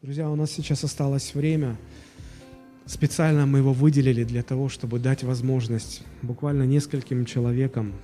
Друзья, 0.00 0.30
у 0.30 0.36
нас 0.36 0.52
сейчас 0.52 0.84
осталось 0.84 1.34
время. 1.34 1.76
Специально 2.86 3.46
мы 3.46 3.58
его 3.58 3.72
выделили 3.72 4.22
для 4.22 4.44
того, 4.44 4.68
чтобы 4.68 5.00
дать 5.00 5.24
возможность 5.24 6.02
буквально 6.22 6.62
нескольким 6.62 7.24
человекам 7.24 7.94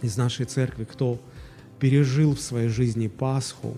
из 0.00 0.16
нашей 0.16 0.46
церкви, 0.46 0.84
кто 0.84 1.20
пережил 1.78 2.34
в 2.34 2.40
своей 2.40 2.68
жизни 2.68 3.08
Пасху, 3.08 3.76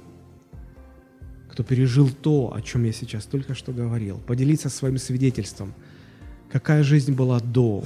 кто 1.51 1.65
пережил 1.65 2.11
то, 2.11 2.55
о 2.55 2.63
чем 2.63 2.85
я 2.85 2.93
сейчас 2.93 3.25
только 3.25 3.57
что 3.57 3.73
говорил, 3.73 4.19
поделиться 4.19 4.69
своим 4.69 4.99
свидетельством, 4.99 5.75
какая 6.49 6.85
жизнь 6.85 7.13
была 7.13 7.41
до, 7.41 7.83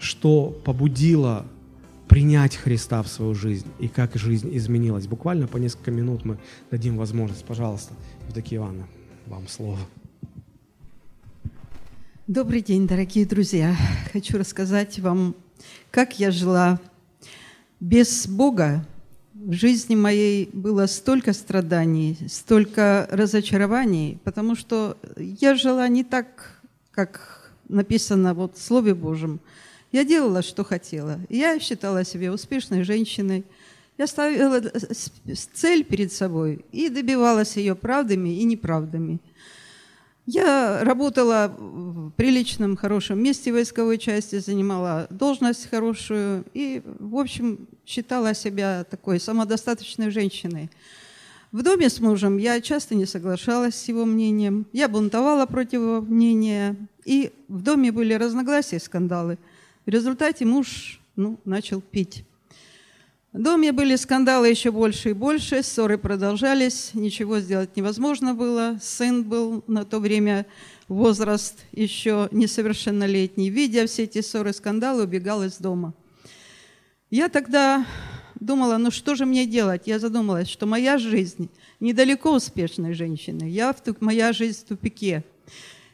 что 0.00 0.60
побудило 0.64 1.46
принять 2.10 2.56
Христа 2.56 3.04
в 3.04 3.08
свою 3.08 3.36
жизнь 3.36 3.68
и 3.78 3.86
как 3.86 4.16
жизнь 4.16 4.50
изменилась. 4.56 5.06
Буквально 5.06 5.46
по 5.46 5.58
несколько 5.58 5.92
минут 5.92 6.24
мы 6.24 6.38
дадим 6.68 6.96
возможность. 6.96 7.44
Пожалуйста, 7.44 7.94
Евдокия 8.26 8.58
Ивановна, 8.58 8.88
вам 9.26 9.46
слово. 9.46 9.78
Добрый 12.26 12.62
день, 12.62 12.88
дорогие 12.88 13.24
друзья. 13.26 13.76
Хочу 14.12 14.38
рассказать 14.38 14.98
вам, 14.98 15.36
как 15.92 16.18
я 16.18 16.32
жила 16.32 16.80
без 17.78 18.26
Бога. 18.26 18.84
В 19.32 19.52
жизни 19.52 19.94
моей 19.94 20.50
было 20.52 20.86
столько 20.86 21.32
страданий, 21.32 22.18
столько 22.28 23.06
разочарований, 23.12 24.18
потому 24.24 24.56
что 24.56 24.98
я 25.16 25.54
жила 25.54 25.86
не 25.86 26.02
так, 26.02 26.60
как 26.90 27.52
написано 27.68 28.34
вот 28.34 28.56
в 28.56 28.60
Слове 28.60 28.96
Божьем– 28.96 29.38
я 29.92 30.04
делала, 30.04 30.42
что 30.42 30.64
хотела. 30.64 31.18
Я 31.28 31.58
считала 31.58 32.04
себя 32.04 32.32
успешной 32.32 32.84
женщиной. 32.84 33.44
Я 33.98 34.06
ставила 34.06 34.62
цель 35.52 35.84
перед 35.84 36.12
собой 36.12 36.64
и 36.72 36.88
добивалась 36.88 37.56
ее 37.56 37.74
правдами 37.74 38.30
и 38.30 38.44
неправдами. 38.44 39.18
Я 40.26 40.84
работала 40.84 41.52
в 41.58 42.10
приличном, 42.12 42.76
хорошем 42.76 43.20
месте 43.22 43.52
войсковой 43.52 43.98
части, 43.98 44.38
занимала 44.38 45.08
должность 45.10 45.68
хорошую 45.68 46.44
и, 46.54 46.82
в 46.84 47.16
общем, 47.16 47.66
считала 47.84 48.32
себя 48.32 48.84
такой 48.84 49.18
самодостаточной 49.18 50.10
женщиной. 50.10 50.70
В 51.50 51.62
доме 51.62 51.90
с 51.90 51.98
мужем 51.98 52.38
я 52.38 52.60
часто 52.60 52.94
не 52.94 53.06
соглашалась 53.06 53.74
с 53.74 53.88
его 53.88 54.04
мнением, 54.04 54.66
я 54.72 54.88
бунтовала 54.88 55.46
против 55.46 55.72
его 55.72 56.00
мнения, 56.00 56.76
и 57.04 57.32
в 57.48 57.62
доме 57.62 57.90
были 57.90 58.14
разногласия, 58.14 58.78
скандалы– 58.78 59.36
в 59.86 59.90
результате 59.90 60.44
муж 60.44 61.00
ну, 61.16 61.38
начал 61.44 61.80
пить. 61.80 62.24
В 63.32 63.40
доме 63.40 63.70
были 63.70 63.94
скандалы 63.94 64.48
еще 64.48 64.72
больше 64.72 65.10
и 65.10 65.12
больше, 65.12 65.62
ссоры 65.62 65.98
продолжались, 65.98 66.90
ничего 66.94 67.38
сделать 67.38 67.76
невозможно 67.76 68.34
было. 68.34 68.78
Сын 68.82 69.22
был 69.22 69.62
на 69.68 69.84
то 69.84 70.00
время 70.00 70.46
возраст 70.88 71.60
еще 71.70 72.28
несовершеннолетний. 72.32 73.48
Видя 73.48 73.86
все 73.86 74.02
эти 74.04 74.20
ссоры, 74.20 74.52
скандалы, 74.52 75.04
убегал 75.04 75.44
из 75.44 75.58
дома. 75.58 75.94
Я 77.08 77.28
тогда 77.28 77.86
думала, 78.40 78.78
ну 78.78 78.90
что 78.90 79.14
же 79.14 79.26
мне 79.26 79.46
делать? 79.46 79.82
Я 79.86 80.00
задумалась, 80.00 80.48
что 80.48 80.66
моя 80.66 80.98
жизнь 80.98 81.50
недалеко 81.78 82.34
успешной 82.34 82.94
женщины. 82.94 83.44
Я 83.44 83.72
в, 83.72 83.80
моя 84.00 84.32
жизнь 84.32 84.58
в 84.58 84.68
тупике. 84.68 85.22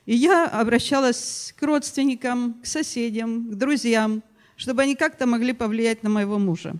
И 0.06 0.14
я 0.14 0.46
обращалась 0.46 1.52
к 1.58 1.62
родственникам, 1.62 2.60
к 2.62 2.66
соседям, 2.66 3.50
к 3.50 3.54
друзьям, 3.56 4.22
чтобы 4.56 4.82
они 4.82 4.94
как-то 4.94 5.26
могли 5.26 5.52
повлиять 5.52 6.02
на 6.04 6.08
моего 6.08 6.38
мужа. 6.38 6.74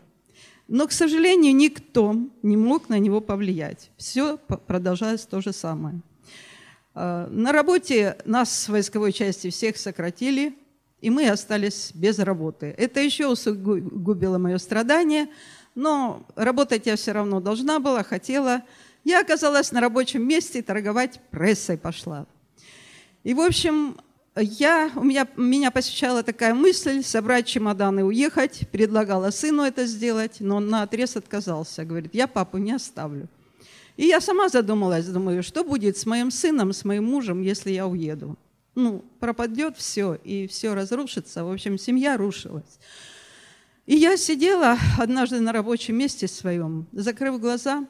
Но, 0.69 0.87
к 0.87 0.93
сожалению, 0.93 1.55
никто 1.55 2.17
не 2.43 2.57
мог 2.57 2.89
на 2.89 2.99
него 2.99 3.21
повлиять. 3.21 3.91
Все 3.97 4.37
продолжалось 4.37 5.27
то 5.27 5.41
же 5.41 5.53
самое. 5.53 6.01
А, 6.95 7.29
на 7.29 7.53
работе 7.53 8.17
нас 8.25 8.51
с 8.51 8.69
войсковой 8.69 9.13
части 9.13 9.51
всех 9.51 9.77
сократили, 9.77 10.57
и 11.01 11.11
мы 11.11 11.29
остались 11.29 11.91
без 11.95 12.19
работы. 12.19 12.75
Это 12.79 13.01
еще 13.01 13.29
усугубило 13.29 14.39
мое 14.39 14.59
страдание, 14.59 15.29
но 15.75 16.27
работать 16.37 16.87
я 16.87 16.97
все 16.97 17.13
равно 17.13 17.41
должна 17.41 17.81
была, 17.81 18.03
хотела. 18.03 18.63
Я 19.05 19.21
оказалась 19.21 19.73
на 19.73 19.81
рабочем 19.81 20.27
месте, 20.27 20.63
торговать 20.63 21.21
прессой 21.31 21.77
пошла. 21.77 22.27
И, 23.27 23.35
в 23.35 23.41
общем, 23.41 23.97
я, 24.37 24.89
у 24.95 25.03
меня, 25.03 25.27
меня 25.37 25.73
посещала 25.73 26.23
такая 26.23 26.55
мысль 26.55 27.03
собрать 27.03 27.45
чемоданы 27.45 27.99
и 27.99 28.03
уехать. 28.05 28.69
Предлагала 28.71 29.33
сыну 29.33 29.65
это 29.65 29.85
сделать, 29.87 30.37
но 30.39 30.59
он 30.59 30.69
на 30.69 30.83
отрез 30.83 31.17
отказался. 31.17 31.85
Говорит, 31.85 32.15
я 32.15 32.29
папу 32.29 32.59
не 32.59 32.71
оставлю. 32.71 33.27
И 33.97 34.07
я 34.07 34.21
сама 34.21 34.49
задумалась, 34.49 35.09
думаю, 35.09 35.43
что 35.43 35.65
будет 35.65 35.97
с 35.97 36.07
моим 36.07 36.31
сыном, 36.31 36.73
с 36.73 36.85
моим 36.85 37.03
мужем, 37.03 37.43
если 37.43 37.73
я 37.73 37.89
уеду. 37.89 38.39
Ну, 38.77 39.05
пропадет 39.19 39.77
все, 39.77 40.15
и 40.15 40.47
все 40.47 40.77
разрушится. 40.77 41.45
В 41.45 41.51
общем, 41.51 41.79
семья 41.79 42.17
рушилась. 42.17 42.79
И 43.87 43.97
я 43.97 44.17
сидела 44.17 44.79
однажды 45.01 45.41
на 45.41 45.51
рабочем 45.51 45.97
месте 45.97 46.29
своем, 46.29 46.87
закрыв 46.93 47.41
глаза, 47.41 47.89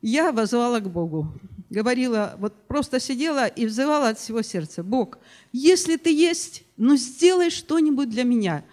я 0.00 0.32
возвала 0.32 0.80
к 0.80 0.88
Богу 0.88 1.34
говорила, 1.70 2.36
вот 2.38 2.54
просто 2.66 3.00
сидела 3.00 3.46
и 3.46 3.66
взывала 3.66 4.08
от 4.08 4.18
всего 4.18 4.42
сердца, 4.42 4.82
Бог, 4.82 5.18
если 5.52 5.96
ты 5.96 6.12
есть, 6.12 6.64
ну 6.76 6.96
сделай 6.96 7.50
что-нибудь 7.50 8.08
для 8.08 8.24
меня. 8.24 8.64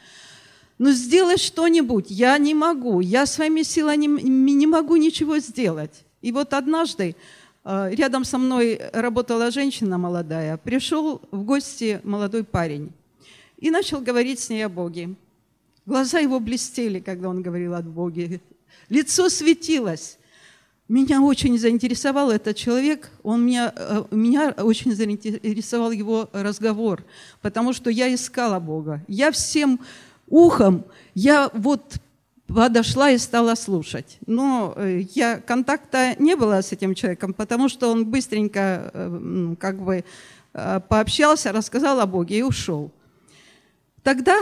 Ну 0.77 0.91
сделай 0.91 1.37
что-нибудь, 1.37 2.07
я 2.09 2.37
не 2.37 2.53
могу, 2.53 2.99
я 2.99 3.25
своими 3.25 3.63
силами 3.63 4.21
не, 4.21 4.53
не 4.53 4.67
могу 4.67 4.97
ничего 4.97 5.39
сделать. 5.39 6.03
И 6.21 6.31
вот 6.31 6.53
однажды 6.53 7.15
э, 7.63 7.89
рядом 7.93 8.25
со 8.25 8.37
мной 8.37 8.81
работала 8.91 9.51
женщина 9.51 9.97
молодая, 9.97 10.57
пришел 10.57 11.21
в 11.31 11.43
гости 11.43 12.01
молодой 12.03 12.43
парень 12.43 12.91
и 13.57 13.71
начал 13.71 14.01
говорить 14.01 14.39
с 14.39 14.49
ней 14.49 14.65
о 14.65 14.69
Боге. 14.69 15.15
Глаза 15.85 16.19
его 16.19 16.39
блестели, 16.39 16.99
когда 16.99 17.29
он 17.29 17.41
говорил 17.41 17.73
о 17.75 17.81
Боге. 17.81 18.41
Лицо 18.89 19.29
светилось. 19.29 20.17
Меня 20.87 21.19
очень 21.19 21.57
заинтересовал 21.57 22.29
этот 22.29 22.55
человек, 22.55 23.09
он 23.23 23.43
меня, 23.43 23.73
э, 23.75 24.03
меня 24.11 24.51
очень 24.51 24.93
заинтересовал 24.93 25.89
его 25.89 26.29
разговор, 26.31 27.03
потому 27.41 27.73
что 27.73 27.89
я 27.89 28.13
искала 28.13 28.59
Бога. 28.59 29.03
Я 29.07 29.31
всем 29.31 29.79
ухом, 30.27 30.85
я 31.15 31.49
вот 31.53 31.95
подошла 32.45 33.09
и 33.09 33.17
стала 33.17 33.55
слушать. 33.55 34.19
Но 34.27 34.75
э, 34.77 35.05
я, 35.15 35.39
контакта 35.39 36.15
не 36.19 36.35
было 36.35 36.61
с 36.61 36.71
этим 36.71 36.93
человеком, 36.93 37.33
потому 37.33 37.67
что 37.67 37.91
он 37.91 38.05
быстренько 38.05 38.91
э, 38.93 39.55
как 39.59 39.81
бы 39.81 40.03
пообщался, 40.87 41.51
рассказал 41.51 41.99
о 41.99 42.05
Боге 42.05 42.37
и 42.39 42.41
ушел. 42.41 42.89
Тогда 44.03 44.37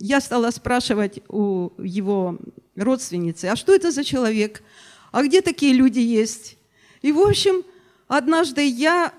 я 0.00 0.22
стала 0.22 0.50
спрашивать 0.50 1.20
у 1.28 1.70
его 1.76 2.38
родственницы, 2.76 3.46
а 3.46 3.56
что 3.56 3.74
это 3.74 3.90
за 3.90 4.04
человек– 4.04 4.62
а 5.14 5.22
где 5.22 5.42
такие 5.42 5.72
люди 5.72 6.00
есть? 6.00 6.56
И, 7.00 7.12
в 7.12 7.20
общем, 7.20 7.62
однажды 8.08 8.66
я 8.66 9.12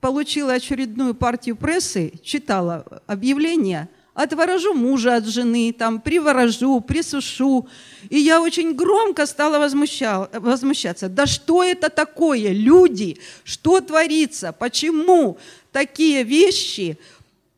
получила 0.00 0.54
очередную 0.54 1.14
партию 1.14 1.54
прессы, 1.54 2.12
читала 2.24 2.84
объявление, 3.06 3.88
отворожу 4.14 4.74
мужа 4.74 5.14
от 5.14 5.26
жены, 5.26 5.72
там, 5.72 6.00
приворожу, 6.00 6.80
присушу. 6.80 7.68
И 8.10 8.18
я 8.18 8.42
очень 8.42 8.74
громко 8.74 9.26
стала 9.26 9.60
возмущаться. 9.60 11.08
Да 11.08 11.26
что 11.26 11.62
это 11.62 11.88
такое, 11.88 12.48
люди? 12.48 13.18
Что 13.44 13.80
творится? 13.80 14.52
Почему 14.52 15.38
такие 15.70 16.24
вещи 16.24 16.98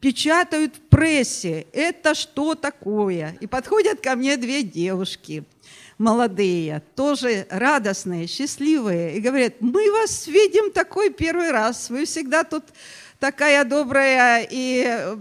печатают 0.00 0.76
в 0.76 0.80
прессе? 0.80 1.66
Это 1.72 2.14
что 2.14 2.54
такое? 2.54 3.38
И 3.40 3.46
подходят 3.46 4.02
ко 4.02 4.16
мне 4.16 4.36
две 4.36 4.62
девушки– 4.62 5.44
молодые, 6.00 6.82
тоже 6.96 7.46
радостные, 7.50 8.26
счастливые, 8.26 9.18
и 9.18 9.20
говорят, 9.20 9.56
мы 9.60 9.92
вас 9.92 10.26
видим 10.26 10.72
такой 10.72 11.10
первый 11.10 11.50
раз, 11.50 11.90
вы 11.90 12.06
всегда 12.06 12.42
тут 12.42 12.64
такая 13.18 13.64
добрая 13.66 14.48
и 14.50 15.14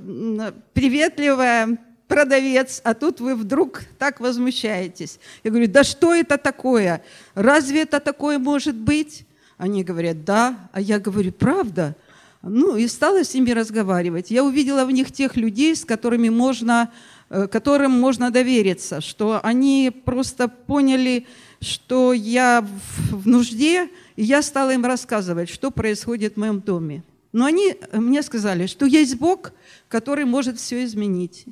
приветливая 0.74 1.77
продавец, 2.07 2.80
а 2.86 2.94
тут 2.94 3.19
вы 3.19 3.36
вдруг 3.36 3.81
так 3.98 4.21
возмущаетесь. 4.21 5.19
Я 5.44 5.51
говорю, 5.51 5.68
да 5.68 5.83
что 5.83 6.15
это 6.15 6.38
такое? 6.38 7.03
Разве 7.36 7.81
это 7.81 8.00
такое 8.00 8.39
может 8.39 8.75
быть? 8.75 9.25
Они 9.57 9.83
говорят, 9.83 10.24
да. 10.24 10.69
А 10.71 10.80
я 10.80 10.98
говорю, 10.98 11.33
правда? 11.33 11.94
Ну, 12.42 12.77
и 12.77 12.88
стала 12.88 13.25
с 13.25 13.33
ними 13.33 13.51
разговаривать. 13.51 14.31
Я 14.31 14.45
увидела 14.45 14.86
в 14.86 14.92
них 14.92 15.12
тех 15.12 15.36
людей, 15.36 15.75
с 15.75 15.83
которыми 15.83 16.30
можно 16.30 16.89
которым 17.29 17.91
можно 17.91 18.31
довериться, 18.31 19.01
что 19.01 19.39
они 19.43 19.91
просто 20.05 20.47
поняли, 20.47 21.27
что 21.61 22.13
я 22.13 22.65
в 23.11 23.27
нужде, 23.27 23.89
и 24.15 24.23
я 24.23 24.41
стала 24.41 24.71
им 24.71 24.85
рассказывать, 24.85 25.49
что 25.49 25.71
происходит 25.71 26.33
в 26.33 26.37
моем 26.37 26.59
доме. 26.59 27.03
Но 27.31 27.45
они 27.45 27.75
мне 27.93 28.23
сказали, 28.23 28.65
что 28.65 28.85
есть 28.85 29.15
Бог, 29.17 29.53
который 29.87 30.25
может 30.25 30.57
все 30.57 30.83
изменить. 30.83 31.45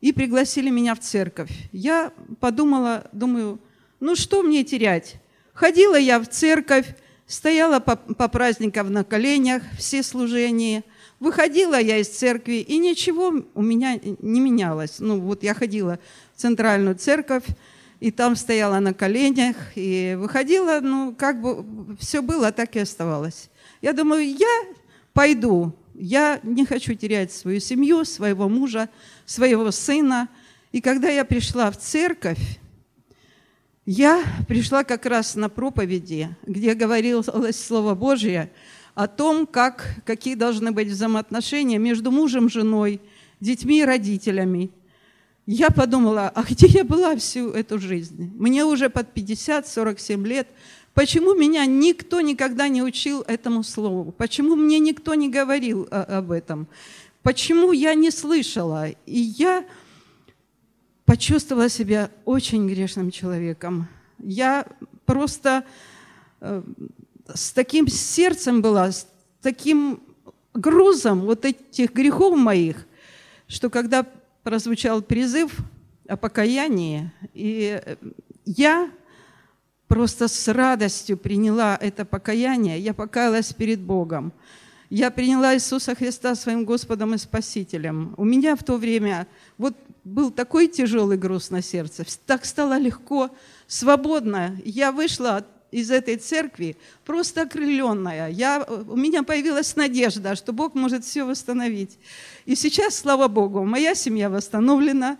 И 0.00 0.12
пригласили 0.12 0.70
меня 0.70 0.94
в 0.94 1.00
церковь. 1.00 1.50
Я 1.72 2.12
подумала, 2.38 3.04
думаю, 3.12 3.58
ну 3.98 4.14
что 4.14 4.42
мне 4.42 4.62
терять? 4.62 5.16
Ходила 5.52 5.98
я 5.98 6.20
в 6.20 6.28
церковь, 6.28 6.86
стояла 7.26 7.80
по, 7.80 7.96
по 7.96 8.28
праздникам 8.28 8.92
на 8.92 9.04
коленях, 9.04 9.62
все 9.78 10.02
служения. 10.02 10.84
Выходила 11.18 11.80
я 11.80 11.98
из 11.98 12.08
церкви, 12.08 12.56
и 12.56 12.76
ничего 12.76 13.32
у 13.54 13.62
меня 13.62 13.98
не 14.02 14.40
менялось. 14.40 14.96
Ну, 14.98 15.18
вот 15.20 15.42
я 15.42 15.54
ходила 15.54 15.98
в 16.34 16.40
центральную 16.40 16.94
церковь, 16.96 17.44
и 18.00 18.10
там 18.10 18.36
стояла 18.36 18.78
на 18.80 18.92
коленях, 18.92 19.56
и 19.74 20.14
выходила, 20.18 20.80
ну, 20.80 21.14
как 21.16 21.40
бы 21.40 21.64
все 21.98 22.20
было, 22.20 22.52
так 22.52 22.76
и 22.76 22.80
оставалось. 22.80 23.48
Я 23.80 23.94
думаю, 23.94 24.28
я 24.28 24.66
пойду, 25.14 25.72
я 25.94 26.40
не 26.42 26.66
хочу 26.66 26.94
терять 26.94 27.32
свою 27.32 27.60
семью, 27.60 28.04
своего 28.04 28.50
мужа, 28.50 28.90
своего 29.24 29.70
сына. 29.70 30.28
И 30.72 30.82
когда 30.82 31.08
я 31.08 31.24
пришла 31.24 31.70
в 31.70 31.78
церковь, 31.78 32.58
я 33.86 34.22
пришла 34.46 34.84
как 34.84 35.06
раз 35.06 35.34
на 35.36 35.48
проповеди, 35.48 36.28
где 36.44 36.74
говорилось 36.74 37.56
Слово 37.58 37.94
Божье 37.94 38.50
о 38.96 39.06
том, 39.06 39.46
как, 39.46 39.94
какие 40.04 40.34
должны 40.34 40.72
быть 40.72 40.88
взаимоотношения 40.88 41.78
между 41.78 42.10
мужем, 42.10 42.48
женой, 42.48 43.00
детьми 43.38 43.78
и 43.78 43.84
родителями– 43.84 44.70
я 45.46 45.70
подумала, 45.70 46.28
а 46.34 46.42
где 46.42 46.66
я 46.66 46.84
была 46.84 47.14
всю 47.14 47.50
эту 47.50 47.78
жизнь? 47.78 48.32
Мне 48.36 48.64
уже 48.64 48.90
под 48.90 49.16
50-47 49.16 50.26
лет. 50.26 50.48
Почему 50.92 51.34
меня 51.34 51.64
никто 51.66 52.20
никогда 52.20 52.66
не 52.66 52.82
учил 52.82 53.22
этому 53.22 53.62
слову? 53.62 54.10
Почему 54.10 54.56
мне 54.56 54.80
никто 54.80 55.14
не 55.14 55.28
говорил 55.28 55.86
об 55.90 56.32
этом? 56.32 56.66
Почему 57.22 57.70
я 57.70 57.94
не 57.94 58.10
слышала? 58.10 58.88
И 58.88 59.20
я 59.20 59.64
почувствовала 61.04 61.68
себя 61.68 62.10
очень 62.24 62.68
грешным 62.68 63.12
человеком. 63.12 63.86
Я 64.18 64.66
просто 65.04 65.64
э, 66.40 66.62
с 67.32 67.52
таким 67.52 67.88
сердцем 67.88 68.62
была, 68.62 68.92
с 68.92 69.06
таким 69.42 70.00
грузом 70.54 71.22
вот 71.22 71.44
этих 71.44 71.92
грехов 71.92 72.36
моих, 72.36 72.86
что 73.48 73.70
когда 73.70 74.06
прозвучал 74.42 75.02
призыв 75.02 75.52
о 76.08 76.16
покаянии, 76.16 77.12
и 77.34 77.80
я 78.44 78.90
просто 79.88 80.28
с 80.28 80.52
радостью 80.52 81.16
приняла 81.16 81.76
это 81.80 82.04
покаяние, 82.04 82.78
я 82.78 82.94
покаялась 82.94 83.52
перед 83.52 83.80
Богом. 83.80 84.32
Я 84.88 85.10
приняла 85.10 85.54
Иисуса 85.54 85.96
Христа 85.96 86.36
своим 86.36 86.64
Господом 86.64 87.14
и 87.14 87.18
Спасителем. 87.18 88.14
У 88.16 88.24
меня 88.24 88.54
в 88.54 88.62
то 88.62 88.76
время 88.76 89.26
вот 89.58 89.74
был 90.04 90.30
такой 90.30 90.68
тяжелый 90.68 91.18
груз 91.18 91.50
на 91.50 91.60
сердце, 91.60 92.04
так 92.24 92.44
стало 92.44 92.78
легко, 92.78 93.30
свободно. 93.66 94.56
Я 94.64 94.92
вышла 94.92 95.44
из 95.76 95.90
этой 95.90 96.16
церкви 96.16 96.76
просто 97.04 97.42
окрыленная. 97.42 98.30
Я, 98.30 98.66
у 98.66 98.96
меня 98.96 99.22
появилась 99.22 99.76
надежда, 99.76 100.34
что 100.34 100.54
Бог 100.54 100.74
может 100.74 101.04
все 101.04 101.24
восстановить. 101.24 101.98
И 102.46 102.54
сейчас, 102.54 102.96
слава 102.96 103.28
Богу, 103.28 103.62
моя 103.62 103.94
семья 103.94 104.30
восстановлена. 104.30 105.18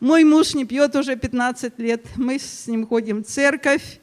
Мой 0.00 0.24
муж 0.24 0.54
не 0.54 0.64
пьет 0.64 0.96
уже 0.96 1.14
15 1.14 1.78
лет. 1.78 2.06
Мы 2.16 2.38
с 2.38 2.66
ним 2.66 2.86
ходим 2.86 3.22
в 3.22 3.26
церковь. 3.26 4.00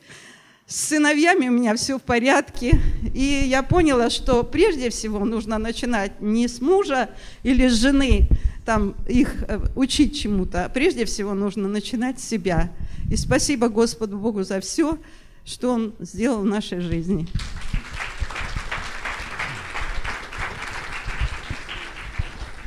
С 0.67 0.75
сыновьями 0.89 1.47
у 1.47 1.51
меня 1.51 1.75
все 1.75 1.97
в 1.97 2.03
порядке. 2.03 2.79
И 3.15 3.43
я 3.47 3.63
поняла, 3.63 4.11
что 4.11 4.43
прежде 4.43 4.91
всего 4.91 5.25
нужно 5.25 5.57
начинать 5.57 6.21
не 6.21 6.47
с 6.47 6.61
мужа 6.61 7.09
или 7.41 7.67
с 7.67 7.73
жены, 7.73 8.29
там 8.63 8.95
их 9.07 9.43
э, 9.47 9.59
учить 9.75 10.19
чему-то, 10.19 10.71
прежде 10.73 11.05
всего 11.05 11.33
нужно 11.35 11.67
начинать 11.67 12.19
с 12.19 12.27
себя. 12.27 12.71
И 13.11 13.15
спасибо 13.15 13.69
Господу 13.69 14.17
Богу 14.17 14.43
за 14.43 14.59
все, 14.59 14.97
что 15.45 15.73
Он 15.73 15.93
сделал 15.99 16.41
в 16.41 16.45
нашей 16.45 16.79
жизни. 16.81 17.27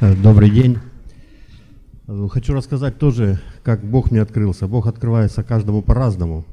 Э, 0.01 0.15
добрый 0.15 0.49
день. 0.49 0.79
Э, 2.07 2.29
хочу 2.31 2.55
рассказать 2.55 2.99
тоже, 2.99 3.41
как 3.65 3.85
Бог 3.85 4.13
мне 4.13 4.23
открылся. 4.23 4.69
Бог 4.69 4.87
открывается 4.87 5.43
каждому 5.43 5.83
по-разному. 5.83 6.45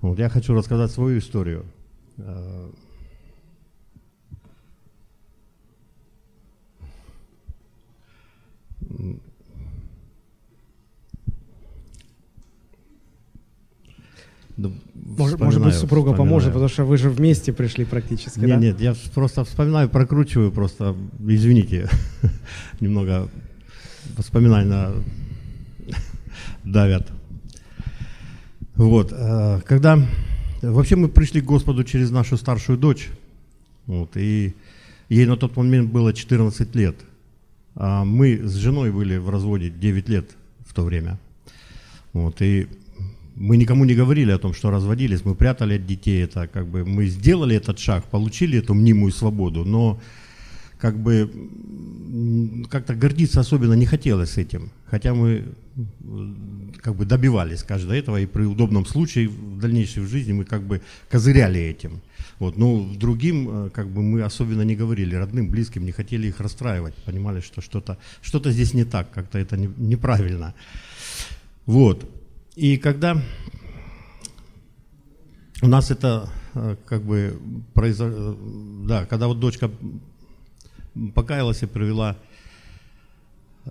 Вот 0.00 0.18
я 0.18 0.28
хочу 0.28 0.52
рассказать 0.52 0.90
свою 0.90 1.18
историю. 1.18 1.64
Э, 14.56 14.70
может, 14.94 15.40
может 15.40 15.62
быть, 15.62 15.74
супруга 15.74 16.10
вспоминаю. 16.10 16.16
поможет, 16.16 16.48
потому 16.52 16.68
что 16.68 16.84
вы 16.84 16.96
же 16.96 17.10
вместе 17.10 17.52
пришли 17.52 17.84
практически, 17.84 18.38
нет, 18.40 18.48
да? 18.48 18.56
Нет, 18.56 18.80
я 18.80 18.94
просто 19.14 19.44
вспоминаю, 19.44 19.88
прокручиваю, 19.88 20.52
просто, 20.52 20.96
извините, 21.26 21.88
немного 22.80 23.28
воспоминания 24.16 24.92
давят. 26.64 27.10
Вот, 28.76 29.12
э, 29.12 29.60
когда... 29.66 29.98
Вообще 30.62 30.96
мы 30.96 31.08
пришли 31.08 31.42
к 31.42 31.44
Господу 31.44 31.84
через 31.84 32.10
нашу 32.10 32.38
старшую 32.38 32.78
дочь, 32.78 33.10
вот, 33.86 34.16
и 34.16 34.54
ей 35.10 35.26
на 35.26 35.36
тот 35.36 35.56
момент 35.56 35.90
было 35.90 36.14
14 36.14 36.74
лет, 36.74 36.96
а 37.74 38.04
мы 38.04 38.38
с 38.42 38.54
женой 38.54 38.90
были 38.90 39.18
в 39.18 39.28
разводе 39.28 39.68
9 39.68 40.08
лет 40.08 40.30
в 40.66 40.72
то 40.72 40.82
время. 40.82 41.18
Вот, 42.14 42.40
и 42.40 42.66
мы 43.36 43.56
никому 43.56 43.84
не 43.84 43.94
говорили 43.94 44.30
о 44.30 44.38
том, 44.38 44.54
что 44.54 44.70
разводились, 44.70 45.24
мы 45.24 45.34
прятали 45.34 45.74
от 45.74 45.86
детей 45.86 46.24
это, 46.24 46.46
как 46.46 46.66
бы 46.66 46.84
мы 46.84 47.06
сделали 47.06 47.56
этот 47.56 47.78
шаг, 47.78 48.04
получили 48.04 48.58
эту 48.58 48.74
мнимую 48.74 49.12
свободу, 49.12 49.64
но 49.64 50.00
как 50.78 50.98
бы 50.98 51.30
как-то 52.70 52.94
гордиться 52.94 53.40
особенно 53.40 53.74
не 53.74 53.86
хотелось 53.86 54.38
этим, 54.38 54.70
хотя 54.86 55.14
мы 55.14 55.44
как 56.80 56.94
бы 56.94 57.04
добивались 57.04 57.62
каждого 57.62 57.94
этого, 57.94 58.20
и 58.20 58.26
при 58.26 58.44
удобном 58.44 58.86
случае 58.86 59.28
в 59.28 59.58
дальнейшей 59.58 60.06
жизни 60.06 60.32
мы 60.32 60.44
как 60.44 60.62
бы 60.62 60.80
козыряли 61.10 61.60
этим. 61.60 62.00
Вот, 62.38 62.56
но 62.56 62.88
другим 62.96 63.48
э, 63.48 63.70
как 63.70 63.88
бы 63.88 64.02
мы 64.02 64.22
особенно 64.22 64.62
не 64.62 64.74
говорили, 64.74 65.14
родным, 65.14 65.48
близким, 65.48 65.84
не 65.84 65.92
хотели 65.92 66.26
их 66.26 66.40
расстраивать, 66.40 66.94
понимали, 66.94 67.40
что 67.40 67.60
что-то 67.60 67.96
что 68.22 68.50
здесь 68.50 68.74
не 68.74 68.84
так, 68.84 69.10
как-то 69.12 69.38
это 69.38 69.56
не, 69.56 69.70
неправильно. 69.76 70.54
Вот. 71.64 72.04
И 72.54 72.76
когда 72.76 73.20
у 75.60 75.66
нас 75.66 75.90
это 75.90 76.30
э, 76.54 76.76
как 76.86 77.02
бы 77.02 77.40
произошло, 77.74 78.36
да, 78.86 79.06
когда 79.06 79.26
вот 79.26 79.40
дочка 79.40 79.70
покаялась 81.14 81.62
и 81.64 81.66
привела 81.66 82.16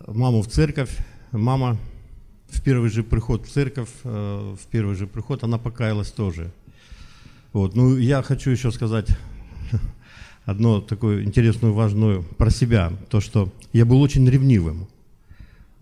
маму 0.08 0.42
в 0.42 0.48
церковь, 0.48 0.98
мама 1.32 1.78
в 2.50 2.62
первый 2.62 2.90
же 2.90 3.04
приход 3.04 3.48
в 3.48 3.52
церковь, 3.52 3.90
э, 4.04 4.56
в 4.60 4.68
первый 4.68 4.96
же 4.96 5.08
приход, 5.08 5.44
она 5.46 5.58
покаялась 5.58 6.12
тоже. 6.12 6.52
Вот. 7.54 7.76
Ну, 7.76 7.96
я 7.96 8.22
хочу 8.22 8.50
еще 8.50 8.70
сказать 8.72 9.08
одно 10.46 10.82
такое 10.82 11.24
интересную, 11.24 11.74
важную 11.74 12.24
про 12.24 12.50
себя, 12.50 12.92
то, 13.10 13.22
что 13.22 13.50
я 13.72 13.86
был 13.86 14.02
очень 14.02 14.28
ревнивым. 14.30 14.88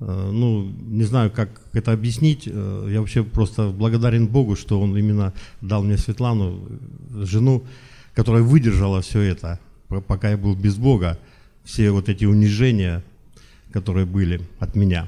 Э, 0.01 0.31
ну, 0.31 0.63
не 0.88 1.03
знаю, 1.03 1.31
как 1.31 1.50
это 1.74 1.91
объяснить. 1.91 2.48
Э, 2.48 2.88
я 2.91 3.00
вообще 3.00 3.24
просто 3.24 3.70
благодарен 3.70 4.27
Богу, 4.27 4.55
что 4.55 4.81
Он 4.81 4.98
именно 4.98 5.34
дал 5.62 5.84
мне 5.84 5.98
Светлану, 5.98 6.67
жену, 7.12 7.63
которая 8.15 8.41
выдержала 8.41 9.01
все 9.01 9.22
это, 9.22 9.60
пока 10.08 10.31
я 10.31 10.38
был 10.38 10.55
без 10.55 10.75
Бога, 10.75 11.20
все 11.63 11.91
вот 11.91 12.10
эти 12.10 12.25
унижения, 12.25 13.03
которые 13.72 14.05
были 14.08 14.41
от 14.60 14.75
меня. 14.75 15.08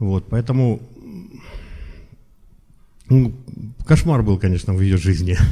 Вот, 0.00 0.26
поэтому 0.28 0.82
ну, 3.08 3.32
кошмар 3.86 4.22
был, 4.22 4.38
конечно, 4.38 4.74
в 4.74 4.80
ее 4.80 4.96
жизни. 4.96 5.36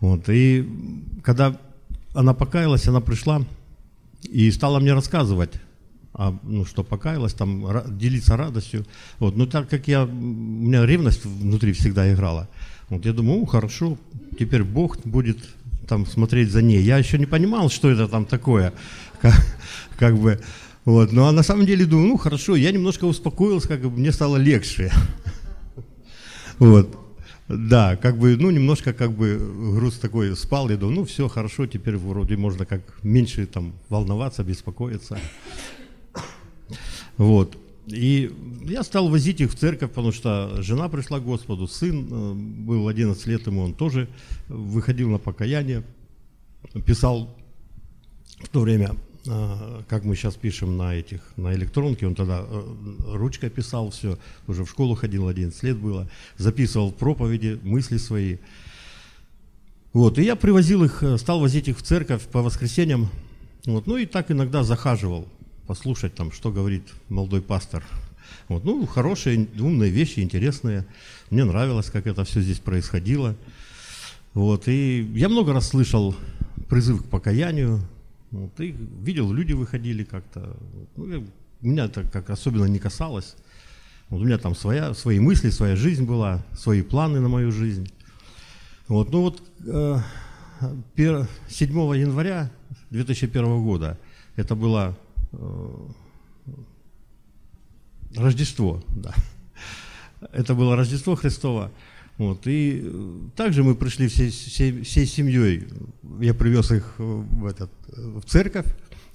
Вот, 0.00 0.28
и 0.28 0.64
когда 1.24 1.58
она 2.14 2.32
покаялась, 2.32 2.86
она 2.86 3.00
пришла 3.00 3.44
и 4.22 4.48
стала 4.52 4.78
мне 4.78 4.94
рассказывать 4.94 5.54
а, 6.14 6.36
ну, 6.42 6.64
что 6.64 6.84
покаялась, 6.84 7.34
там, 7.34 7.66
делиться 7.98 8.36
радостью. 8.36 8.84
Вот. 9.18 9.36
Но 9.36 9.46
так 9.46 9.68
как 9.68 9.88
я, 9.88 10.04
у 10.04 10.08
меня 10.08 10.84
ревность 10.86 11.24
внутри 11.24 11.72
всегда 11.72 12.12
играла, 12.12 12.48
вот 12.88 13.04
я 13.04 13.12
думаю, 13.12 13.44
хорошо, 13.46 13.98
теперь 14.38 14.64
Бог 14.64 14.98
будет 15.04 15.38
там 15.86 16.06
смотреть 16.06 16.50
за 16.50 16.62
ней. 16.62 16.82
Я 16.82 16.98
еще 16.98 17.18
не 17.18 17.26
понимал, 17.26 17.70
что 17.70 17.90
это 17.90 18.08
там 18.08 18.24
такое, 18.24 18.72
как, 19.20 19.34
как 19.98 20.16
бы, 20.16 20.40
вот. 20.84 21.12
Но 21.12 21.30
на 21.32 21.42
самом 21.42 21.66
деле 21.66 21.84
думаю, 21.84 22.08
ну 22.08 22.16
хорошо, 22.16 22.56
я 22.56 22.72
немножко 22.72 23.04
успокоился, 23.04 23.68
как 23.68 23.80
бы 23.82 23.90
мне 23.90 24.12
стало 24.12 24.36
легче. 24.36 24.92
Вот. 26.58 26.98
Да, 27.46 27.96
как 27.96 28.18
бы, 28.18 28.36
ну, 28.36 28.50
немножко 28.50 28.92
как 28.92 29.12
бы 29.12 29.38
груз 29.38 29.98
такой 29.98 30.36
спал, 30.36 30.68
я 30.68 30.76
думаю, 30.76 30.96
ну, 30.96 31.04
все 31.04 31.28
хорошо, 31.28 31.66
теперь 31.66 31.96
вроде 31.96 32.36
можно 32.36 32.66
как 32.66 32.82
меньше 33.04 33.46
там 33.46 33.72
волноваться, 33.88 34.42
беспокоиться. 34.42 35.18
Вот. 37.18 37.58
И 37.88 38.32
я 38.64 38.82
стал 38.82 39.08
возить 39.08 39.40
их 39.40 39.50
в 39.50 39.56
церковь, 39.56 39.90
потому 39.90 40.12
что 40.12 40.62
жена 40.62 40.88
пришла 40.88 41.20
к 41.20 41.24
Господу, 41.24 41.66
сын 41.66 42.06
э, 42.10 42.34
был 42.34 42.86
11 42.86 43.26
лет 43.26 43.46
ему, 43.46 43.62
он 43.62 43.74
тоже 43.74 44.08
выходил 44.48 45.10
на 45.10 45.18
покаяние, 45.18 45.82
писал 46.86 47.34
в 48.40 48.48
то 48.48 48.60
время, 48.60 48.94
э, 49.26 49.82
как 49.88 50.04
мы 50.04 50.16
сейчас 50.16 50.34
пишем 50.34 50.76
на 50.76 50.94
этих, 50.94 51.22
на 51.36 51.54
электронке, 51.54 52.06
он 52.06 52.14
тогда 52.14 52.44
э, 52.46 52.74
ручкой 53.14 53.48
писал 53.48 53.90
все, 53.90 54.18
уже 54.46 54.64
в 54.64 54.70
школу 54.70 54.94
ходил, 54.94 55.26
11 55.26 55.62
лет 55.62 55.78
было, 55.78 56.10
записывал 56.36 56.92
проповеди, 56.92 57.58
мысли 57.62 57.96
свои. 57.96 58.36
Вот, 59.94 60.18
и 60.18 60.24
я 60.24 60.36
привозил 60.36 60.84
их, 60.84 61.02
стал 61.16 61.40
возить 61.40 61.68
их 61.68 61.78
в 61.78 61.82
церковь 61.82 62.22
по 62.24 62.42
воскресеньям, 62.42 63.08
вот, 63.64 63.86
ну 63.86 63.96
и 63.96 64.04
так 64.04 64.30
иногда 64.30 64.62
захаживал, 64.62 65.26
послушать 65.68 66.14
там, 66.14 66.32
что 66.32 66.50
говорит 66.50 66.82
молодой 67.10 67.42
пастор. 67.42 67.84
Вот, 68.48 68.64
ну, 68.64 68.86
хорошие, 68.86 69.46
умные 69.60 69.90
вещи, 69.90 70.20
интересные. 70.20 70.86
Мне 71.30 71.44
нравилось, 71.44 71.90
как 71.90 72.06
это 72.06 72.24
все 72.24 72.40
здесь 72.40 72.58
происходило. 72.58 73.36
Вот, 74.32 74.66
и 74.66 75.02
я 75.14 75.28
много 75.28 75.52
раз 75.52 75.68
слышал 75.68 76.16
призыв 76.70 77.02
к 77.02 77.10
покаянию. 77.10 77.82
Вот, 78.30 78.58
и 78.60 78.74
видел, 79.02 79.30
люди 79.30 79.52
выходили 79.52 80.04
как-то. 80.04 80.56
Ну, 80.96 81.26
меня 81.60 81.84
это 81.84 82.02
как 82.02 82.30
особенно 82.30 82.64
не 82.64 82.78
касалось. 82.78 83.36
Вот 84.08 84.22
у 84.22 84.24
меня 84.24 84.38
там 84.38 84.54
своя, 84.54 84.94
свои 84.94 85.20
мысли, 85.20 85.50
своя 85.50 85.76
жизнь 85.76 86.06
была, 86.06 86.42
свои 86.56 86.80
планы 86.80 87.20
на 87.20 87.28
мою 87.28 87.52
жизнь. 87.52 87.92
Вот, 88.86 89.12
ну 89.12 89.20
вот 89.20 89.42
э, 89.66 89.98
7 90.96 91.26
января 91.94 92.50
2001 92.90 93.62
года 93.62 93.98
это 94.36 94.54
было 94.54 94.96
Э, 94.96 95.07
Рождество, 98.16 98.82
да. 98.88 99.14
Это 100.32 100.54
было 100.54 100.76
Рождество 100.76 101.14
Христово. 101.14 101.70
Вот, 102.16 102.48
и 102.48 102.82
э, 102.82 103.18
также 103.36 103.62
мы 103.62 103.76
пришли 103.76 104.08
всей, 104.08 104.30
всей, 104.30 104.82
всей 104.82 105.06
семьей. 105.06 105.68
Я 106.20 106.34
привез 106.34 106.72
их 106.72 106.94
в, 106.98 107.46
этот, 107.46 107.70
в 107.86 108.22
церковь. 108.22 108.66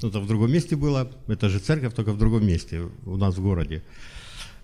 Это 0.02 0.22
в 0.22 0.28
другом 0.28 0.52
месте 0.52 0.78
было. 0.78 1.12
Это 1.28 1.50
же 1.50 1.60
церковь, 1.60 1.94
только 1.94 2.14
в 2.14 2.18
другом 2.18 2.46
месте 2.46 2.88
у 3.06 3.18
нас 3.18 3.36
в 3.36 3.42
городе. 3.42 3.84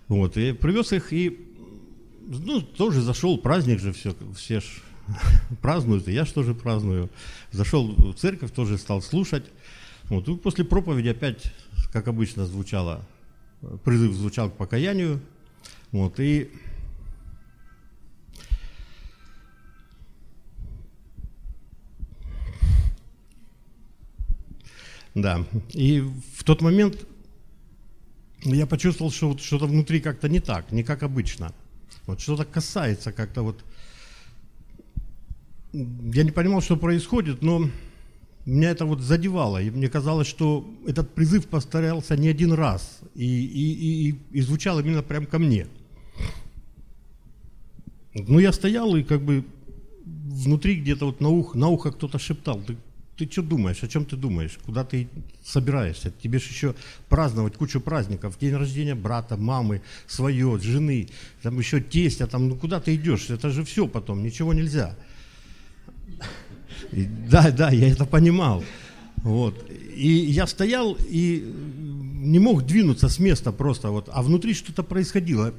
Вот, 0.07 0.37
и 0.37 0.53
привез 0.53 0.93
их, 0.93 1.11
и 1.11 1.37
ну, 2.27 2.61
тоже 2.61 3.01
зашел, 3.01 3.37
праздник 3.37 3.79
же, 3.79 3.91
все, 3.91 4.15
все 4.35 4.61
ж 4.61 4.65
празднуют, 5.61 6.07
и 6.07 6.13
я 6.13 6.23
же 6.25 6.33
тоже 6.33 6.53
праздную. 6.53 7.09
Зашел 7.51 7.93
в 7.95 8.13
церковь, 8.13 8.51
тоже 8.51 8.77
стал 8.77 9.01
слушать. 9.01 9.45
Вот, 10.09 10.27
и 10.27 10.35
после 10.35 10.65
проповеди 10.65 11.09
опять, 11.09 11.53
как 11.93 12.07
обычно, 12.07 12.45
звучало, 12.45 13.05
призыв 13.83 14.13
звучал 14.13 14.49
к 14.49 14.57
покаянию. 14.57 15.21
Вот, 15.91 16.19
и 16.19 16.51
Да, 25.15 25.43
и 25.73 26.01
в 26.35 26.43
тот 26.43 26.61
момент 26.61 27.05
я 28.43 28.65
почувствовал, 28.65 29.11
что 29.11 29.29
вот 29.29 29.41
что-то 29.41 29.65
внутри 29.65 29.99
как-то 29.99 30.29
не 30.29 30.39
так, 30.39 30.71
не 30.71 30.83
как 30.83 31.03
обычно. 31.03 31.53
Вот 32.05 32.21
что-то 32.21 32.45
касается 32.45 33.11
как-то 33.11 33.41
вот... 33.41 33.63
Я 35.73 36.23
не 36.23 36.31
понимал, 36.31 36.61
что 36.61 36.77
происходит, 36.77 37.41
но 37.41 37.69
меня 38.49 38.71
это 38.71 38.85
вот 38.85 39.01
задевало, 39.01 39.61
и 39.61 39.69
мне 39.69 39.89
казалось, 39.89 40.27
что 40.27 40.65
этот 40.87 41.13
призыв 41.13 41.47
повторялся 41.47 42.17
не 42.17 42.27
один 42.27 42.53
раз, 42.53 42.99
и, 43.15 43.25
и, 43.25 44.09
и, 44.09 44.19
и 44.31 44.41
звучал 44.41 44.79
именно 44.79 45.03
прям 45.03 45.25
ко 45.25 45.39
мне. 45.39 45.67
Ну, 48.13 48.39
я 48.39 48.51
стоял, 48.51 48.95
и 48.95 49.03
как 49.03 49.21
бы 49.21 49.45
внутри 50.05 50.75
где-то 50.75 51.05
вот 51.05 51.21
на 51.21 51.29
ухо, 51.29 51.57
на 51.57 51.67
ухо 51.67 51.91
кто-то 51.91 52.17
шептал, 52.19 52.59
ты, 52.61 52.75
ты 53.17 53.29
что 53.31 53.41
думаешь, 53.41 53.83
о 53.83 53.87
чем 53.87 54.05
ты 54.05 54.15
думаешь, 54.15 54.57
куда 54.65 54.83
ты 54.83 55.07
собираешься, 55.43 56.11
тебе 56.11 56.39
же 56.39 56.49
еще 56.49 56.75
праздновать 57.07 57.55
кучу 57.55 57.79
праздников, 57.81 58.37
день 58.39 58.55
рождения 58.55 58.95
брата, 58.95 59.37
мамы, 59.37 59.81
свое, 60.07 60.59
жены, 60.59 61.09
там 61.41 61.59
еще 61.59 61.81
тестя, 61.81 62.27
там, 62.27 62.49
ну 62.49 62.55
куда 62.55 62.79
ты 62.79 62.95
идешь, 62.95 63.29
это 63.29 63.49
же 63.49 63.63
все 63.63 63.87
потом, 63.87 64.23
ничего 64.23 64.53
нельзя. 64.53 64.95
И, 66.91 67.05
да, 67.05 67.51
да, 67.51 67.69
я 67.71 67.89
это 67.89 68.05
понимал. 68.05 68.63
Вот. 69.17 69.69
И 69.95 70.07
я 70.07 70.47
стоял 70.47 70.97
и 71.09 71.43
не 72.19 72.39
мог 72.39 72.65
двинуться 72.65 73.09
с 73.09 73.19
места 73.19 73.51
просто, 73.51 73.89
вот, 73.89 74.09
а 74.11 74.21
внутри 74.21 74.53
что-то 74.53 74.83
происходило. 74.83 75.53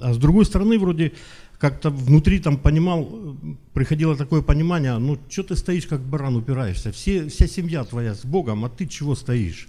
А 0.00 0.14
с 0.14 0.18
другой 0.18 0.44
стороны, 0.44 0.78
вроде 0.78 1.12
как-то 1.58 1.90
внутри 1.90 2.38
там 2.40 2.56
понимал, 2.56 3.36
приходило 3.74 4.16
такое 4.16 4.40
понимание, 4.40 4.96
ну 4.98 5.18
что 5.28 5.42
ты 5.42 5.56
стоишь, 5.56 5.86
как 5.86 6.00
баран 6.00 6.36
упираешься, 6.36 6.90
Все, 6.90 7.28
вся 7.28 7.46
семья 7.46 7.84
твоя 7.84 8.14
с 8.14 8.24
Богом, 8.24 8.64
а 8.64 8.70
ты 8.70 8.86
чего 8.86 9.14
стоишь? 9.14 9.68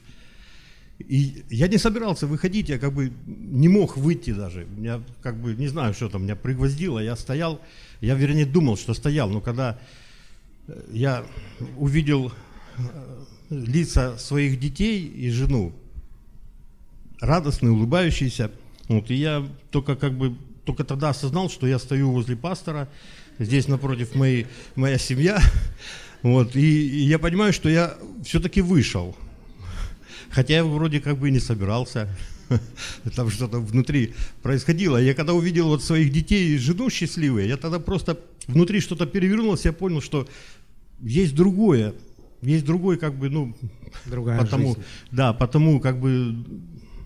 И 0.99 1.43
я 1.49 1.67
не 1.67 1.77
собирался 1.77 2.27
выходить, 2.27 2.69
я 2.69 2.79
как 2.79 2.93
бы 2.93 3.11
не 3.25 3.67
мог 3.67 3.97
выйти 3.97 4.31
даже. 4.31 4.65
Меня 4.65 5.01
как 5.21 5.35
бы, 5.35 5.55
не 5.55 5.67
знаю, 5.67 5.93
что 5.93 6.09
там, 6.09 6.23
меня 6.23 6.35
пригвоздило, 6.35 6.99
я 6.99 7.15
стоял, 7.15 7.59
я, 8.01 8.15
вернее, 8.15 8.45
думал, 8.45 8.77
что 8.77 8.93
стоял, 8.93 9.29
но 9.29 9.41
когда 9.41 9.79
э, 10.67 10.81
я 10.91 11.23
увидел 11.77 12.33
э, 12.77 13.23
лица 13.51 14.17
своих 14.17 14.59
детей 14.59 15.05
и 15.05 15.29
жену, 15.29 15.71
радостные, 17.19 17.71
улыбающиеся, 17.71 18.51
вот, 18.87 19.11
и 19.11 19.15
я 19.15 19.47
только 19.69 19.95
как 19.95 20.17
бы, 20.17 20.35
только 20.65 20.83
тогда 20.83 21.09
осознал, 21.09 21.49
что 21.49 21.67
я 21.67 21.77
стою 21.77 22.11
возле 22.11 22.35
пастора, 22.35 22.89
здесь 23.37 23.67
напротив 23.67 24.15
моей, 24.15 24.47
моя 24.75 24.97
семья, 24.97 25.39
вот, 26.23 26.55
и, 26.55 26.87
и 26.89 27.03
я 27.03 27.19
понимаю, 27.19 27.53
что 27.53 27.69
я 27.69 27.95
все-таки 28.25 28.61
вышел, 28.61 29.15
хотя 30.31 30.55
я 30.55 30.63
вроде 30.65 30.99
как 30.99 31.19
бы 31.19 31.29
и 31.29 31.31
не 31.31 31.39
собирался, 31.39 32.09
там 33.15 33.29
что-то 33.29 33.59
внутри 33.59 34.13
происходило. 34.41 34.97
Я 34.97 35.13
когда 35.13 35.33
увидел 35.33 35.67
вот 35.67 35.83
своих 35.83 36.11
детей 36.11 36.55
и 36.55 36.57
жену 36.57 36.89
счастливые, 36.89 37.47
я 37.47 37.57
тогда 37.57 37.79
просто 37.79 38.19
внутри 38.47 38.79
что-то 38.79 39.05
перевернулось, 39.05 39.65
я 39.65 39.73
понял, 39.73 40.01
что 40.01 40.27
есть 41.01 41.35
другое, 41.35 41.93
есть 42.41 42.65
другой 42.65 42.97
как 42.97 43.15
бы, 43.15 43.29
ну, 43.29 43.55
Другая 44.05 44.39
потому, 44.39 44.67
жизнь. 44.69 44.79
да, 45.11 45.33
потому 45.33 45.79
как 45.79 45.99
бы 45.99 46.35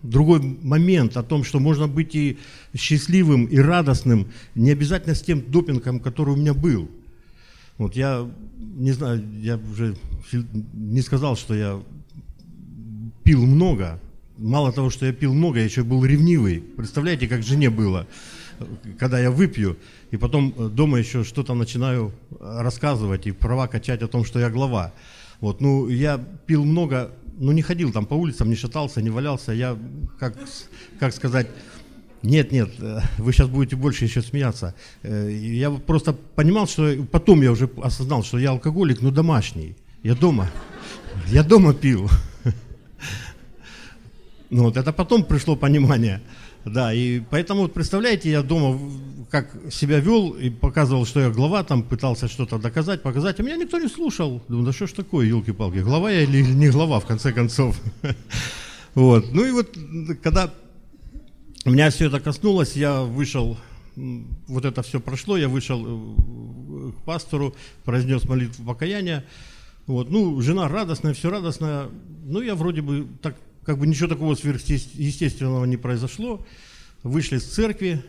другой 0.03 0.39
момент 0.39 1.17
о 1.17 1.23
том, 1.23 1.43
что 1.43 1.59
можно 1.59 1.87
быть 1.87 2.15
и 2.15 2.37
счастливым, 2.75 3.45
и 3.45 3.57
радостным, 3.57 4.27
не 4.53 4.71
обязательно 4.71 5.15
с 5.15 5.21
тем 5.21 5.41
допингом, 5.41 5.99
который 5.99 6.33
у 6.33 6.37
меня 6.37 6.53
был. 6.53 6.89
Вот 7.77 7.95
я 7.95 8.29
не 8.57 8.91
знаю, 8.91 9.23
я 9.41 9.57
уже 9.57 9.97
не 10.73 11.01
сказал, 11.01 11.35
что 11.35 11.53
я 11.53 11.81
пил 13.23 13.45
много, 13.45 13.99
мало 14.37 14.71
того, 14.71 14.89
что 14.89 15.05
я 15.05 15.13
пил 15.13 15.33
много, 15.33 15.59
я 15.59 15.65
еще 15.65 15.83
был 15.83 16.03
ревнивый. 16.05 16.59
Представляете, 16.59 17.27
как 17.27 17.43
жене 17.43 17.69
было, 17.69 18.07
когда 18.99 19.19
я 19.19 19.31
выпью, 19.31 19.77
и 20.11 20.17
потом 20.17 20.53
э, 20.57 20.69
дома 20.69 20.99
еще 20.99 21.23
что-то 21.23 21.53
начинаю 21.53 22.13
э, 22.31 22.61
рассказывать 22.61 23.27
и 23.27 23.31
права 23.31 23.67
качать 23.67 24.01
о 24.01 24.07
том, 24.07 24.25
что 24.25 24.39
я 24.39 24.49
глава. 24.49 24.93
Вот, 25.41 25.61
ну, 25.61 25.87
я 25.89 26.17
пил 26.17 26.63
много, 26.63 27.11
ну, 27.37 27.51
не 27.51 27.61
ходил 27.61 27.91
там 27.91 28.05
по 28.05 28.13
улицам, 28.13 28.49
не 28.49 28.55
шатался, 28.55 29.01
не 29.01 29.09
валялся. 29.09 29.51
Я, 29.51 29.77
как, 30.19 30.37
как 30.99 31.13
сказать, 31.13 31.47
нет, 32.21 32.51
нет, 32.51 32.69
э, 32.79 32.99
вы 33.17 33.33
сейчас 33.33 33.49
будете 33.49 33.75
больше 33.75 34.05
еще 34.05 34.21
смеяться. 34.21 34.73
Я 35.03 35.71
просто 35.71 36.13
понимал, 36.13 36.67
что 36.67 36.95
потом 37.11 37.41
я 37.41 37.51
уже 37.51 37.69
осознал, 37.83 38.23
что 38.23 38.39
я 38.39 38.51
алкоголик, 38.51 39.01
но 39.01 39.11
домашний. 39.11 39.75
Я 40.03 40.15
дома, 40.15 40.49
я 41.27 41.43
дома 41.43 41.73
пил. 41.73 42.09
Ну, 44.49 44.63
вот 44.63 44.77
это 44.77 44.93
потом 44.93 45.23
пришло 45.23 45.55
понимание. 45.55 46.21
Да, 46.65 46.93
и 46.93 47.19
поэтому, 47.19 47.61
вот 47.61 47.73
представляете, 47.73 48.31
я 48.31 48.41
дома 48.41 48.79
как 49.29 49.55
себя 49.71 49.99
вел 49.99 50.31
и 50.31 50.49
показывал, 50.49 51.05
что 51.05 51.19
я 51.19 51.29
глава, 51.29 51.63
там 51.63 51.83
пытался 51.83 52.27
что-то 52.27 52.57
доказать, 52.57 53.03
показать, 53.03 53.39
а 53.39 53.43
меня 53.43 53.57
никто 53.57 53.79
не 53.79 53.87
слушал. 53.87 54.41
Думаю, 54.47 54.65
да 54.65 54.71
что 54.71 54.87
ж 54.87 54.93
такое, 54.93 55.27
елки-палки, 55.27 55.79
глава 55.79 56.11
я 56.11 56.23
или 56.23 56.41
не 56.41 56.69
глава, 56.69 56.99
в 56.99 57.05
конце 57.05 57.31
концов. 57.31 57.79
Вот. 58.95 59.33
Ну 59.33 59.43
и 59.43 59.51
вот, 59.51 59.77
когда 60.23 60.53
меня 61.65 61.89
все 61.89 62.07
это 62.07 62.21
коснулось, 62.21 62.77
я 62.77 63.01
вышел, 63.01 63.57
вот 64.47 64.63
это 64.63 64.83
все 64.83 65.01
прошло, 65.01 65.35
я 65.35 65.49
вышел 65.49 65.85
э, 65.85 66.91
к 66.93 67.03
пастору, 67.03 67.53
произнес 67.83 68.23
молитву 68.23 68.63
покаяния. 68.63 69.25
Вот. 69.85 70.09
Ну, 70.09 70.39
жена 70.41 70.69
радостная, 70.69 71.13
все 71.13 71.29
радостная. 71.29 71.89
Ну, 72.23 72.39
я 72.39 72.55
вроде 72.55 72.81
бы 72.81 73.05
так 73.21 73.35
как 73.65 73.77
бы 73.77 73.87
ничего 73.87 74.07
такого 74.07 74.35
сверхъестественного 74.35 75.65
не 75.65 75.77
произошло. 75.77 76.45
Вышли 77.03 77.37
с 77.37 77.43
церкви, 77.45 78.03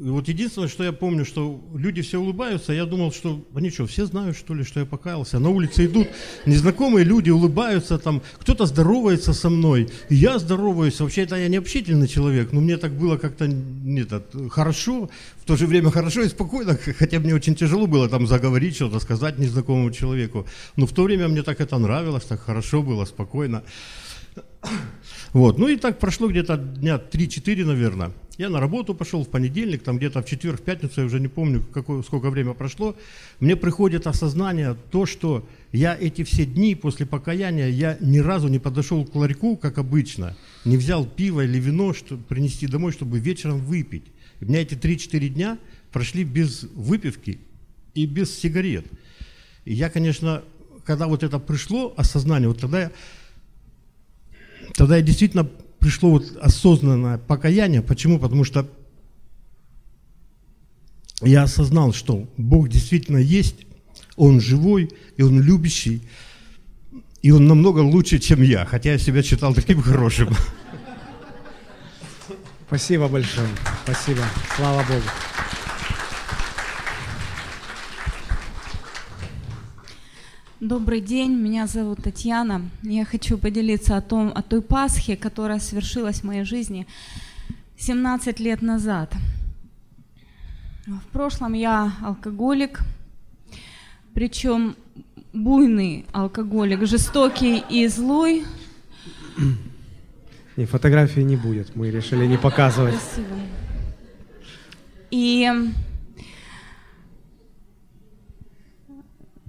И 0.00 0.10
вот 0.10 0.28
единственное, 0.28 0.68
что 0.68 0.84
я 0.84 0.92
помню, 0.92 1.24
что 1.24 1.60
люди 1.74 2.02
все 2.02 2.20
улыбаются, 2.20 2.72
я 2.72 2.86
думал, 2.86 3.10
что 3.12 3.44
они 3.54 3.70
что, 3.70 3.84
все 3.86 4.06
знают, 4.06 4.36
что 4.36 4.54
ли, 4.54 4.62
что 4.62 4.78
я 4.78 4.86
покаялся. 4.86 5.40
На 5.40 5.48
улице 5.48 5.86
идут 5.86 6.06
незнакомые 6.46 7.04
люди, 7.04 7.30
улыбаются, 7.30 7.98
там 7.98 8.22
кто-то 8.38 8.66
здоровается 8.66 9.32
со 9.32 9.50
мной, 9.50 9.88
и 10.08 10.14
я 10.14 10.38
здороваюсь. 10.38 11.00
Вообще 11.00 11.22
это 11.22 11.34
я 11.34 11.48
не 11.48 11.56
общительный 11.56 12.06
человек, 12.06 12.52
но 12.52 12.60
мне 12.60 12.76
так 12.76 12.92
было 12.92 13.16
как-то 13.16 13.48
нет, 13.48 14.12
хорошо, 14.50 15.10
в 15.38 15.44
то 15.44 15.56
же 15.56 15.66
время 15.66 15.90
хорошо 15.90 16.22
и 16.22 16.28
спокойно, 16.28 16.78
хотя 16.96 17.18
мне 17.18 17.34
очень 17.34 17.56
тяжело 17.56 17.88
было 17.88 18.08
там 18.08 18.28
заговорить, 18.28 18.76
что-то 18.76 19.00
сказать 19.00 19.38
незнакомому 19.38 19.90
человеку. 19.90 20.46
Но 20.76 20.86
в 20.86 20.92
то 20.92 21.02
время 21.02 21.26
мне 21.26 21.42
так 21.42 21.60
это 21.60 21.76
нравилось, 21.76 22.24
так 22.24 22.40
хорошо 22.40 22.82
было, 22.82 23.04
спокойно. 23.04 23.64
Вот. 25.32 25.58
Ну 25.58 25.68
и 25.68 25.76
так 25.76 25.98
прошло 25.98 26.28
где-то 26.28 26.56
дня 26.56 26.96
3-4, 26.96 27.64
наверное. 27.64 28.12
Я 28.38 28.50
на 28.50 28.60
работу 28.60 28.94
пошел 28.94 29.24
в 29.24 29.28
понедельник, 29.28 29.82
там 29.82 29.98
где-то 29.98 30.22
в 30.22 30.26
четверг, 30.26 30.60
в 30.60 30.62
пятницу, 30.62 31.00
я 31.00 31.06
уже 31.06 31.18
не 31.18 31.26
помню, 31.26 31.64
какое, 31.74 32.02
сколько 32.02 32.30
время 32.30 32.54
прошло. 32.54 32.94
Мне 33.40 33.56
приходит 33.56 34.06
осознание 34.06 34.76
то, 34.92 35.06
что 35.06 35.44
я 35.72 35.96
эти 35.98 36.22
все 36.22 36.46
дни 36.46 36.76
после 36.76 37.04
покаяния, 37.04 37.68
я 37.68 37.96
ни 38.00 38.18
разу 38.18 38.46
не 38.46 38.60
подошел 38.60 39.04
к 39.04 39.12
ларьку, 39.16 39.56
как 39.56 39.78
обычно, 39.78 40.36
не 40.64 40.76
взял 40.76 41.04
пиво 41.04 41.44
или 41.44 41.58
вино, 41.58 41.92
чтобы 41.92 42.22
принести 42.22 42.68
домой, 42.68 42.92
чтобы 42.92 43.18
вечером 43.18 43.58
выпить. 43.58 44.04
И 44.38 44.44
у 44.44 44.48
меня 44.48 44.62
эти 44.62 44.74
3-4 44.74 45.28
дня 45.30 45.58
прошли 45.90 46.22
без 46.22 46.62
выпивки 46.74 47.40
и 47.94 48.06
без 48.06 48.38
сигарет. 48.38 48.86
И 49.64 49.74
я, 49.74 49.90
конечно, 49.90 50.44
когда 50.84 51.08
вот 51.08 51.24
это 51.24 51.40
пришло, 51.40 51.92
осознание, 51.96 52.48
вот 52.48 52.60
тогда 52.60 52.82
я, 52.82 52.92
тогда 54.78 54.96
я 54.96 55.02
действительно 55.02 55.42
пришло 55.80 56.10
вот 56.10 56.36
осознанное 56.40 57.18
покаяние. 57.18 57.82
Почему? 57.82 58.20
Потому 58.20 58.44
что 58.44 58.70
я 61.20 61.42
осознал, 61.42 61.92
что 61.92 62.28
Бог 62.36 62.68
действительно 62.68 63.18
есть, 63.18 63.66
Он 64.14 64.40
живой, 64.40 64.88
и 65.16 65.22
Он 65.22 65.40
любящий, 65.40 66.02
и 67.22 67.32
Он 67.32 67.48
намного 67.48 67.80
лучше, 67.80 68.20
чем 68.20 68.40
я, 68.40 68.64
хотя 68.64 68.92
я 68.92 68.98
себя 68.98 69.24
считал 69.24 69.52
таким 69.52 69.82
хорошим. 69.82 70.28
Спасибо 72.68 73.08
большое. 73.08 73.48
Спасибо. 73.82 74.22
Слава 74.56 74.84
Богу. 74.84 75.02
Добрый 80.60 81.00
день, 81.00 81.36
меня 81.36 81.68
зовут 81.68 82.02
Татьяна. 82.02 82.62
Я 82.82 83.04
хочу 83.04 83.38
поделиться 83.38 83.96
о, 83.96 84.00
том, 84.00 84.32
о 84.34 84.42
той 84.42 84.60
Пасхе, 84.60 85.16
которая 85.16 85.60
свершилась 85.60 86.20
в 86.20 86.24
моей 86.24 86.42
жизни 86.42 86.88
17 87.76 88.40
лет 88.40 88.60
назад. 88.60 89.14
В 90.84 91.12
прошлом 91.12 91.52
я 91.52 91.92
алкоголик, 92.02 92.80
причем 94.14 94.74
буйный 95.32 96.06
алкоголик, 96.10 96.88
жестокий 96.88 97.62
и 97.70 97.86
злой. 97.86 98.44
И 100.56 100.64
фотографии 100.64 101.20
не 101.20 101.36
будет, 101.36 101.76
мы 101.76 101.88
решили 101.92 102.26
не 102.26 102.36
показывать. 102.36 102.96
Спасибо. 102.96 103.36
И 105.12 105.48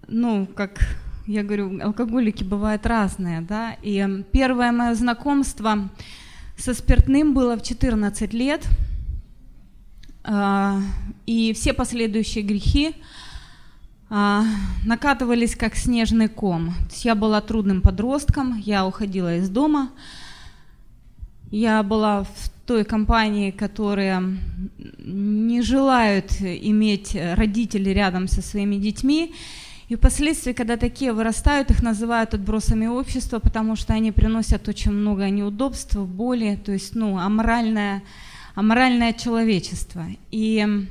ну, 0.10 0.48
как 0.48 0.80
я 1.26 1.44
говорю, 1.44 1.80
алкоголики 1.82 2.44
бывают 2.44 2.86
разные, 2.86 3.42
да, 3.42 3.76
и 3.82 4.24
первое 4.32 4.72
мое 4.72 4.96
знакомство 4.96 5.90
со 6.58 6.74
спиртным 6.74 7.34
было 7.34 7.56
в 7.56 7.64
14 7.64 8.34
лет, 8.34 8.66
а, 10.24 10.82
и 11.26 11.54
все 11.54 11.74
последующие 11.74 12.44
грехи 12.44 12.96
а, 14.10 14.44
накатывались 14.84 15.56
как 15.56 15.76
снежный 15.76 16.28
ком. 16.28 16.74
я 17.04 17.16
была 17.16 17.42
трудным 17.42 17.82
подростком, 17.82 18.58
я 18.58 18.86
уходила 18.86 19.38
из 19.38 19.50
дома, 19.50 19.92
я 21.52 21.84
была 21.84 22.24
в 22.24 22.50
той 22.66 22.86
компании, 22.86 23.52
которые 23.52 24.38
не 24.98 25.62
желают 25.62 26.32
иметь 26.42 27.16
родителей 27.16 27.94
рядом 27.94 28.28
со 28.28 28.42
своими 28.42 28.76
детьми, 28.76 29.34
и 29.90 29.96
впоследствии, 29.96 30.54
когда 30.54 30.78
такие 30.78 31.14
вырастают, 31.14 31.72
их 31.72 31.82
называют 31.82 32.36
отбросами 32.36 32.86
общества, 32.86 33.40
потому 33.40 33.76
что 33.76 33.94
они 33.94 34.12
приносят 34.12 34.68
очень 34.68 34.92
много 34.92 35.30
неудобств, 35.32 35.96
боли, 35.96 36.60
то 36.64 36.72
есть 36.72 36.94
ну, 36.94 37.18
аморальное, 37.18 38.04
аморальное 38.54 39.14
человечество. 39.14 40.06
И 40.30 40.86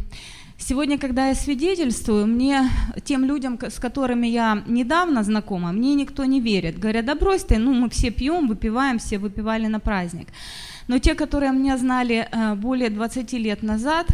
сегодня, 0.59 0.99
когда 0.99 1.29
я 1.29 1.37
свидетельствую, 1.37 2.27
мне, 2.27 2.68
тем 3.05 3.25
людям, 3.25 3.57
с 3.62 3.79
которыми 3.79 4.27
я 4.27 4.64
недавно 4.66 5.23
знакома, 5.23 5.70
мне 5.70 5.94
никто 5.94 6.25
не 6.25 6.40
верит. 6.40 6.81
Говорят, 6.81 7.05
да 7.05 7.14
брось 7.14 7.44
ты, 7.44 7.59
ну 7.59 7.73
мы 7.73 7.90
все 7.90 8.11
пьем, 8.11 8.49
выпиваем, 8.49 8.99
все 8.99 9.18
выпивали 9.18 9.68
на 9.68 9.79
праздник. 9.79 10.27
Но 10.88 10.99
те, 10.99 11.14
которые 11.14 11.53
меня 11.53 11.77
знали 11.77 12.27
э, 12.33 12.55
более 12.57 12.90
20 12.90 13.33
лет 13.35 13.62
назад, 13.62 14.09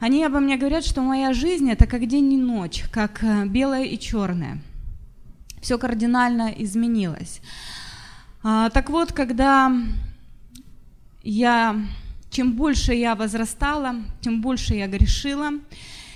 они 0.00 0.24
обо 0.24 0.40
мне 0.40 0.56
говорят, 0.56 0.84
что 0.84 1.02
моя 1.02 1.34
жизнь 1.34 1.70
это 1.70 1.86
как 1.86 2.06
день 2.06 2.32
и 2.32 2.36
ночь, 2.38 2.84
как 2.90 3.22
э, 3.22 3.44
белое 3.44 3.84
и 3.84 3.98
черное. 3.98 4.58
Все 5.60 5.76
кардинально 5.76 6.54
изменилось. 6.56 7.42
А, 8.42 8.70
так 8.70 8.88
вот, 8.88 9.12
когда 9.12 9.70
я, 11.22 11.76
чем 12.30 12.54
больше 12.54 12.94
я 12.94 13.14
возрастала, 13.14 13.96
тем 14.22 14.40
больше 14.40 14.74
я 14.74 14.86
грешила, 14.86 15.50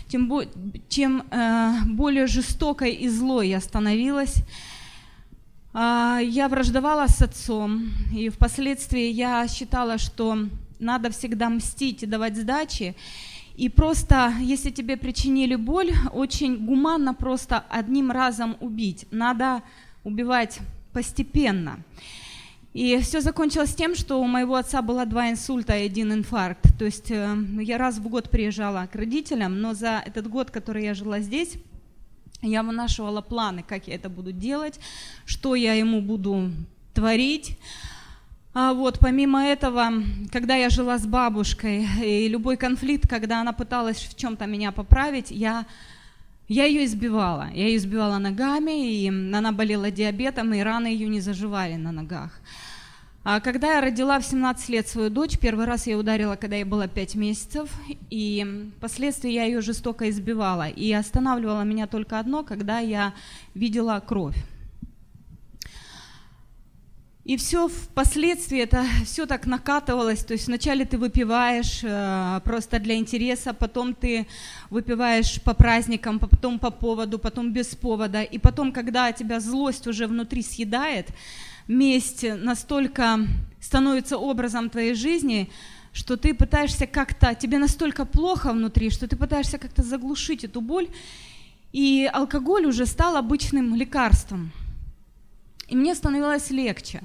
тем, 0.09 0.29
бо, 0.29 0.47
тем 0.89 1.27
э, 1.31 1.75
более 1.85 2.27
жестокой 2.27 2.93
и 2.93 3.07
злой 3.11 3.51
я 3.51 3.61
становилась. 3.61 4.37
Э, 5.75 6.21
я 6.23 6.49
враждовала 6.49 7.07
с 7.07 7.21
отцом, 7.21 7.91
и 8.15 8.31
впоследствии 8.31 9.11
я 9.11 9.47
считала, 9.47 9.99
что 9.99 10.39
надо 10.79 11.11
всегда 11.11 11.51
мстить 11.51 12.03
и 12.03 12.07
давать 12.07 12.39
сдачи. 12.39 12.97
И 13.57 13.69
просто, 13.69 14.35
если 14.41 14.71
тебе 14.71 14.97
причинили 14.97 15.55
боль, 15.55 15.93
очень 16.13 16.67
гуманно 16.67 17.15
просто 17.15 17.65
одним 17.71 18.11
разом 18.11 18.57
убить. 18.61 19.07
Надо 19.11 19.63
убивать 20.03 20.59
постепенно. 20.93 21.79
И 22.73 22.99
все 22.99 23.21
закончилось 23.21 23.73
тем, 23.75 23.95
что 23.95 24.21
у 24.21 24.27
моего 24.27 24.57
отца 24.57 24.83
было 24.83 25.07
два 25.07 25.31
инсульта 25.31 25.77
и 25.77 25.87
один 25.87 26.13
инфаркт. 26.13 26.77
То 26.77 26.85
есть 26.85 27.13
э, 27.13 27.37
я 27.61 27.79
раз 27.79 27.99
в 27.99 28.09
год 28.09 28.31
приезжала 28.31 28.89
к 28.93 28.97
родителям, 28.97 29.61
но 29.61 29.75
за 29.75 30.03
этот 30.05 30.29
год, 30.29 30.51
который 30.51 30.83
я 30.83 30.95
жила 30.95 31.21
здесь, 31.21 31.55
я 32.43 32.65
вынашивала 32.65 33.21
планы, 33.21 33.65
как 33.67 33.87
я 33.87 33.95
это 33.95 34.09
буду 34.09 34.33
делать, 34.33 34.81
что 35.25 35.55
я 35.55 35.75
ему 35.75 36.03
буду 36.03 36.51
творить. 36.93 37.57
А 38.57 38.73
вот, 38.73 39.01
помимо 39.01 39.45
этого, 39.45 39.93
когда 40.31 40.55
я 40.55 40.71
жила 40.71 40.97
с 40.97 41.07
бабушкой, 41.07 41.89
и 42.01 42.29
любой 42.29 42.57
конфликт, 42.57 43.09
когда 43.09 43.41
она 43.41 43.53
пыталась 43.53 43.99
в 43.99 44.17
чем-то 44.17 44.47
меня 44.47 44.71
поправить, 44.71 45.33
я, 45.33 45.67
я 46.47 46.65
ее 46.65 46.85
избивала. 46.85 47.49
Я 47.53 47.67
ее 47.67 47.77
избивала 47.79 48.19
ногами, 48.19 48.93
и 48.93 49.09
она 49.09 49.51
болела 49.51 49.91
диабетом, 49.91 50.55
и 50.55 50.61
раны 50.61 50.87
ее 50.87 51.09
не 51.09 51.21
заживали 51.21 51.75
на 51.75 51.91
ногах. 51.91 52.31
А 53.25 53.41
когда 53.41 53.75
я 53.75 53.81
родила 53.81 54.21
в 54.21 54.25
17 54.25 54.69
лет 54.69 54.87
свою 54.87 55.11
дочь, 55.11 55.37
первый 55.37 55.67
раз 55.67 55.89
я 55.89 55.99
ударила, 55.99 56.37
когда 56.37 56.55
ей 56.55 56.65
было 56.65 56.87
5 56.87 57.17
месяцев, 57.17 57.69
и 58.09 58.71
впоследствии 58.77 59.33
я 59.33 59.47
ее 59.47 59.63
жестоко 59.63 60.09
избивала. 60.11 60.69
И 60.69 60.93
останавливало 60.93 61.63
меня 61.63 61.89
только 61.89 62.21
одно, 62.21 62.45
когда 62.45 62.79
я 62.79 63.15
видела 63.55 64.01
кровь. 64.07 64.37
И 67.25 67.39
все 67.39 67.69
впоследствии 67.69 68.61
это 68.61 68.85
все 69.05 69.27
так 69.27 69.47
накатывалось. 69.47 70.25
То 70.25 70.35
есть 70.35 70.47
вначале 70.47 70.85
ты 70.85 70.99
выпиваешь 70.99 71.81
э, 71.83 72.41
просто 72.45 72.79
для 72.79 72.97
интереса, 72.97 73.55
потом 73.55 73.95
ты 73.95 74.27
выпиваешь 74.71 75.41
по 75.41 75.55
праздникам, 75.55 76.19
потом 76.19 76.59
по 76.59 76.71
поводу, 76.71 77.19
потом 77.19 77.53
без 77.53 77.75
повода. 77.75 78.23
И 78.23 78.39
потом, 78.39 78.73
когда 78.73 79.11
тебя 79.13 79.41
злость 79.41 79.87
уже 79.87 80.07
внутри 80.07 80.43
съедает, 80.43 81.09
месть 81.67 82.27
настолько 82.29 83.21
становится 83.59 84.19
образом 84.19 84.69
твоей 84.69 84.95
жизни, 84.95 85.51
что 85.95 86.17
ты 86.19 86.35
пытаешься 86.35 86.87
как-то, 86.87 87.35
тебе 87.35 87.59
настолько 87.59 88.05
плохо 88.05 88.53
внутри, 88.53 88.91
что 88.91 89.09
ты 89.09 89.17
пытаешься 89.17 89.59
как-то 89.59 89.83
заглушить 89.83 90.45
эту 90.45 90.61
боль. 90.61 90.89
И 91.73 92.09
алкоголь 92.13 92.67
уже 92.67 92.85
стал 92.85 93.17
обычным 93.17 93.75
лекарством– 93.75 94.53
и 95.75 95.77
мне 95.77 95.97
становилось 95.97 96.51
легче. 96.51 97.03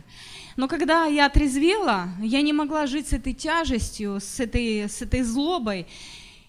Но 0.55 0.67
когда 0.67 1.05
я 1.05 1.25
отрезвела, 1.25 2.09
я 2.21 2.43
не 2.43 2.53
могла 2.53 2.85
жить 2.85 3.07
с 3.07 3.13
этой 3.13 3.33
тяжестью, 3.33 4.19
с 4.19 4.39
этой, 4.39 4.87
с 4.87 5.01
этой 5.01 5.23
злобой. 5.23 5.87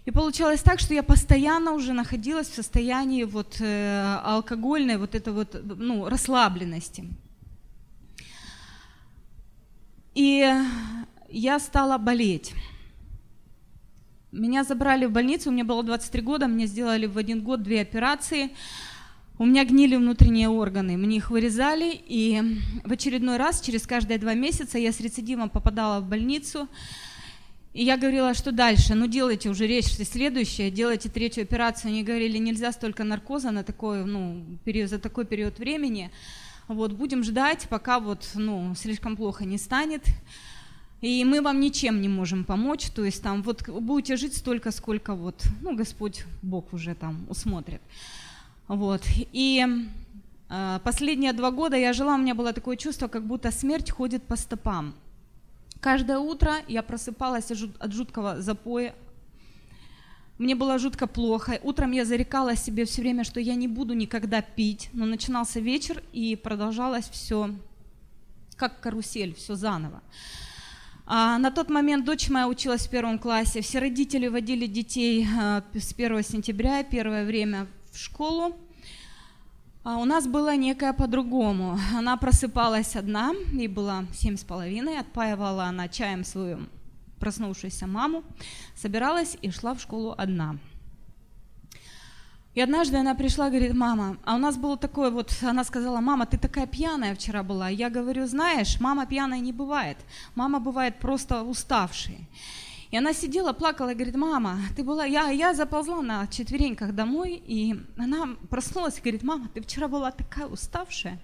И 0.04 0.10
получалось 0.10 0.60
так, 0.60 0.80
что 0.80 0.92
я 0.92 1.02
постоянно 1.02 1.72
уже 1.72 1.94
находилась 1.94 2.48
в 2.48 2.54
состоянии 2.54 3.24
вот, 3.24 3.56
э, 3.60 4.20
алкогольной 4.22 4.98
вот 4.98 5.14
этой 5.14 5.32
вот, 5.32 5.56
ну, 5.64 6.10
расслабленности. 6.10 7.04
И 10.14 10.46
я 11.30 11.58
стала 11.58 11.96
болеть. 11.96 12.52
Меня 14.30 14.64
забрали 14.64 15.06
в 15.06 15.10
больницу, 15.10 15.50
меня 15.50 15.64
было 15.64 15.82
23 15.82 16.22
года, 16.22 16.48
мне 16.48 16.66
сделали 16.66 17.06
в 17.06 17.16
один 17.16 17.40
год 17.40 17.62
две 17.62 17.80
операции. 17.80 18.50
У 19.40 19.46
меня 19.46 19.64
гнили 19.64 19.96
внутренние 19.96 20.50
органы, 20.50 20.98
мне 20.98 21.16
их 21.16 21.30
вырезали, 21.30 21.98
и 22.06 22.42
в 22.84 22.92
очередной 22.92 23.38
раз, 23.38 23.62
через 23.62 23.86
каждые 23.86 24.18
два 24.18 24.34
месяца, 24.34 24.76
я 24.76 24.92
с 24.92 25.00
рецидивом 25.00 25.48
попадала 25.48 26.02
в 26.02 26.06
больницу, 26.06 26.68
и 27.72 27.82
я 27.82 27.96
говорила, 27.96 28.34
что 28.34 28.52
дальше, 28.52 28.94
ну 28.94 29.06
делайте 29.06 29.48
уже 29.48 29.66
речь 29.66 29.86
следующее, 29.86 30.70
делайте 30.70 31.08
третью 31.08 31.44
операцию. 31.44 31.88
Они 31.90 32.02
говорили, 32.02 32.36
нельзя 32.36 32.70
столько 32.70 33.02
наркоза 33.02 33.50
на 33.50 33.62
такой, 33.64 34.04
ну, 34.04 34.44
период, 34.64 34.90
за 34.90 34.98
такой 34.98 35.24
период 35.24 35.58
времени. 35.58 36.10
Вот, 36.68 36.92
будем 36.92 37.24
ждать, 37.24 37.66
пока 37.70 37.98
вот, 37.98 38.28
ну, 38.34 38.74
слишком 38.74 39.16
плохо 39.16 39.46
не 39.46 39.56
станет. 39.56 40.04
И 41.00 41.24
мы 41.24 41.40
вам 41.40 41.60
ничем 41.60 42.02
не 42.02 42.08
можем 42.10 42.44
помочь, 42.44 42.90
то 42.90 43.06
есть 43.06 43.22
там 43.22 43.42
вот 43.42 43.66
будете 43.66 44.18
жить 44.18 44.36
столько, 44.36 44.70
сколько 44.70 45.14
вот, 45.14 45.42
ну, 45.62 45.74
Господь, 45.74 46.26
Бог 46.42 46.74
уже 46.74 46.94
там 46.94 47.24
усмотрит. 47.30 47.80
Вот, 48.70 49.02
и 49.32 49.66
э, 50.48 50.78
последние 50.84 51.32
два 51.32 51.50
года 51.50 51.76
я 51.76 51.92
жила, 51.92 52.14
у 52.14 52.18
меня 52.18 52.36
было 52.36 52.52
такое 52.52 52.76
чувство, 52.76 53.08
как 53.08 53.26
будто 53.26 53.50
смерть 53.50 53.90
ходит 53.90 54.22
по 54.22 54.36
стопам. 54.36 54.94
Каждое 55.80 56.20
утро 56.20 56.52
я 56.68 56.84
просыпалась 56.84 57.50
от 57.50 57.92
жуткого 57.92 58.40
запоя. 58.40 58.94
Мне 60.38 60.54
было 60.54 60.78
жутко 60.78 61.08
плохо. 61.08 61.58
Утром 61.64 61.90
я 61.90 62.04
зарекала 62.04 62.54
себе 62.54 62.84
все 62.84 63.02
время, 63.02 63.24
что 63.24 63.40
я 63.40 63.56
не 63.56 63.66
буду 63.66 63.94
никогда 63.94 64.40
пить. 64.40 64.88
Но 64.92 65.04
начинался 65.04 65.58
вечер, 65.58 66.00
и 66.12 66.36
продолжалось 66.36 67.08
все 67.08 67.50
как 68.54 68.78
карусель, 68.78 69.34
все 69.34 69.56
заново. 69.56 70.00
А 71.06 71.38
на 71.38 71.50
тот 71.50 71.70
момент 71.70 72.04
дочь 72.04 72.28
моя 72.28 72.46
училась 72.46 72.86
в 72.86 72.90
первом 72.90 73.18
классе. 73.18 73.62
Все 73.62 73.80
родители 73.80 74.28
водили 74.28 74.66
детей 74.66 75.26
а, 75.36 75.64
с 75.74 75.92
1 75.92 76.22
сентября, 76.22 76.84
первое 76.84 77.24
время 77.24 77.66
в 77.92 77.98
школу. 77.98 78.56
А 79.82 79.96
у 79.96 80.04
нас 80.04 80.26
было 80.26 80.56
некое 80.56 80.92
по-другому. 80.92 81.78
Она 81.96 82.16
просыпалась 82.16 82.96
одна, 82.96 83.32
ей 83.52 83.68
было 83.68 84.06
семь 84.12 84.36
с 84.36 84.44
половиной, 84.44 84.98
отпаивала 84.98 85.64
она 85.64 85.88
чаем 85.88 86.24
свою 86.24 86.68
проснувшуюся 87.18 87.86
маму, 87.86 88.24
собиралась 88.74 89.36
и 89.42 89.50
шла 89.50 89.74
в 89.74 89.80
школу 89.80 90.14
одна. 90.16 90.56
И 92.54 92.60
однажды 92.60 92.96
она 92.96 93.14
пришла, 93.14 93.48
говорит, 93.48 93.74
мама, 93.74 94.16
а 94.24 94.34
у 94.34 94.38
нас 94.38 94.56
было 94.56 94.76
такое 94.76 95.10
вот, 95.10 95.32
она 95.42 95.62
сказала, 95.62 96.00
мама, 96.00 96.26
ты 96.26 96.36
такая 96.36 96.66
пьяная 96.66 97.14
вчера 97.14 97.44
была. 97.44 97.68
Я 97.68 97.90
говорю, 97.90 98.26
знаешь, 98.26 98.80
мама 98.80 99.06
пьяная 99.06 99.38
не 99.38 99.52
бывает, 99.52 99.98
мама 100.34 100.58
бывает 100.58 100.98
просто 100.98 101.42
уставшей. 101.42 102.26
И 102.90 102.96
она 102.96 103.12
сидела, 103.12 103.52
плакала 103.52 103.90
и 103.90 103.94
говорит, 103.94 104.16
мама, 104.16 104.58
ты 104.76 104.82
была, 104.82 105.04
я, 105.04 105.30
я 105.30 105.54
заползла 105.54 106.02
на 106.02 106.26
четвереньках 106.26 106.92
домой, 106.92 107.40
и 107.46 107.76
она 107.96 108.30
проснулась 108.48 108.98
и 108.98 109.00
говорит, 109.00 109.22
мама, 109.22 109.48
ты 109.54 109.60
вчера 109.62 109.86
была 109.86 110.10
такая 110.10 110.46
уставшая. 110.46 111.20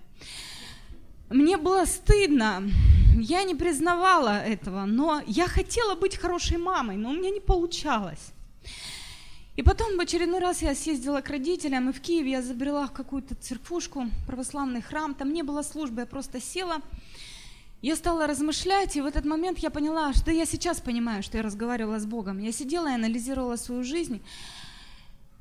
Мне 1.29 1.57
было 1.57 1.85
стыдно, 1.85 2.63
я 3.17 3.43
не 3.43 3.57
признавала 3.57 4.39
этого, 4.45 4.85
но 4.85 5.21
я 5.27 5.49
хотела 5.49 5.97
быть 5.97 6.17
хорошей 6.17 6.59
мамой, 6.59 6.97
но 6.97 7.11
у 7.11 7.15
меня 7.15 7.31
не 7.31 7.41
получалось. 7.41 8.33
И 9.57 9.63
потом 9.63 9.97
в 9.97 10.01
очередной 10.01 10.39
раз 10.39 10.63
я 10.63 10.75
съездила 10.75 11.21
к 11.21 11.31
родителям, 11.31 11.89
и 11.89 11.93
в 11.93 12.01
Киеве 12.01 12.31
я 12.31 12.43
забрела 12.43 12.87
в 12.87 12.93
какую-то 12.93 13.35
церквушку, 13.35 14.07
православный 14.29 14.83
храм, 14.83 15.15
там 15.15 15.33
не 15.33 15.43
было 15.43 15.63
службы, 15.63 16.03
я 16.03 16.07
просто 16.07 16.41
села, 16.41 16.77
я 17.87 17.95
стала 17.95 18.27
размышлять, 18.27 18.97
и 18.97 19.01
в 19.01 19.07
этот 19.07 19.25
момент 19.25 19.61
я 19.61 19.71
поняла, 19.71 20.13
что 20.13 20.33
я 20.33 20.45
сейчас 20.45 20.81
понимаю, 20.81 21.23
что 21.23 21.37
я 21.37 21.45
разговаривала 21.45 22.01
с 22.01 22.05
Богом. 22.05 22.39
Я 22.39 22.51
сидела 22.51 22.91
и 22.91 22.95
анализировала 22.95 23.55
свою 23.55 23.85
жизнь. 23.85 24.21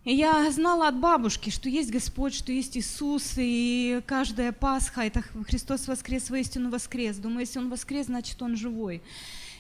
И 0.04 0.14
я 0.14 0.52
знала 0.52 0.90
от 0.90 1.00
бабушки, 1.00 1.50
что 1.50 1.70
есть 1.70 1.90
Господь, 1.90 2.36
что 2.36 2.52
есть 2.52 2.78
Иисус, 2.78 3.34
и 3.38 4.00
каждая 4.06 4.52
Пасха– 4.52 5.02
это 5.08 5.24
Христос 5.48 5.88
воскрес, 5.88 6.30
воистину 6.30 6.70
воскрес. 6.70 7.18
Думаю, 7.18 7.40
если 7.40 7.58
Он 7.58 7.72
воскрес, 7.72 8.06
значит 8.06 8.40
Он 8.40 8.56
живой. 8.56 9.02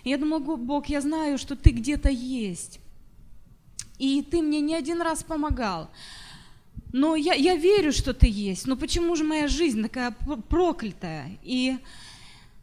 И 0.03 0.11
я 0.11 0.19
думаю, 0.19 0.41
Бог, 0.41 0.85
я 0.85 1.01
знаю, 1.01 1.39
что 1.39 1.55
Ты 1.55 1.71
где-то 1.71 2.09
есть. 2.09 2.79
И 3.97 4.21
Ты 4.21 4.43
мне 4.43 4.61
не 4.61 4.75
один 4.75 5.01
раз 5.01 5.23
помогал. 5.23 5.89
Но 6.93 7.15
я, 7.15 7.33
я 7.33 7.55
верю, 7.55 7.91
что 7.91 8.13
Ты 8.13 8.27
есть. 8.29 8.67
Но 8.67 8.75
почему 8.75 9.15
же 9.15 9.23
моя 9.23 9.47
жизнь 9.47 9.81
такая 9.81 10.11
проклятая? 10.11 11.39
И 11.41 11.79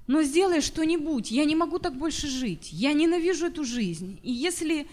но 0.06 0.22
сделай 0.22 0.60
что-нибудь, 0.60 1.30
я 1.30 1.44
не 1.44 1.54
могу 1.54 1.78
так 1.78 1.96
больше 1.96 2.26
жить, 2.26 2.70
я 2.72 2.92
ненавижу 2.92 3.46
эту 3.46 3.64
жизнь. 3.64 4.18
И 4.22 4.32
если, 4.32 4.86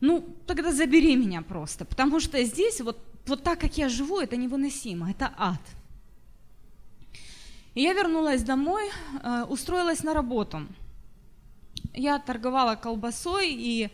ну, 0.00 0.24
тогда 0.46 0.72
забери 0.72 1.16
меня 1.16 1.42
просто, 1.42 1.84
потому 1.84 2.20
что 2.20 2.42
здесь 2.44 2.80
вот, 2.80 2.98
вот 3.26 3.42
так, 3.42 3.60
как 3.60 3.76
я 3.76 3.88
живу, 3.88 4.20
это 4.20 4.36
невыносимо, 4.36 5.10
это 5.10 5.32
ад. 5.36 5.60
И 7.74 7.82
я 7.82 7.92
вернулась 7.92 8.42
домой, 8.42 8.90
э, 9.22 9.44
устроилась 9.48 10.02
на 10.02 10.14
работу. 10.14 10.66
Я 11.94 12.18
торговала 12.18 12.74
колбасой 12.76 13.52
и 13.52 13.90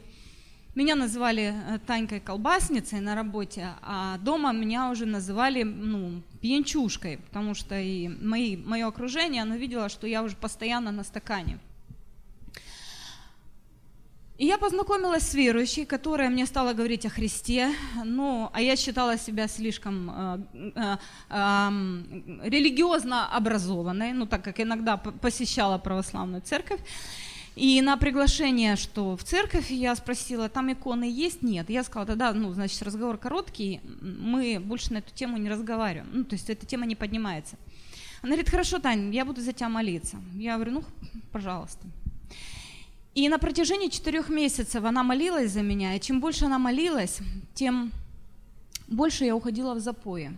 меня 0.76 0.94
называли 0.94 1.54
э, 1.54 1.78
Танькой 1.86 2.20
колбасницей 2.20 3.00
на 3.00 3.14
работе, 3.14 3.68
а 3.82 4.18
дома 4.18 4.52
меня 4.52 4.90
уже 4.90 5.06
называли 5.06 5.62
ну, 5.62 6.22
пьянчушкой, 6.40 7.16
потому 7.16 7.54
что 7.54 7.78
и 7.80 8.08
мои, 8.08 8.56
мое 8.56 8.86
окружение, 8.86 9.42
оно 9.42 9.56
видело, 9.56 9.88
что 9.88 10.06
я 10.06 10.22
уже 10.22 10.36
постоянно 10.36 10.92
на 10.92 11.02
стакане. 11.02 11.58
И 14.38 14.44
я 14.44 14.58
познакомилась 14.58 15.22
с 15.22 15.34
верующей, 15.34 15.86
которая 15.86 16.28
мне 16.28 16.44
стала 16.44 16.74
говорить 16.74 17.06
о 17.06 17.08
Христе, 17.08 17.70
ну, 18.04 18.50
а 18.52 18.60
я 18.60 18.76
считала 18.76 19.16
себя 19.16 19.48
слишком 19.48 20.10
э, 20.10 20.38
э, 20.74 20.96
э, 21.30 21.70
религиозно 22.44 23.34
образованной, 23.34 24.12
ну, 24.12 24.26
так 24.26 24.44
как 24.44 24.60
иногда 24.60 24.98
посещала 24.98 25.78
православную 25.78 26.42
церковь. 26.42 26.80
И 27.56 27.80
на 27.80 27.96
приглашение, 27.96 28.76
что 28.76 29.16
в 29.16 29.24
церковь, 29.24 29.70
я 29.70 29.96
спросила, 29.96 30.50
там 30.50 30.70
иконы 30.70 31.04
есть? 31.04 31.42
Нет. 31.42 31.70
Я 31.70 31.84
сказала, 31.84 32.14
да, 32.14 32.34
ну, 32.34 32.52
значит, 32.52 32.82
разговор 32.82 33.16
короткий, 33.16 33.80
мы 34.02 34.60
больше 34.60 34.92
на 34.92 34.98
эту 34.98 35.14
тему 35.14 35.38
не 35.38 35.48
разговариваем. 35.48 36.06
Ну, 36.12 36.24
то 36.24 36.34
есть 36.34 36.50
эта 36.50 36.66
тема 36.66 36.84
не 36.84 36.94
поднимается. 36.94 37.56
Она 38.20 38.32
говорит, 38.32 38.50
хорошо, 38.50 38.78
Таня, 38.78 39.10
я 39.10 39.24
буду 39.24 39.40
за 39.40 39.54
тебя 39.54 39.70
молиться. 39.70 40.18
Я 40.34 40.56
говорю, 40.56 40.72
ну, 40.72 40.84
пожалуйста. 41.32 41.80
И 43.14 43.26
на 43.30 43.38
протяжении 43.38 43.88
четырех 43.88 44.28
месяцев 44.28 44.84
она 44.84 45.02
молилась 45.02 45.50
за 45.52 45.62
меня, 45.62 45.94
и 45.94 46.00
чем 46.00 46.20
больше 46.20 46.44
она 46.44 46.58
молилась, 46.58 47.20
тем 47.54 47.90
больше 48.86 49.24
я 49.24 49.34
уходила 49.34 49.72
в 49.72 49.80
запои. 49.80 50.30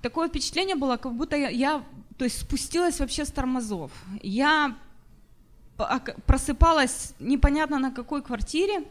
Такое 0.00 0.28
впечатление 0.28 0.76
было, 0.76 0.96
как 0.96 1.14
будто 1.14 1.36
я, 1.36 1.50
я 1.50 1.84
то 2.16 2.24
есть 2.24 2.40
спустилась 2.40 3.00
вообще 3.00 3.26
с 3.26 3.30
тормозов. 3.30 3.92
Я 4.22 4.74
просыпалась 6.26 7.14
непонятно 7.18 7.78
на 7.78 7.90
какой 7.90 8.22
квартире. 8.22 8.84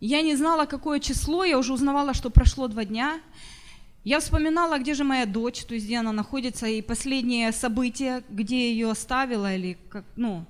Я 0.00 0.22
не 0.22 0.36
знала, 0.36 0.66
какое 0.66 1.00
число, 1.00 1.44
я 1.44 1.58
уже 1.58 1.72
узнавала, 1.72 2.14
что 2.14 2.30
прошло 2.30 2.68
два 2.68 2.84
дня. 2.84 3.20
Я 4.04 4.20
вспоминала, 4.20 4.78
где 4.78 4.92
же 4.92 5.02
моя 5.02 5.24
дочь, 5.24 5.64
то 5.64 5.74
есть 5.74 5.86
где 5.86 5.96
она 5.98 6.12
находится, 6.12 6.66
и 6.66 6.82
последние 6.82 7.52
события, 7.52 8.22
где 8.28 8.70
ее 8.70 8.90
оставила, 8.90 9.54
или 9.54 9.78
как, 9.88 10.04
ну. 10.16 10.44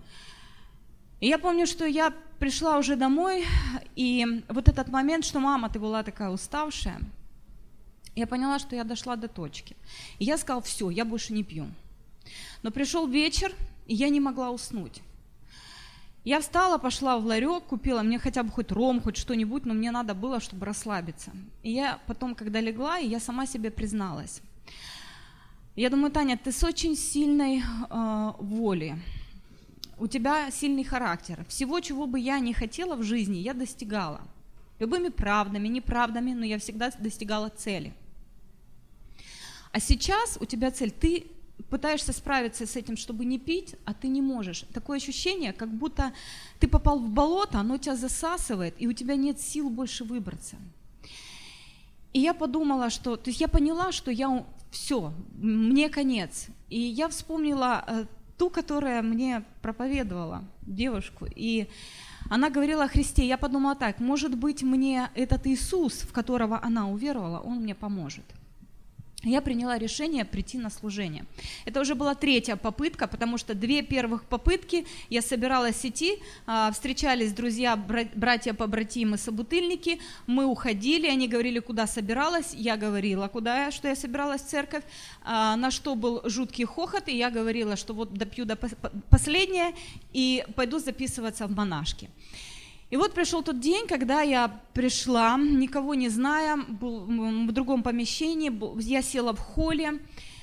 И 1.20 1.28
я 1.28 1.38
помню, 1.38 1.66
что 1.66 1.86
я 1.86 2.12
пришла 2.40 2.78
уже 2.78 2.96
домой, 2.96 3.44
и 3.94 4.42
вот 4.48 4.68
этот 4.68 4.88
момент, 4.88 5.24
что 5.24 5.38
мама, 5.38 5.70
ты 5.70 5.78
была 5.78 6.02
такая 6.02 6.30
уставшая, 6.30 7.00
я 8.16 8.26
поняла, 8.26 8.58
что 8.58 8.74
я 8.74 8.82
дошла 8.82 9.14
до 9.16 9.28
точки. 9.28 9.76
И 10.18 10.24
я 10.24 10.36
сказала, 10.36 10.62
все, 10.62 10.90
я 10.90 11.04
больше 11.04 11.32
не 11.32 11.44
пью. 11.44 11.66
Но 12.62 12.70
пришел 12.70 13.06
вечер, 13.06 13.54
и 13.86 13.94
я 13.94 14.08
не 14.08 14.20
могла 14.20 14.50
уснуть. 14.50 15.00
Я 16.24 16.40
встала, 16.40 16.78
пошла 16.78 17.18
в 17.18 17.26
ларек, 17.26 17.64
купила 17.64 18.02
мне 18.02 18.18
хотя 18.18 18.42
бы 18.42 18.50
хоть 18.50 18.72
ром, 18.72 19.02
хоть 19.02 19.18
что-нибудь, 19.18 19.66
но 19.66 19.74
мне 19.74 19.90
надо 19.90 20.14
было, 20.14 20.40
чтобы 20.40 20.64
расслабиться. 20.64 21.32
И 21.62 21.70
я 21.70 21.98
потом, 22.06 22.34
когда 22.34 22.60
легла, 22.60 22.96
я 22.96 23.20
сама 23.20 23.46
себе 23.46 23.70
призналась. 23.70 24.40
Я 25.76 25.90
думаю, 25.90 26.10
Таня, 26.10 26.38
ты 26.38 26.50
с 26.50 26.64
очень 26.64 26.96
сильной 26.96 27.60
э, 27.60 28.32
воли. 28.38 28.96
У 29.98 30.06
тебя 30.06 30.50
сильный 30.50 30.84
характер. 30.84 31.44
Всего, 31.46 31.80
чего 31.80 32.06
бы 32.06 32.18
я 32.18 32.38
не 32.38 32.54
хотела 32.54 32.96
в 32.96 33.02
жизни, 33.02 33.36
я 33.36 33.52
достигала. 33.52 34.22
Любыми 34.78 35.08
правдами, 35.08 35.68
неправдами, 35.68 36.32
но 36.32 36.46
я 36.46 36.58
всегда 36.58 36.90
достигала 36.98 37.50
цели. 37.50 37.92
А 39.72 39.80
сейчас 39.80 40.38
у 40.40 40.46
тебя 40.46 40.70
цель, 40.70 40.90
ты 40.90 41.26
пытаешься 41.70 42.12
справиться 42.12 42.66
с 42.66 42.76
этим, 42.76 42.96
чтобы 42.96 43.24
не 43.24 43.38
пить, 43.38 43.76
а 43.84 43.94
ты 43.94 44.08
не 44.08 44.22
можешь. 44.22 44.64
Такое 44.72 44.98
ощущение, 44.98 45.52
как 45.52 45.70
будто 45.70 46.12
ты 46.60 46.68
попал 46.68 46.98
в 46.98 47.08
болото, 47.08 47.58
оно 47.58 47.78
тебя 47.78 47.96
засасывает, 47.96 48.74
и 48.78 48.86
у 48.86 48.92
тебя 48.92 49.16
нет 49.16 49.40
сил 49.40 49.70
больше 49.70 50.04
выбраться. 50.04 50.56
И 52.12 52.20
я 52.20 52.34
подумала, 52.34 52.90
что, 52.90 53.16
то 53.16 53.30
есть 53.30 53.40
я 53.40 53.48
поняла, 53.48 53.92
что 53.92 54.10
я 54.10 54.44
все, 54.70 55.12
мне 55.34 55.88
конец. 55.88 56.46
И 56.70 56.80
я 56.80 57.08
вспомнила 57.08 57.84
э, 57.86 58.04
ту, 58.38 58.50
которая 58.50 59.02
мне 59.02 59.42
проповедовала, 59.62 60.44
девушку. 60.62 61.26
И 61.34 61.68
она 62.30 62.50
говорила 62.50 62.84
о 62.84 62.88
Христе. 62.88 63.26
Я 63.26 63.36
подумала 63.36 63.74
так, 63.74 64.00
может 64.00 64.36
быть, 64.36 64.62
мне 64.62 65.10
этот 65.14 65.46
Иисус, 65.46 66.02
в 66.02 66.12
которого 66.12 66.60
она 66.62 66.88
уверовала, 66.88 67.40
он 67.40 67.58
мне 67.58 67.74
поможет 67.74 68.24
я 69.24 69.40
приняла 69.40 69.78
решение 69.78 70.24
прийти 70.24 70.58
на 70.58 70.70
служение. 70.70 71.24
Это 71.64 71.80
уже 71.80 71.94
была 71.94 72.14
третья 72.14 72.56
попытка, 72.56 73.06
потому 73.06 73.38
что 73.38 73.54
две 73.54 73.82
первых 73.82 74.24
попытки 74.24 74.86
я 75.10 75.22
собиралась 75.22 75.84
идти, 75.84 76.18
а, 76.46 76.70
встречались 76.72 77.32
друзья, 77.32 77.76
братья-побратимы, 77.76 79.16
собутыльники, 79.18 80.00
мы 80.26 80.44
уходили, 80.44 81.06
они 81.06 81.28
говорили, 81.28 81.58
куда 81.58 81.86
собиралась, 81.86 82.54
я 82.54 82.76
говорила, 82.76 83.28
куда, 83.28 83.70
что 83.70 83.88
я 83.88 83.96
собиралась 83.96 84.42
в 84.42 84.46
церковь, 84.46 84.84
а, 85.22 85.56
на 85.56 85.70
что 85.70 85.94
был 85.94 86.22
жуткий 86.24 86.64
хохот, 86.64 87.08
и 87.08 87.16
я 87.16 87.30
говорила, 87.30 87.76
что 87.76 87.94
вот 87.94 88.12
допью 88.12 88.44
до 88.44 88.56
последнее 89.10 89.74
и 90.12 90.44
пойду 90.54 90.78
записываться 90.78 91.46
в 91.46 91.50
монашки. 91.50 92.10
И 92.90 92.96
вот 92.96 93.14
пришел 93.14 93.42
тот 93.42 93.60
день, 93.60 93.86
когда 93.86 94.20
я 94.22 94.60
пришла, 94.72 95.36
никого 95.36 95.94
не 95.94 96.08
зная, 96.08 96.56
был 96.56 97.06
в 97.46 97.52
другом 97.52 97.82
помещении, 97.82 98.52
я 98.82 99.02
села 99.02 99.34
в 99.34 99.40
холле, 99.40 100.00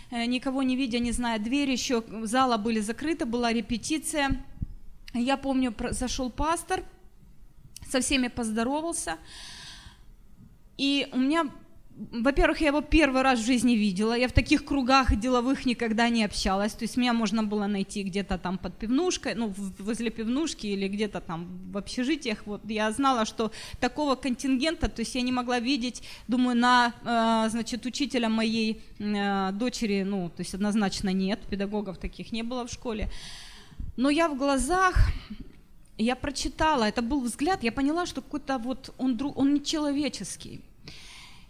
э, 0.10 0.26
никого 0.26 0.64
не 0.64 0.76
видя, 0.76 1.00
не 1.00 1.12
зная 1.12 1.40
двери, 1.40 1.72
еще 1.72 2.04
зала 2.24 2.58
были 2.58 2.80
закрыты, 2.80 3.26
была 3.26 3.54
репетиция. 3.54 4.44
Я 5.14 5.38
помню, 5.38 5.74
зашел 5.92 6.30
пастор, 6.30 6.84
со 7.90 8.02
всеми 8.02 8.28
поздоровался, 8.28 9.18
и 10.78 11.08
у 11.12 11.18
меня 11.18 11.46
во-первых, 12.12 12.62
я 12.62 12.68
его 12.68 12.82
первый 12.82 13.22
раз 13.22 13.40
в 13.40 13.46
жизни 13.46 13.74
видела, 13.74 14.18
я 14.18 14.28
в 14.28 14.32
таких 14.32 14.66
кругах 14.66 15.16
деловых 15.16 15.66
никогда 15.66 16.10
не 16.10 16.24
общалась, 16.24 16.74
то 16.74 16.84
есть 16.84 16.98
меня 16.98 17.14
можно 17.14 17.44
было 17.44 17.68
найти 17.68 18.04
где-то 18.04 18.38
там 18.38 18.58
под 18.58 18.76
пивнушкой, 18.78 19.36
ну, 19.36 19.54
возле 19.80 20.10
пивнушки 20.10 20.68
или 20.68 20.88
где-то 20.88 21.22
там 21.22 21.48
в 21.72 21.78
общежитиях, 21.78 22.46
вот, 22.46 22.62
я 22.66 22.92
знала, 22.92 23.26
что 23.26 23.52
такого 23.80 24.16
контингента, 24.16 24.90
то 24.90 25.02
есть 25.02 25.16
я 25.16 25.22
не 25.22 25.32
могла 25.32 25.60
видеть, 25.60 26.02
думаю, 26.28 26.58
на, 26.58 26.94
э, 27.04 27.50
значит, 27.50 27.86
учителя 27.86 28.30
моей 28.30 28.82
э, 29.00 29.52
дочери, 29.52 30.04
ну, 30.04 30.30
то 30.30 30.42
есть 30.42 30.54
однозначно 30.56 31.10
нет, 31.10 31.40
педагогов 31.50 31.98
таких 31.98 32.32
не 32.32 32.44
было 32.44 32.66
в 32.66 32.72
школе, 32.72 33.10
но 33.98 34.10
я 34.10 34.28
в 34.28 34.38
глазах, 34.38 34.96
я 35.98 36.16
прочитала, 36.16 36.86
это 36.86 37.02
был 37.02 37.22
взгляд, 37.22 37.64
я 37.64 37.72
поняла, 37.72 38.06
что 38.06 38.22
какой-то 38.22 38.58
вот 38.58 38.94
он, 38.98 39.20
он 39.36 39.54
нечеловеческий, 39.54 40.62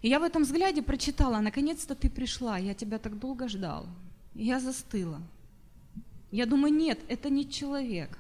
и 0.01 0.09
я 0.09 0.19
в 0.19 0.23
этом 0.23 0.43
взгляде 0.43 0.81
прочитала, 0.81 1.39
наконец-то 1.39 1.95
ты 1.95 2.09
пришла, 2.09 2.57
я 2.57 2.73
тебя 2.73 2.97
так 2.97 3.19
долго 3.19 3.47
ждал. 3.47 3.85
И 4.35 4.45
я 4.45 4.59
застыла. 4.59 5.21
Я 6.31 6.45
думаю, 6.45 6.73
нет, 6.73 6.99
это 7.07 7.29
не 7.29 7.49
человек. 7.49 8.17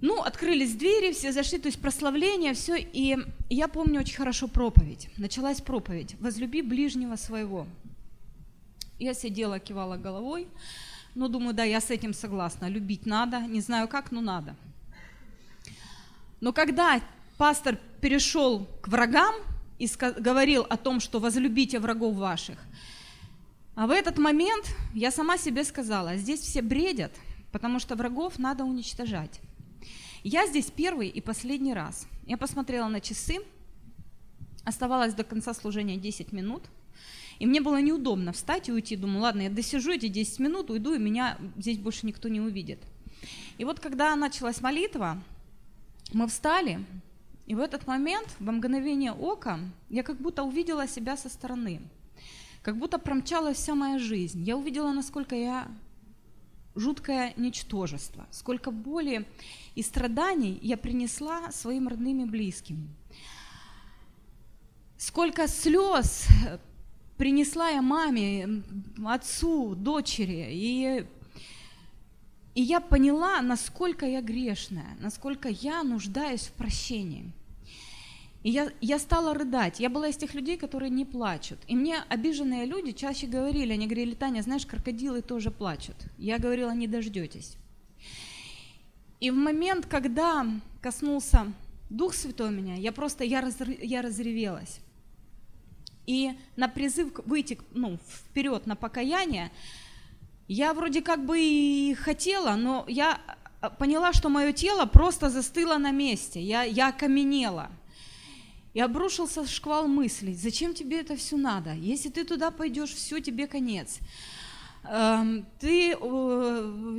Ну, 0.00 0.22
открылись 0.22 0.74
двери, 0.74 1.12
все 1.12 1.32
зашли, 1.32 1.58
то 1.58 1.68
есть 1.68 1.80
прославление, 1.80 2.54
все. 2.54 2.76
И 2.76 3.18
я 3.50 3.68
помню 3.68 4.00
очень 4.00 4.16
хорошо 4.16 4.48
проповедь. 4.48 5.08
Началась 5.18 5.60
проповедь. 5.60 6.16
«Возлюби 6.20 6.62
ближнего 6.62 7.16
своего». 7.16 7.66
Я 8.98 9.14
сидела, 9.14 9.58
кивала 9.58 9.96
головой. 9.96 10.46
Ну, 11.14 11.28
думаю, 11.28 11.54
да, 11.54 11.64
я 11.64 11.80
с 11.80 11.90
этим 11.90 12.14
согласна. 12.14 12.68
Любить 12.68 13.06
надо. 13.06 13.40
Не 13.40 13.60
знаю 13.60 13.88
как, 13.88 14.12
но 14.12 14.20
надо. 14.20 14.54
Но 16.40 16.52
когда 16.52 17.00
пастор 17.36 17.78
перешел 18.00 18.66
к 18.80 18.88
врагам, 18.88 19.34
и 19.80 19.88
говорил 20.20 20.66
о 20.68 20.76
том, 20.76 21.00
что 21.00 21.18
возлюбите 21.20 21.78
врагов 21.78 22.16
ваших. 22.16 22.58
А 23.74 23.86
в 23.86 23.90
этот 23.90 24.18
момент 24.18 24.66
я 24.94 25.10
сама 25.10 25.38
себе 25.38 25.64
сказала, 25.64 26.16
здесь 26.16 26.40
все 26.40 26.60
бредят, 26.60 27.12
потому 27.50 27.78
что 27.78 27.96
врагов 27.96 28.38
надо 28.38 28.64
уничтожать. 28.64 29.40
Я 30.22 30.46
здесь 30.46 30.70
первый 30.70 31.08
и 31.08 31.22
последний 31.22 31.72
раз. 31.72 32.06
Я 32.26 32.36
посмотрела 32.36 32.88
на 32.88 33.00
часы, 33.00 33.38
оставалось 34.64 35.14
до 35.14 35.24
конца 35.24 35.54
служения 35.54 35.96
10 35.96 36.32
минут, 36.32 36.64
и 37.38 37.46
мне 37.46 37.62
было 37.62 37.80
неудобно 37.80 38.32
встать 38.32 38.68
и 38.68 38.72
уйти. 38.72 38.96
Думаю, 38.96 39.22
ладно, 39.22 39.40
я 39.40 39.50
досижу 39.50 39.92
эти 39.92 40.08
10 40.08 40.40
минут, 40.40 40.70
уйду, 40.70 40.92
и 40.92 40.98
меня 40.98 41.38
здесь 41.56 41.78
больше 41.78 42.06
никто 42.06 42.28
не 42.28 42.40
увидит. 42.40 42.80
И 43.56 43.64
вот 43.64 43.80
когда 43.80 44.14
началась 44.14 44.60
молитва, 44.60 45.22
мы 46.12 46.26
встали, 46.26 46.84
и 47.50 47.54
в 47.56 47.58
этот 47.58 47.88
момент, 47.88 48.28
во 48.38 48.52
мгновение 48.52 49.10
ока, 49.10 49.58
я 49.88 50.04
как 50.04 50.20
будто 50.20 50.44
увидела 50.44 50.86
себя 50.86 51.16
со 51.16 51.28
стороны. 51.28 51.80
Как 52.62 52.76
будто 52.78 52.96
промчалась 52.96 53.56
вся 53.56 53.74
моя 53.74 53.98
жизнь. 53.98 54.44
Я 54.44 54.56
увидела, 54.56 54.92
насколько 54.92 55.34
я 55.34 55.66
жуткое 56.76 57.34
ничтожество, 57.36 58.28
сколько 58.30 58.70
боли 58.70 59.26
и 59.74 59.82
страданий 59.82 60.60
я 60.62 60.76
принесла 60.76 61.50
своим 61.50 61.88
родным 61.88 62.22
и 62.22 62.24
близким. 62.24 62.88
Сколько 64.96 65.48
слез 65.48 66.28
принесла 67.16 67.70
я 67.70 67.82
маме, 67.82 68.62
отцу, 69.04 69.74
дочери. 69.74 70.46
И, 70.52 71.04
и 72.54 72.62
я 72.62 72.80
поняла, 72.80 73.42
насколько 73.42 74.06
я 74.06 74.22
грешная, 74.22 74.96
насколько 75.00 75.48
я 75.48 75.82
нуждаюсь 75.82 76.42
в 76.42 76.52
прощении. 76.52 77.32
И 78.42 78.50
я, 78.50 78.70
я 78.80 78.98
стала 78.98 79.34
рыдать. 79.34 79.80
Я 79.80 79.90
была 79.90 80.08
из 80.08 80.16
тех 80.16 80.32
людей, 80.34 80.56
которые 80.56 80.90
не 80.90 81.04
плачут. 81.04 81.58
И 81.66 81.76
мне 81.76 82.02
обиженные 82.08 82.64
люди 82.64 82.92
чаще 82.92 83.26
говорили, 83.26 83.72
они 83.72 83.86
говорили, 83.86 84.14
Таня, 84.14 84.40
знаешь, 84.42 84.64
крокодилы 84.64 85.20
тоже 85.20 85.50
плачут. 85.50 85.96
Я 86.16 86.38
говорила, 86.38 86.70
не 86.70 86.86
дождетесь. 86.86 87.56
И 89.20 89.30
в 89.30 89.34
момент, 89.34 89.84
когда 89.84 90.46
коснулся 90.80 91.52
Дух 91.90 92.14
Святой 92.14 92.50
меня, 92.50 92.76
я 92.76 92.92
просто, 92.92 93.24
я, 93.24 93.42
раз, 93.42 93.56
я 93.82 94.00
разревелась. 94.00 94.80
И 96.06 96.32
на 96.56 96.68
призыв 96.68 97.12
выйти 97.26 97.58
ну, 97.72 97.98
вперед 98.08 98.66
на 98.66 98.74
покаяние, 98.74 99.52
я 100.48 100.72
вроде 100.72 101.02
как 101.02 101.26
бы 101.26 101.38
и 101.38 101.94
хотела, 101.94 102.56
но 102.56 102.86
я 102.88 103.20
а, 103.60 103.68
поняла, 103.68 104.14
что 104.14 104.30
мое 104.30 104.54
тело 104.54 104.86
просто 104.86 105.28
застыло 105.28 105.76
на 105.76 105.90
месте, 105.90 106.40
я, 106.40 106.62
я 106.62 106.88
окаменела– 106.88 107.70
и 108.74 108.80
обрушился 108.80 109.46
шквал 109.46 109.88
мыслей. 109.88 110.34
Зачем 110.34 110.74
тебе 110.74 111.00
это 111.00 111.16
все 111.16 111.36
надо? 111.36 111.72
Если 111.74 112.08
ты 112.08 112.24
туда 112.24 112.50
пойдешь, 112.50 112.90
все, 112.90 113.20
тебе 113.20 113.46
конец. 113.46 113.98
Эм, 114.84 115.44
ты, 115.58 115.90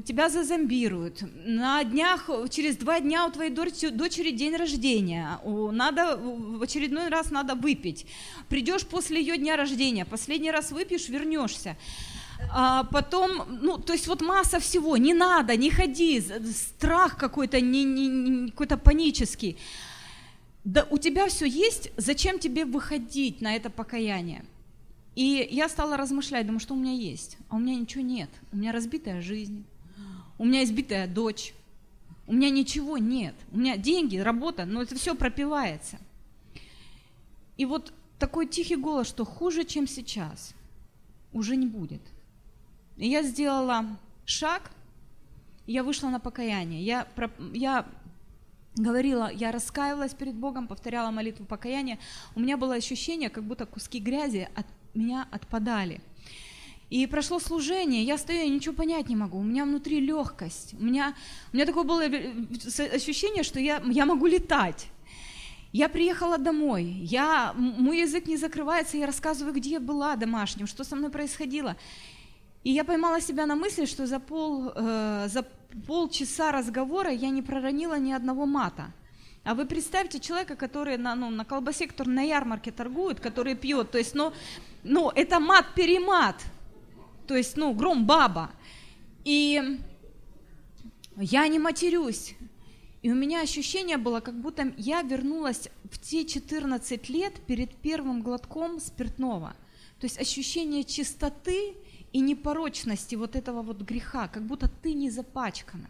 тебя 0.06 0.30
зазомбируют. 0.30 1.24
На 1.46 1.84
днях, 1.84 2.30
через 2.50 2.78
два 2.78 3.00
дня 3.00 3.26
у 3.26 3.32
твоей 3.32 3.52
дочери 3.52 4.32
день 4.32 4.56
рождения. 4.56 5.40
Надо, 5.44 6.18
в 6.18 6.62
очередной 6.62 7.08
раз 7.08 7.32
надо 7.32 7.56
выпить. 7.56 8.06
Придешь 8.50 8.86
после 8.86 9.20
ее 9.20 9.38
дня 9.38 9.56
рождения, 9.56 10.06
последний 10.06 10.52
раз 10.52 10.72
выпьешь, 10.72 11.10
вернешься. 11.10 11.76
А 12.54 12.84
потом, 12.86 13.60
ну, 13.62 13.78
то 13.78 13.94
есть 13.94 14.08
вот 14.08 14.22
масса 14.22 14.60
всего, 14.60 14.98
не 14.98 15.14
надо, 15.14 15.56
не 15.56 15.70
ходи, 15.70 16.22
страх 16.54 17.18
какой-то, 17.18 17.62
не, 17.62 17.84
не, 17.84 18.50
какой-то 18.50 18.78
панический 18.78 19.58
да 20.64 20.88
у 20.90 20.98
тебя 20.98 21.28
все 21.28 21.46
есть, 21.46 21.92
зачем 21.98 22.40
тебе 22.40 22.66
выходить 22.66 23.42
на 23.42 23.56
это 23.56 23.70
покаяние? 23.70 24.46
И 25.16 25.48
я 25.52 25.68
стала 25.68 25.98
размышлять, 25.98 26.46
думаю, 26.46 26.60
что 26.60 26.74
у 26.74 26.78
меня 26.78 26.94
есть, 26.94 27.38
а 27.50 27.56
у 27.56 27.60
меня 27.60 27.76
ничего 27.76 28.04
нет. 28.04 28.30
У 28.52 28.58
меня 28.58 28.72
разбитая 28.72 29.22
жизнь, 29.22 29.66
у 30.38 30.46
меня 30.46 30.64
избитая 30.64 31.08
дочь, 31.08 31.54
у 32.28 32.34
меня 32.34 32.50
ничего 32.50 32.98
нет. 32.98 33.36
У 33.52 33.58
меня 33.58 33.76
деньги, 33.76 34.18
работа, 34.18 34.66
но 34.66 34.82
это 34.82 34.96
все 34.96 35.16
пропивается. 35.16 36.00
И 37.58 37.66
вот 37.66 37.94
такой 38.20 38.48
тихий 38.48 38.78
голос, 38.78 39.08
что 39.08 39.26
хуже, 39.26 39.66
чем 39.66 39.88
сейчас, 39.88 40.54
уже 41.34 41.56
не 41.56 41.68
будет. 41.68 42.02
И 42.98 43.10
я 43.10 43.24
сделала 43.24 43.98
шаг, 44.26 44.72
я 45.68 45.84
вышла 45.84 46.10
на 46.10 46.20
покаяние. 46.20 46.84
Я, 46.84 47.08
я 47.54 47.86
говорила, 48.76 49.32
я 49.32 49.52
раскаивалась 49.52 50.14
перед 50.14 50.36
Богом, 50.36 50.68
повторяла 50.68 51.12
молитву 51.12 51.46
покаяния, 51.46 52.00
у 52.36 52.40
меня 52.40 52.58
было 52.58 52.76
ощущение, 52.76 53.30
как 53.30 53.44
будто 53.44 53.66
куски 53.66 54.00
грязи 54.00 54.50
от 54.56 54.66
меня 54.94 55.28
отпадали. 55.32 56.02
И 56.90 57.08
прошло 57.08 57.40
служение, 57.40 58.04
я 58.04 58.18
стою, 58.18 58.42
я 58.42 58.50
ничего 58.50 58.76
понять 58.76 59.08
не 59.08 59.16
могу, 59.16 59.38
у 59.38 59.44
меня 59.44 59.64
внутри 59.64 60.02
легкость, 60.02 60.74
у 60.74 60.84
меня, 60.84 61.16
у 61.54 61.56
меня 61.56 61.66
такое 61.66 61.84
было 61.84 62.04
ощущение, 62.04 63.44
что 63.44 63.60
я, 63.60 63.82
я 63.86 64.06
могу 64.06 64.28
летать. 64.28 64.88
Я 65.72 65.88
приехала 65.88 66.38
домой, 66.38 66.84
я, 66.84 67.54
мой 67.56 68.02
язык 68.02 68.28
не 68.28 68.36
закрывается, 68.36 68.98
я 68.98 69.06
рассказываю, 69.06 69.54
где 69.54 69.70
я 69.70 69.80
была 69.80 70.18
домашним, 70.18 70.68
что 70.68 70.84
со 70.84 70.98
мной 70.98 71.10
происходило. 71.10 71.78
И 72.66 72.72
я 72.72 72.84
поймала 72.84 73.22
себя 73.22 73.46
на 73.46 73.56
мысли, 73.56 73.86
что 73.86 74.06
за, 74.06 74.20
пол, 74.20 74.74
э, 74.76 75.28
за 75.30 75.44
полчаса 75.88 76.52
разговора 76.52 77.12
я 77.12 77.30
не 77.30 77.42
проронила 77.42 78.00
ни 78.00 78.12
одного 78.12 78.46
мата. 78.46 78.94
А 79.44 79.56
вы 79.56 79.66
представьте 79.66 80.20
человека, 80.20 80.56
который 80.56 80.98
на, 80.98 81.16
ну, 81.16 81.30
на 81.30 81.46
колбасе, 81.46 81.88
который 81.88 82.10
на 82.10 82.22
ярмарке 82.22 82.72
торгует, 82.72 83.20
который 83.20 83.56
пьет. 83.56 83.90
То 83.92 83.98
есть, 83.98 84.14
ну, 84.14 84.34
ну 84.84 85.10
это 85.10 85.40
мат-перемат. 85.40 86.44
То 87.28 87.36
есть, 87.36 87.58
ну, 87.58 87.74
гром 87.74 88.06
баба. 88.06 88.52
И 89.24 89.80
я 91.18 91.48
не 91.48 91.58
матерюсь. 91.58 92.36
И 93.02 93.12
у 93.12 93.16
меня 93.16 93.42
ощущение 93.42 93.98
было, 93.98 94.20
как 94.20 94.40
будто 94.40 94.74
я 94.78 95.02
вернулась 95.02 95.70
в 95.86 96.00
те 96.00 96.24
14 96.24 97.10
лет 97.10 97.34
перед 97.48 97.76
первым 97.78 98.22
глотком 98.22 98.80
спиртного. 98.80 99.56
То 100.00 100.06
есть 100.06 100.20
ощущение 100.20 100.84
чистоты 100.84 101.76
и 102.14 102.20
непорочности 102.20 103.16
вот 103.16 103.36
этого 103.36 103.62
вот 103.62 103.82
греха, 103.82 104.28
как 104.28 104.44
будто 104.44 104.68
ты 104.68 104.94
не 104.94 105.10
запачкана. 105.10 105.90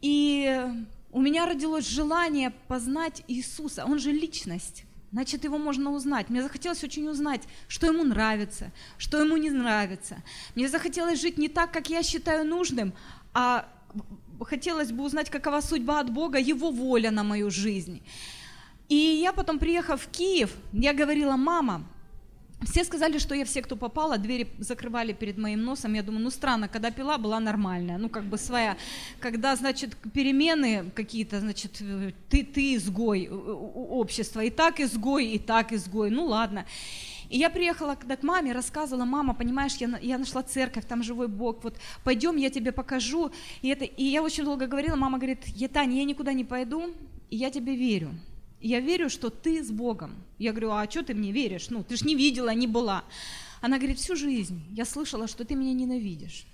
И 0.00 0.64
у 1.12 1.20
меня 1.20 1.46
родилось 1.46 1.86
желание 1.86 2.50
познать 2.68 3.22
Иисуса, 3.28 3.84
он 3.84 3.98
же 3.98 4.12
личность. 4.12 4.84
Значит, 5.12 5.42
его 5.42 5.58
можно 5.58 5.90
узнать. 5.90 6.30
Мне 6.30 6.42
захотелось 6.42 6.84
очень 6.84 7.08
узнать, 7.08 7.42
что 7.66 7.88
ему 7.88 8.04
нравится, 8.04 8.70
что 8.96 9.20
ему 9.20 9.36
не 9.36 9.50
нравится. 9.50 10.22
Мне 10.54 10.68
захотелось 10.68 11.20
жить 11.20 11.36
не 11.36 11.48
так, 11.48 11.72
как 11.72 11.90
я 11.90 12.02
считаю 12.04 12.46
нужным, 12.46 12.92
а 13.34 13.68
хотелось 14.44 14.92
бы 14.92 15.02
узнать, 15.04 15.28
какова 15.28 15.60
судьба 15.60 16.00
от 16.00 16.12
Бога, 16.12 16.38
Его 16.38 16.70
воля 16.70 17.10
на 17.10 17.24
мою 17.24 17.50
жизнь. 17.50 18.02
И 18.88 18.94
я 18.94 19.32
потом, 19.32 19.58
приехав 19.58 20.02
в 20.02 20.08
Киев, 20.10 20.54
я 20.72 20.92
говорила, 20.92 21.36
мама, 21.36 21.84
все 22.62 22.84
сказали, 22.84 23.18
что 23.18 23.34
я 23.34 23.44
все, 23.44 23.62
кто 23.62 23.76
попала, 23.76 24.18
двери 24.18 24.48
закрывали 24.58 25.12
перед 25.12 25.38
моим 25.38 25.64
носом. 25.64 25.94
Я 25.94 26.02
думаю, 26.02 26.24
ну 26.24 26.30
странно, 26.30 26.68
когда 26.68 26.90
пила, 26.90 27.18
была 27.18 27.40
нормальная, 27.40 27.98
ну 27.98 28.08
как 28.08 28.24
бы 28.24 28.38
своя. 28.38 28.76
Когда, 29.18 29.56
значит, 29.56 29.96
перемены 30.12 30.90
какие-то, 30.94 31.40
значит, 31.40 31.82
ты, 32.28 32.44
ты 32.44 32.74
изгой 32.74 33.28
общества, 33.28 34.40
и 34.40 34.50
так 34.50 34.80
изгой, 34.80 35.26
и 35.26 35.38
так 35.38 35.72
изгой, 35.72 36.10
ну 36.10 36.26
ладно. 36.26 36.66
И 37.30 37.38
я 37.38 37.48
приехала 37.48 37.94
когда 37.94 38.16
к 38.16 38.22
маме, 38.24 38.52
рассказывала, 38.52 39.04
мама, 39.04 39.34
понимаешь, 39.34 39.76
я, 39.76 39.98
я 40.02 40.18
нашла 40.18 40.42
церковь, 40.42 40.84
там 40.84 41.02
живой 41.02 41.28
Бог, 41.28 41.62
вот 41.62 41.76
пойдем, 42.04 42.36
я 42.36 42.50
тебе 42.50 42.72
покажу. 42.72 43.30
И, 43.62 43.68
это, 43.68 43.84
и 43.84 44.04
я 44.04 44.22
очень 44.22 44.44
долго 44.44 44.66
говорила, 44.66 44.96
мама 44.96 45.18
говорит, 45.18 45.46
я, 45.46 45.68
Таня, 45.68 45.98
я 45.98 46.04
никуда 46.04 46.32
не 46.32 46.44
пойду, 46.44 46.92
и 47.30 47.36
я 47.36 47.50
тебе 47.50 47.76
верю. 47.76 48.10
Я 48.60 48.80
верю, 48.80 49.08
что 49.08 49.30
ты 49.30 49.64
с 49.64 49.70
Богом. 49.70 50.22
Я 50.38 50.52
говорю, 50.52 50.72
а 50.72 50.88
что 50.90 51.02
ты 51.02 51.14
мне 51.14 51.32
веришь? 51.32 51.70
Ну, 51.70 51.82
ты 51.82 51.96
же 51.96 52.04
не 52.04 52.14
видела, 52.14 52.52
не 52.54 52.66
была. 52.66 53.04
Она 53.60 53.78
говорит, 53.78 53.98
всю 53.98 54.16
жизнь 54.16 54.62
я 54.72 54.84
слышала, 54.84 55.26
что 55.26 55.44
ты 55.44 55.54
меня 55.54 55.72
ненавидишь. 55.72 56.46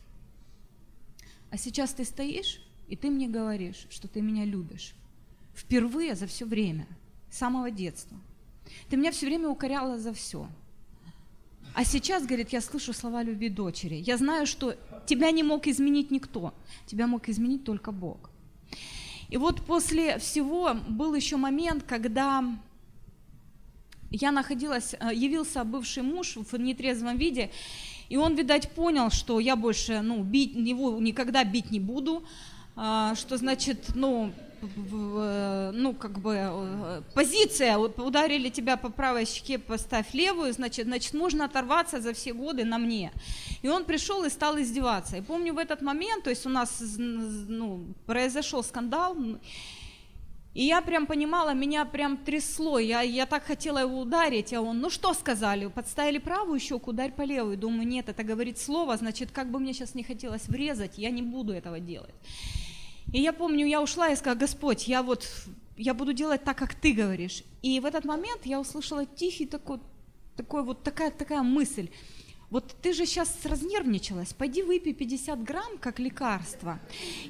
А 1.51 1.59
сейчас 1.59 1.95
ты 1.95 2.05
стоишь, 2.05 2.61
и 2.89 2.97
ты 2.97 3.11
мне 3.11 3.29
говоришь, 3.29 3.87
что 3.91 4.09
ты 4.09 4.21
меня 4.21 4.45
любишь. 4.45 4.95
Впервые 5.55 6.15
за 6.15 6.27
все 6.27 6.45
время, 6.45 6.87
с 7.31 7.39
самого 7.39 7.71
детства. 7.71 8.17
Ты 8.89 8.97
меня 8.97 9.11
все 9.11 9.27
время 9.27 9.49
укоряла 9.49 9.99
за 9.99 10.13
все. 10.13 10.49
А 11.75 11.85
сейчас, 11.85 12.25
говорит, 12.25 12.51
я 12.51 12.61
слышу 12.61 12.93
слова 12.93 13.23
любви 13.23 13.49
дочери. 13.49 13.97
Я 13.97 14.17
знаю, 14.17 14.47
что 14.47 14.77
тебя 15.07 15.31
не 15.31 15.43
мог 15.43 15.67
изменить 15.67 16.11
никто. 16.11 16.55
Тебя 16.87 17.07
мог 17.07 17.29
изменить 17.29 17.65
только 17.65 17.93
Бог. 17.93 18.31
И 19.29 19.37
вот 19.37 19.63
после 19.63 20.19
всего 20.19 20.75
был 20.89 21.15
еще 21.15 21.37
момент, 21.37 21.83
когда 21.83 22.45
я 24.11 24.31
находилась, 24.31 24.95
э, 24.95 25.15
явился 25.15 25.65
бывший 25.65 26.03
муж 26.03 26.37
в 26.37 26.57
нетрезвом 26.57 27.17
виде, 27.17 27.51
и 28.09 28.17
он, 28.17 28.37
видать, 28.37 28.71
понял, 28.71 29.11
что 29.11 29.41
я 29.41 29.57
больше, 29.57 30.01
ну, 30.01 30.23
бить 30.23 30.55
его 30.55 30.99
никогда 31.01 31.43
бить 31.45 31.71
не 31.71 31.81
буду, 31.81 32.25
а, 32.77 33.15
что 33.17 33.37
значит, 33.37 33.93
ну, 33.95 34.33
ну, 34.63 35.95
как 35.95 36.19
бы, 36.19 36.35
э, 36.35 37.03
позиция, 37.15 37.79
ударили 37.79 38.49
тебя 38.49 38.77
по 38.77 38.91
правой 38.91 39.27
щеке, 39.27 39.59
поставь 39.59 40.15
левую, 40.15 40.53
значит, 40.53 40.87
значит, 40.87 41.15
можно 41.15 41.45
оторваться 41.45 42.01
за 42.01 42.13
все 42.13 42.33
годы 42.33 42.65
на 42.65 42.79
мне. 42.79 43.13
И 43.63 43.69
он 43.69 43.85
пришел 43.85 44.25
и 44.25 44.31
стал 44.31 44.59
издеваться. 44.59 45.17
И 45.17 45.21
помню 45.21 45.55
в 45.55 45.59
этот 45.59 45.83
момент, 45.83 46.25
то 46.25 46.31
есть 46.31 46.47
у 46.47 46.51
нас, 46.51 46.83
ну, 46.99 47.87
произошел 48.07 48.63
скандал, 48.63 49.17
и 50.57 50.65
я 50.65 50.81
прям 50.81 51.07
понимала, 51.07 51.53
меня 51.53 51.85
прям 51.85 52.17
трясло, 52.17 52.79
я, 52.79 53.03
я 53.03 53.27
так 53.27 53.45
хотела 53.45 53.81
его 53.81 54.01
ударить, 54.01 54.55
а 54.55 54.63
он, 54.63 54.81
ну 54.81 54.89
что 54.89 55.13
сказали, 55.13 55.67
подставили 55.67 56.17
правую 56.17 56.59
щеку, 56.61 56.93
ударь 56.93 57.13
по 57.13 57.21
левую. 57.23 57.59
Думаю, 57.59 57.87
нет, 57.87 58.09
это 58.09 58.23
говорит 58.23 58.59
слово, 58.59 58.97
значит, 58.97 59.33
как 59.33 59.51
бы 59.51 59.59
мне 59.59 59.75
сейчас 59.75 59.95
не 59.95 60.03
хотелось 60.03 60.49
врезать, 60.49 60.97
я 60.97 61.11
не 61.11 61.21
буду 61.21 61.53
этого 61.53 61.79
делать. 61.79 62.15
И 63.13 63.21
я 63.21 63.33
помню, 63.33 63.67
я 63.67 63.83
ушла 63.83 64.11
и 64.11 64.17
сказала, 64.17 64.39
Господь, 64.39 64.89
я 64.89 65.03
вот, 65.03 65.29
я 65.77 65.95
буду 65.95 66.13
делать 66.13 66.45
так, 66.45 66.59
как 66.59 66.75
Ты 66.75 66.93
говоришь. 66.93 67.45
И 67.63 67.79
в 67.81 67.85
этот 67.85 68.05
момент 68.05 68.45
я 68.45 68.61
услышала 68.61 69.07
тихий 69.07 69.47
такой, 69.47 69.81
такой 70.37 70.63
вот 70.63 70.83
такая, 70.83 71.11
такая 71.11 71.43
мысль. 71.43 71.89
Вот 72.51 72.77
ты 72.81 72.93
же 72.93 73.07
сейчас 73.07 73.45
разнервничалась, 73.45 74.33
пойди 74.33 74.63
выпей 74.63 74.95
50 74.95 75.43
грамм 75.43 75.79
как 75.81 75.99
лекарство, 75.99 76.79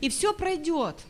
и 0.00 0.10
все 0.10 0.34
пройдет. 0.34 1.04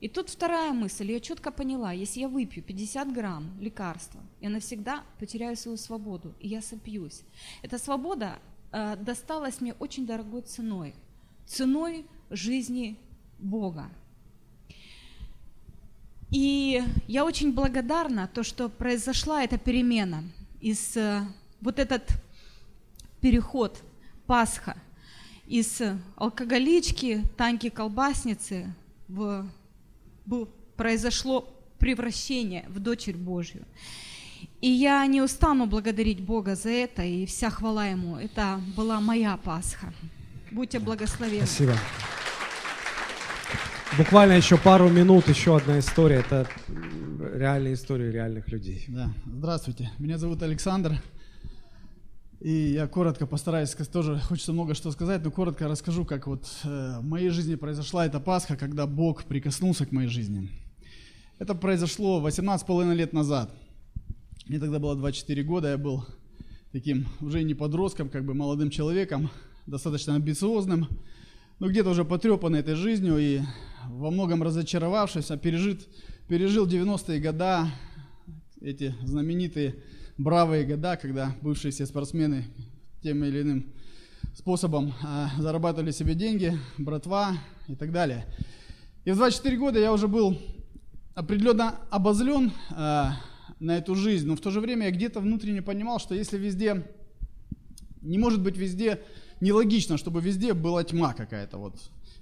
И 0.00 0.08
тут 0.08 0.30
вторая 0.30 0.72
мысль, 0.72 1.10
я 1.10 1.18
четко 1.18 1.50
поняла, 1.50 1.90
если 1.90 2.20
я 2.20 2.28
выпью 2.28 2.62
50 2.62 3.12
грамм 3.12 3.50
лекарства, 3.60 4.20
я 4.40 4.48
навсегда 4.48 5.02
потеряю 5.18 5.56
свою 5.56 5.76
свободу, 5.76 6.34
и 6.38 6.46
я 6.46 6.62
сопьюсь. 6.62 7.22
Эта 7.62 7.78
свобода 7.78 8.38
э, 8.70 8.94
досталась 8.96 9.60
мне 9.60 9.72
очень 9.74 10.06
дорогой 10.06 10.42
ценой, 10.42 10.94
ценой 11.46 12.06
жизни 12.30 12.96
Бога. 13.38 13.88
И 16.30 16.82
я 17.06 17.24
очень 17.24 17.52
благодарна 17.52 18.28
то, 18.32 18.42
что 18.42 18.68
произошла 18.68 19.42
эта 19.42 19.56
перемена, 19.56 20.24
из 20.60 20.96
э, 20.96 21.22
вот 21.60 21.78
этот 21.78 22.10
переход 23.20 23.82
Пасха 24.26 24.76
из 25.46 25.80
алкоголички, 26.16 27.22
танки 27.36 27.70
колбасницы 27.70 28.74
в, 29.08 29.46
в, 30.26 30.46
произошло 30.76 31.48
превращение 31.78 32.66
в 32.68 32.78
дочерь 32.78 33.16
Божью. 33.16 33.64
И 34.60 34.68
я 34.68 35.04
не 35.06 35.22
устану 35.22 35.66
благодарить 35.66 36.20
Бога 36.20 36.54
за 36.54 36.70
это, 36.70 37.02
и 37.02 37.24
вся 37.26 37.48
хвала 37.50 37.86
Ему. 37.86 38.16
Это 38.16 38.60
была 38.76 39.00
моя 39.00 39.36
Пасха. 39.38 39.92
Будьте 40.50 40.78
благословенны. 40.78 41.46
Спасибо. 41.46 41.74
Буквально 43.96 44.32
еще 44.32 44.58
пару 44.58 44.90
минут, 44.90 45.28
еще 45.28 45.56
одна 45.56 45.78
история. 45.78 46.16
Это 46.16 46.46
реальная 47.34 47.72
история 47.72 48.12
реальных 48.12 48.48
людей. 48.48 48.84
Да, 48.88 49.10
здравствуйте. 49.26 49.90
Меня 49.98 50.18
зовут 50.18 50.42
Александр. 50.42 51.00
И 52.40 52.52
я 52.52 52.86
коротко 52.86 53.26
постараюсь, 53.26 53.70
тоже 53.70 54.20
хочется 54.20 54.52
много 54.52 54.74
что 54.74 54.92
сказать, 54.92 55.24
но 55.24 55.30
коротко 55.30 55.66
расскажу, 55.66 56.04
как 56.04 56.26
вот 56.28 56.46
э, 56.64 56.98
в 57.00 57.04
моей 57.04 57.30
жизни 57.30 57.56
произошла 57.56 58.06
эта 58.06 58.20
Пасха, 58.20 58.56
когда 58.56 58.86
Бог 58.86 59.24
прикоснулся 59.24 59.86
к 59.86 59.90
моей 59.90 60.08
жизни. 60.08 60.48
Это 61.38 61.54
произошло 61.54 62.24
18,5 62.24 62.94
лет 62.94 63.12
назад. 63.12 63.52
Мне 64.46 64.60
тогда 64.60 64.78
было 64.78 64.94
24 64.94 65.42
года, 65.42 65.70
я 65.70 65.78
был 65.78 66.04
таким 66.70 67.08
уже 67.20 67.42
не 67.42 67.54
подростком, 67.54 68.08
как 68.08 68.24
бы 68.24 68.34
молодым 68.34 68.70
человеком, 68.70 69.30
достаточно 69.66 70.14
амбициозным, 70.14 70.86
но 71.58 71.68
где-то 71.68 71.90
уже 71.90 72.04
потрепанный 72.04 72.60
этой 72.60 72.74
жизнью 72.74 73.18
и 73.18 73.40
во 73.88 74.10
многом 74.10 74.42
разочаровавшись, 74.42 75.30
а 75.30 75.36
пережит, 75.36 75.88
пережил 76.28 76.66
90-е 76.66 77.20
года, 77.20 77.68
эти 78.60 78.94
знаменитые 79.02 79.76
бравые 80.18 80.64
года, 80.64 80.96
когда 80.96 81.34
бывшие 81.42 81.72
все 81.72 81.86
спортсмены 81.86 82.44
тем 83.02 83.24
или 83.24 83.42
иным 83.42 83.72
способом 84.34 84.94
а, 85.02 85.30
зарабатывали 85.38 85.90
себе 85.90 86.14
деньги, 86.14 86.56
братва 86.76 87.36
и 87.66 87.74
так 87.74 87.92
далее. 87.92 88.26
И 89.04 89.10
в 89.10 89.16
24 89.16 89.56
года 89.56 89.78
я 89.80 89.92
уже 89.92 90.06
был 90.06 90.38
определенно 91.14 91.76
обозлен 91.90 92.52
а, 92.70 93.16
на 93.58 93.78
эту 93.78 93.96
жизнь, 93.96 94.28
но 94.28 94.36
в 94.36 94.40
то 94.40 94.50
же 94.50 94.60
время 94.60 94.86
я 94.86 94.92
где-то 94.92 95.20
внутренне 95.20 95.62
понимал, 95.62 95.98
что 95.98 96.14
если 96.14 96.38
везде, 96.38 96.84
не 98.00 98.18
может 98.18 98.42
быть 98.42 98.56
везде 98.56 99.00
нелогично, 99.40 99.96
чтобы 99.96 100.20
везде 100.20 100.54
была 100.54 100.84
тьма 100.84 101.14
какая-то 101.14 101.58
вот. 101.58 101.74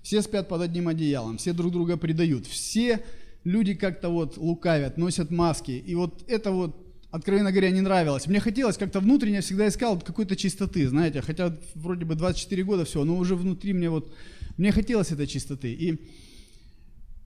Все 0.03 0.23
спят 0.23 0.49
под 0.49 0.63
одним 0.63 0.89
одеялом, 0.89 1.39
все 1.39 1.53
друг 1.53 1.73
друга 1.73 1.97
предают, 1.97 2.47
все 2.47 3.05
люди 3.45 3.75
как-то 3.75 4.09
вот 4.09 4.37
лукавят, 4.37 4.99
носят 4.99 5.31
маски. 5.31 5.73
И 5.73 5.95
вот 5.95 6.25
это 6.29 6.53
вот, 6.53 6.77
откровенно 7.11 7.51
говоря, 7.51 7.71
не 7.71 7.81
нравилось. 7.81 8.27
Мне 8.27 8.41
хотелось 8.41 8.77
как-то 8.77 9.01
внутренне, 9.01 9.41
всегда 9.41 9.67
искал 9.69 9.99
какой-то 10.01 10.37
чистоты, 10.37 10.89
знаете, 10.89 11.23
хотя 11.23 11.57
вроде 11.75 12.05
бы 12.05 12.15
24 12.15 12.63
года 12.65 12.85
все, 12.85 13.05
но 13.05 13.17
уже 13.17 13.35
внутри 13.35 13.73
мне 13.73 13.91
вот, 13.91 14.13
мне 14.57 14.73
хотелось 14.73 15.11
этой 15.11 15.27
чистоты. 15.27 15.73
И 15.73 15.99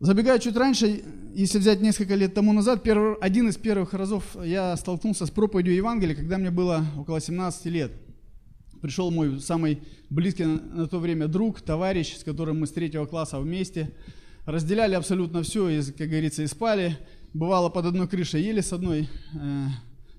Забегая 0.02 0.38
чуть 0.38 0.56
раньше, 0.56 1.04
если 1.34 1.58
взять 1.58 1.82
несколько 1.82 2.14
лет 2.14 2.32
тому 2.32 2.54
назад, 2.54 2.82
первый, 2.82 3.16
один 3.16 3.50
из 3.50 3.58
первых 3.58 3.92
разов 3.92 4.24
я 4.42 4.74
столкнулся 4.78 5.26
с 5.26 5.30
проповедью 5.30 5.74
Евангелия, 5.74 6.16
когда 6.16 6.38
мне 6.38 6.50
было 6.50 6.86
около 6.96 7.20
17 7.20 7.66
лет 7.66 7.92
пришел 8.80 9.10
мой 9.10 9.40
самый 9.40 9.82
близкий 10.08 10.44
на 10.44 10.86
то 10.86 10.98
время 10.98 11.28
друг, 11.28 11.60
товарищ, 11.60 12.16
с 12.16 12.24
которым 12.24 12.60
мы 12.60 12.66
с 12.66 12.72
третьего 12.72 13.06
класса 13.06 13.38
вместе. 13.38 13.92
Разделяли 14.46 14.94
абсолютно 14.94 15.42
все, 15.42 15.68
и, 15.68 15.82
как 15.92 16.08
говорится, 16.08 16.42
и 16.42 16.46
спали. 16.46 16.98
Бывало, 17.32 17.68
под 17.68 17.86
одной 17.86 18.08
крышей 18.08 18.42
ели 18.42 18.60
с 18.60 18.72
одной 18.72 19.08
э, 19.34 19.66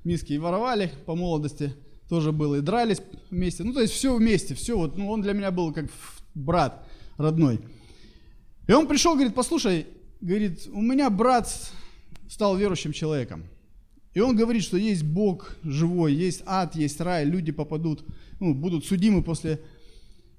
миски 0.04 0.34
и 0.34 0.38
воровали 0.38 0.92
по 1.06 1.16
молодости. 1.16 1.74
Тоже 2.08 2.32
было, 2.32 2.56
и 2.56 2.62
дрались 2.62 3.02
вместе. 3.30 3.64
Ну, 3.64 3.74
то 3.74 3.82
есть 3.82 3.94
все 3.94 4.16
вместе, 4.16 4.54
все. 4.54 4.78
Вот, 4.78 4.98
ну, 4.98 5.10
он 5.10 5.22
для 5.22 5.34
меня 5.34 5.52
был 5.52 5.74
как 5.74 5.86
брат 6.34 6.88
родной. 7.18 7.60
И 8.68 8.74
он 8.74 8.88
пришел, 8.88 9.14
говорит, 9.14 9.34
послушай, 9.34 9.88
говорит, 10.22 10.68
у 10.72 10.82
меня 10.82 11.10
брат 11.10 11.72
стал 12.30 12.56
верующим 12.56 12.94
человеком. 12.94 13.46
И 14.14 14.20
он 14.20 14.36
говорит, 14.36 14.64
что 14.64 14.78
есть 14.78 15.04
Бог 15.04 15.56
живой, 15.64 16.14
есть 16.14 16.44
ад, 16.46 16.76
есть 16.76 17.00
рай, 17.00 17.26
люди 17.26 17.52
попадут, 17.52 18.04
ну, 18.40 18.54
будут 18.54 18.86
судимы 18.86 19.24
после 19.24 19.62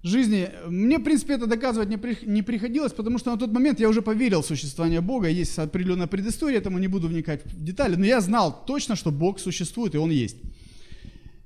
жизни. 0.02 0.50
Мне, 0.66 0.98
в 0.98 1.04
принципе, 1.04 1.34
это 1.34 1.46
доказывать 1.46 1.88
не, 1.88 1.96
при, 1.96 2.18
не 2.26 2.42
приходилось, 2.42 2.92
потому 2.92 3.18
что 3.18 3.30
на 3.30 3.38
тот 3.38 3.50
момент 3.52 3.80
я 3.80 3.88
уже 3.88 4.02
поверил 4.02 4.42
в 4.42 4.46
существование 4.46 5.00
Бога, 5.00 5.28
есть 5.28 5.58
определенная 5.58 6.06
предыстория, 6.06 6.58
этому 6.58 6.78
не 6.78 6.88
буду 6.88 7.08
вникать 7.08 7.46
в 7.46 7.64
детали, 7.64 7.96
но 7.96 8.04
я 8.04 8.20
знал 8.20 8.64
точно, 8.66 8.94
что 8.94 9.10
Бог 9.10 9.38
существует, 9.38 9.94
и 9.94 9.98
Он 9.98 10.10
есть. 10.10 10.36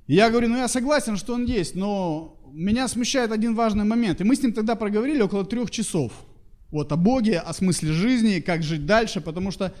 И 0.07 0.15
я 0.15 0.29
говорю, 0.29 0.49
ну 0.49 0.57
я 0.57 0.67
согласен, 0.67 1.17
что 1.17 1.33
Он 1.33 1.45
есть, 1.45 1.75
но 1.75 2.37
меня 2.51 2.87
смущает 2.87 3.31
один 3.31 3.55
важный 3.55 3.85
момент. 3.85 4.19
И 4.19 4.23
мы 4.23 4.35
с 4.35 4.41
ним 4.41 4.53
тогда 4.53 4.75
проговорили 4.75 5.21
около 5.21 5.45
трех 5.45 5.69
часов. 5.69 6.11
Вот 6.71 6.91
о 6.91 6.97
Боге, 6.97 7.39
о 7.39 7.53
смысле 7.53 7.91
жизни, 7.91 8.39
как 8.39 8.63
жить 8.63 8.85
дальше, 8.85 9.21
потому 9.21 9.51
что 9.51 9.73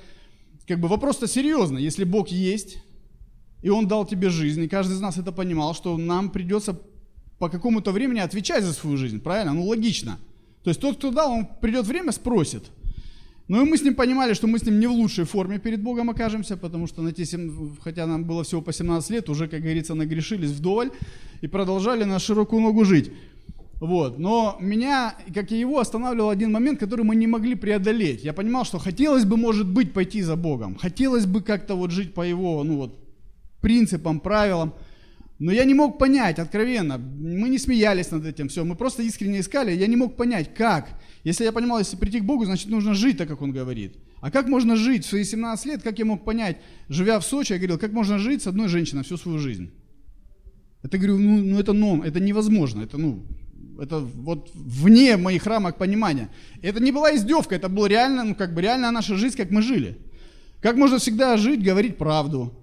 как 0.67 0.79
бы 0.79 0.87
вопрос-то 0.87 1.27
серьезный. 1.27 1.81
Если 1.81 2.03
Бог 2.03 2.27
есть, 2.27 2.77
и 3.61 3.69
Он 3.69 3.87
дал 3.87 4.05
тебе 4.05 4.29
жизнь, 4.29 4.61
и 4.63 4.67
каждый 4.67 4.93
из 4.93 5.01
нас 5.01 5.17
это 5.17 5.31
понимал, 5.31 5.73
что 5.73 5.97
нам 5.97 6.29
придется 6.29 6.79
по 7.39 7.49
какому-то 7.49 7.91
времени 7.91 8.19
отвечать 8.19 8.63
за 8.63 8.73
свою 8.73 8.97
жизнь, 8.97 9.19
правильно? 9.19 9.53
Ну, 9.53 9.65
логично. 9.65 10.17
То 10.63 10.69
есть 10.69 10.81
тот, 10.81 10.97
кто 10.97 11.11
дал, 11.11 11.31
он 11.31 11.47
придет 11.61 11.85
время, 11.85 12.11
спросит. 12.11 12.63
Ну 13.47 13.65
и 13.65 13.69
мы 13.69 13.77
с 13.77 13.81
ним 13.81 13.95
понимали, 13.95 14.33
что 14.33 14.47
мы 14.47 14.59
с 14.59 14.63
ним 14.63 14.79
не 14.79 14.87
в 14.87 14.91
лучшей 14.91 15.23
форме 15.23 15.57
перед 15.57 15.81
Богом 15.81 16.09
окажемся, 16.09 16.57
потому 16.57 16.87
что 16.87 17.01
на 17.01 17.13
те 17.13 17.23
7, 17.23 17.77
хотя 17.81 18.05
нам 18.05 18.25
было 18.25 18.43
всего 18.43 18.61
по 18.61 18.73
17 18.73 19.09
лет, 19.11 19.29
уже, 19.29 19.47
как 19.47 19.61
говорится, 19.61 19.95
нагрешились 19.95 20.51
вдоволь 20.51 20.91
и 21.39 21.47
продолжали 21.47 22.03
на 22.03 22.19
широкую 22.19 22.61
ногу 22.61 22.83
жить. 22.83 23.11
Вот. 23.79 24.17
Но 24.17 24.57
меня, 24.59 25.15
как 25.33 25.51
и 25.51 25.59
его, 25.59 25.79
останавливал 25.79 26.29
один 26.29 26.51
момент, 26.51 26.79
который 26.79 27.05
мы 27.05 27.15
не 27.15 27.27
могли 27.27 27.55
преодолеть. 27.55 28.23
Я 28.23 28.33
понимал, 28.33 28.65
что 28.65 28.79
хотелось 28.79 29.25
бы, 29.25 29.37
может 29.37 29.67
быть, 29.67 29.93
пойти 29.93 30.21
за 30.21 30.35
Богом. 30.35 30.75
Хотелось 30.75 31.25
бы 31.25 31.41
как-то 31.41 31.75
вот 31.75 31.91
жить 31.91 32.13
по 32.13 32.21
его 32.21 32.63
ну 32.63 32.77
вот, 32.77 32.99
принципам, 33.61 34.19
правилам. 34.19 34.73
Но 35.39 35.51
я 35.51 35.65
не 35.65 35.75
мог 35.75 35.99
понять, 35.99 36.39
откровенно, 36.39 36.97
мы 36.97 37.49
не 37.49 37.59
смеялись 37.59 38.09
над 38.09 38.25
этим, 38.25 38.47
все, 38.47 38.65
мы 38.65 38.75
просто 38.75 39.03
искренне 39.03 39.41
искали, 39.41 39.71
я 39.71 39.85
не 39.85 39.95
мог 39.95 40.15
понять, 40.15 40.55
как. 40.55 40.89
Если 41.23 41.43
я 41.43 41.51
понимал, 41.51 41.77
если 41.77 41.95
прийти 41.95 42.21
к 42.21 42.25
Богу, 42.25 42.45
значит 42.45 42.69
нужно 42.69 42.95
жить 42.95 43.17
так, 43.17 43.27
как 43.27 43.43
Он 43.43 43.51
говорит. 43.51 43.97
А 44.19 44.31
как 44.31 44.47
можно 44.47 44.75
жить 44.75 45.05
в 45.05 45.09
свои 45.09 45.23
17 45.23 45.65
лет, 45.67 45.83
как 45.83 45.99
я 45.99 46.05
мог 46.05 46.25
понять, 46.25 46.57
живя 46.89 47.19
в 47.19 47.23
Сочи, 47.23 47.53
я 47.53 47.59
говорил, 47.59 47.77
как 47.77 47.91
можно 47.91 48.17
жить 48.17 48.41
с 48.41 48.47
одной 48.47 48.67
женщиной 48.67 49.03
всю 49.03 49.17
свою 49.17 49.37
жизнь? 49.37 49.69
Это, 50.81 50.97
говорю, 50.97 51.19
ну, 51.19 51.37
ну 51.37 51.59
это 51.59 51.73
нон, 51.73 52.01
это 52.01 52.19
невозможно, 52.19 52.81
это, 52.81 52.97
ну, 52.97 53.23
это 53.79 53.99
вот 53.99 54.49
вне 54.53 55.17
моих 55.17 55.45
рамок 55.45 55.77
понимания. 55.77 56.29
Это 56.61 56.79
не 56.79 56.91
была 56.91 57.15
издевка, 57.15 57.55
это 57.55 57.69
была 57.69 57.87
реально, 57.87 58.23
ну, 58.23 58.35
как 58.35 58.53
бы 58.53 58.61
реальная 58.61 58.91
наша 58.91 59.15
жизнь, 59.15 59.37
как 59.37 59.51
мы 59.51 59.61
жили. 59.61 59.97
Как 60.61 60.75
можно 60.75 60.97
всегда 60.97 61.37
жить, 61.37 61.63
говорить 61.63 61.97
правду. 61.97 62.53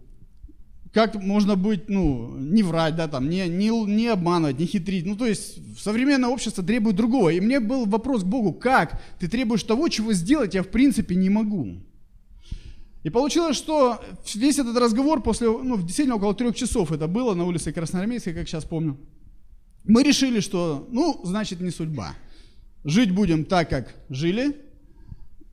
Как 0.93 1.17
можно 1.17 1.57
быть, 1.57 1.89
ну, 1.89 2.37
не 2.37 2.63
врать, 2.63 2.95
да, 2.95 3.09
там, 3.09 3.29
не, 3.29 3.49
не, 3.49 3.69
не 3.87 4.09
обманывать, 4.09 4.59
не 4.59 4.67
хитрить. 4.67 5.07
Ну, 5.07 5.17
то 5.17 5.27
есть, 5.27 5.59
современное 5.79 6.31
общество 6.31 6.63
требует 6.63 6.97
другого. 6.97 7.31
И 7.31 7.41
мне 7.41 7.59
был 7.59 7.85
вопрос 7.87 8.23
к 8.23 8.27
Богу, 8.27 8.53
как 8.53 9.01
ты 9.19 9.29
требуешь 9.29 9.65
того, 9.65 9.89
чего 9.89 10.13
сделать 10.13 10.55
я 10.55 10.63
в 10.63 10.69
принципе 10.69 11.17
не 11.17 11.31
могу. 11.31 11.81
И 13.03 13.11
получилось, 13.11 13.57
что 13.57 14.01
весь 14.35 14.59
этот 14.59 14.77
разговор 14.79 15.23
после, 15.23 15.49
ну, 15.49 15.77
действительно 15.77 16.17
около 16.17 16.35
трех 16.35 16.57
часов 16.57 16.91
это 16.91 17.07
было 17.07 17.35
на 17.35 17.45
улице 17.45 17.73
Красноармейской, 17.73 18.33
как 18.33 18.49
сейчас 18.49 18.65
помню. 18.65 18.97
Мы 19.85 20.03
решили, 20.03 20.41
что, 20.41 20.89
ну, 20.91 21.21
значит, 21.25 21.61
не 21.61 21.71
судьба. 21.71 22.15
Жить 22.85 23.11
будем 23.11 23.45
так, 23.45 23.69
как 23.69 23.95
жили, 24.09 24.57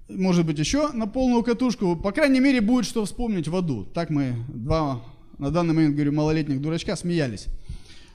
может 0.07 0.45
быть, 0.45 0.57
еще 0.57 0.89
на 0.93 1.05
полную 1.05 1.43
катушку. 1.43 1.97
По 1.97 2.11
крайней 2.11 2.39
мере, 2.39 2.61
будет 2.61 2.85
что 2.85 3.03
вспомнить 3.03 3.47
в 3.47 3.55
аду. 3.55 3.85
Так 3.93 4.09
мы, 4.09 4.35
два, 4.47 5.03
на 5.37 5.51
данный 5.51 5.73
момент, 5.73 5.95
говорю, 5.95 6.13
малолетних 6.13 6.61
дурачка, 6.61 6.95
смеялись 6.95 7.47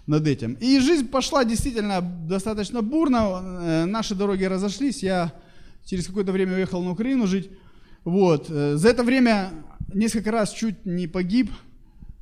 над 0.06 0.26
этим. 0.26 0.54
И 0.54 0.78
жизнь 0.78 1.08
пошла 1.08 1.44
действительно 1.44 2.00
достаточно 2.00 2.80
бурно. 2.80 3.42
Э, 3.42 3.84
наши 3.84 4.14
дороги 4.14 4.44
разошлись. 4.44 5.02
Я 5.02 5.34
через 5.84 6.06
какое-то 6.06 6.32
время 6.32 6.54
уехал 6.54 6.82
на 6.82 6.92
Украину 6.92 7.26
жить. 7.26 7.50
Вот. 8.04 8.46
Э, 8.48 8.76
за 8.76 8.88
это 8.88 9.02
время 9.02 9.50
несколько 9.92 10.30
раз 10.30 10.52
чуть 10.52 10.86
не 10.86 11.06
погиб. 11.06 11.50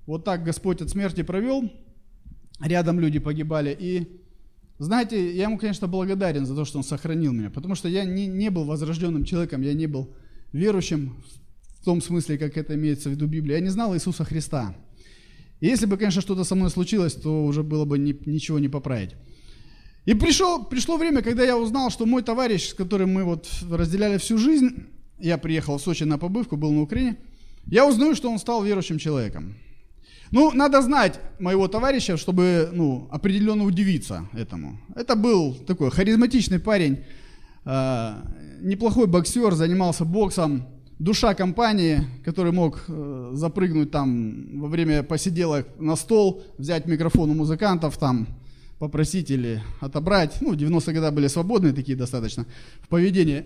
Вот 0.06 0.24
так 0.24 0.42
Господь 0.42 0.82
от 0.82 0.90
смерти 0.90 1.22
провел 1.22 1.70
рядом 2.64 3.00
люди 3.00 3.18
погибали. 3.18 3.76
И 3.78 4.20
знаете, 4.78 5.34
я 5.34 5.44
ему, 5.44 5.58
конечно, 5.58 5.86
благодарен 5.86 6.46
за 6.46 6.54
то, 6.54 6.64
что 6.64 6.78
он 6.78 6.84
сохранил 6.84 7.32
меня, 7.32 7.50
потому 7.50 7.74
что 7.74 7.88
я 7.88 8.04
не, 8.04 8.26
не 8.26 8.50
был 8.50 8.64
возрожденным 8.64 9.24
человеком, 9.24 9.62
я 9.62 9.72
не 9.72 9.86
был 9.86 10.14
верующим 10.52 11.16
в 11.80 11.84
том 11.84 12.00
смысле, 12.00 12.38
как 12.38 12.56
это 12.56 12.74
имеется 12.74 13.08
в 13.08 13.12
виду 13.12 13.26
Библия. 13.26 13.58
Я 13.58 13.62
не 13.62 13.68
знал 13.68 13.94
Иисуса 13.94 14.24
Христа. 14.24 14.74
И 15.60 15.66
если 15.66 15.86
бы, 15.86 15.96
конечно, 15.96 16.22
что-то 16.22 16.44
со 16.44 16.54
мной 16.54 16.70
случилось, 16.70 17.14
то 17.14 17.44
уже 17.44 17.62
было 17.62 17.84
бы 17.84 17.98
ни, 17.98 18.16
ничего 18.26 18.58
не 18.58 18.68
поправить. 18.68 19.10
И 20.04 20.14
пришел, 20.14 20.64
пришло 20.64 20.96
время, 20.96 21.22
когда 21.22 21.44
я 21.44 21.56
узнал, 21.56 21.90
что 21.90 22.04
мой 22.04 22.22
товарищ, 22.22 22.70
с 22.70 22.74
которым 22.74 23.12
мы 23.12 23.24
вот 23.24 23.48
разделяли 23.70 24.18
всю 24.18 24.38
жизнь, 24.38 24.86
я 25.18 25.38
приехал 25.38 25.78
в 25.78 25.82
Сочи 25.82 26.04
на 26.04 26.18
побывку, 26.18 26.56
был 26.56 26.72
на 26.72 26.82
Украине, 26.82 27.16
я 27.66 27.86
узнаю, 27.86 28.14
что 28.14 28.30
он 28.30 28.38
стал 28.38 28.62
верующим 28.62 28.98
человеком. 28.98 29.54
Ну, 30.34 30.50
надо 30.52 30.82
знать 30.82 31.20
моего 31.38 31.68
товарища, 31.68 32.16
чтобы 32.16 32.68
ну, 32.72 33.06
определенно 33.12 33.62
удивиться 33.62 34.26
этому. 34.32 34.80
Это 34.96 35.14
был 35.14 35.54
такой 35.54 35.92
харизматичный 35.92 36.58
парень, 36.58 37.04
э, 37.64 38.14
неплохой 38.60 39.06
боксер, 39.06 39.54
занимался 39.54 40.04
боксом, 40.04 40.66
душа 40.98 41.34
компании, 41.34 42.00
который 42.24 42.50
мог 42.50 42.82
э, 42.88 43.30
запрыгнуть 43.34 43.92
там 43.92 44.58
во 44.58 44.66
время 44.66 45.04
посиделок 45.04 45.68
на 45.78 45.94
стол, 45.94 46.42
взять 46.58 46.86
микрофон 46.86 47.30
у 47.30 47.34
музыкантов 47.34 47.96
там, 47.96 48.26
попросить 48.80 49.30
или 49.30 49.62
отобрать. 49.80 50.38
Ну, 50.40 50.54
90-е 50.54 50.94
годы 50.94 51.12
были 51.12 51.28
свободные 51.28 51.72
такие 51.72 51.96
достаточно 51.96 52.44
в 52.80 52.88
поведении. 52.88 53.44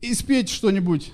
И 0.00 0.14
спеть 0.14 0.48
что-нибудь 0.48 1.12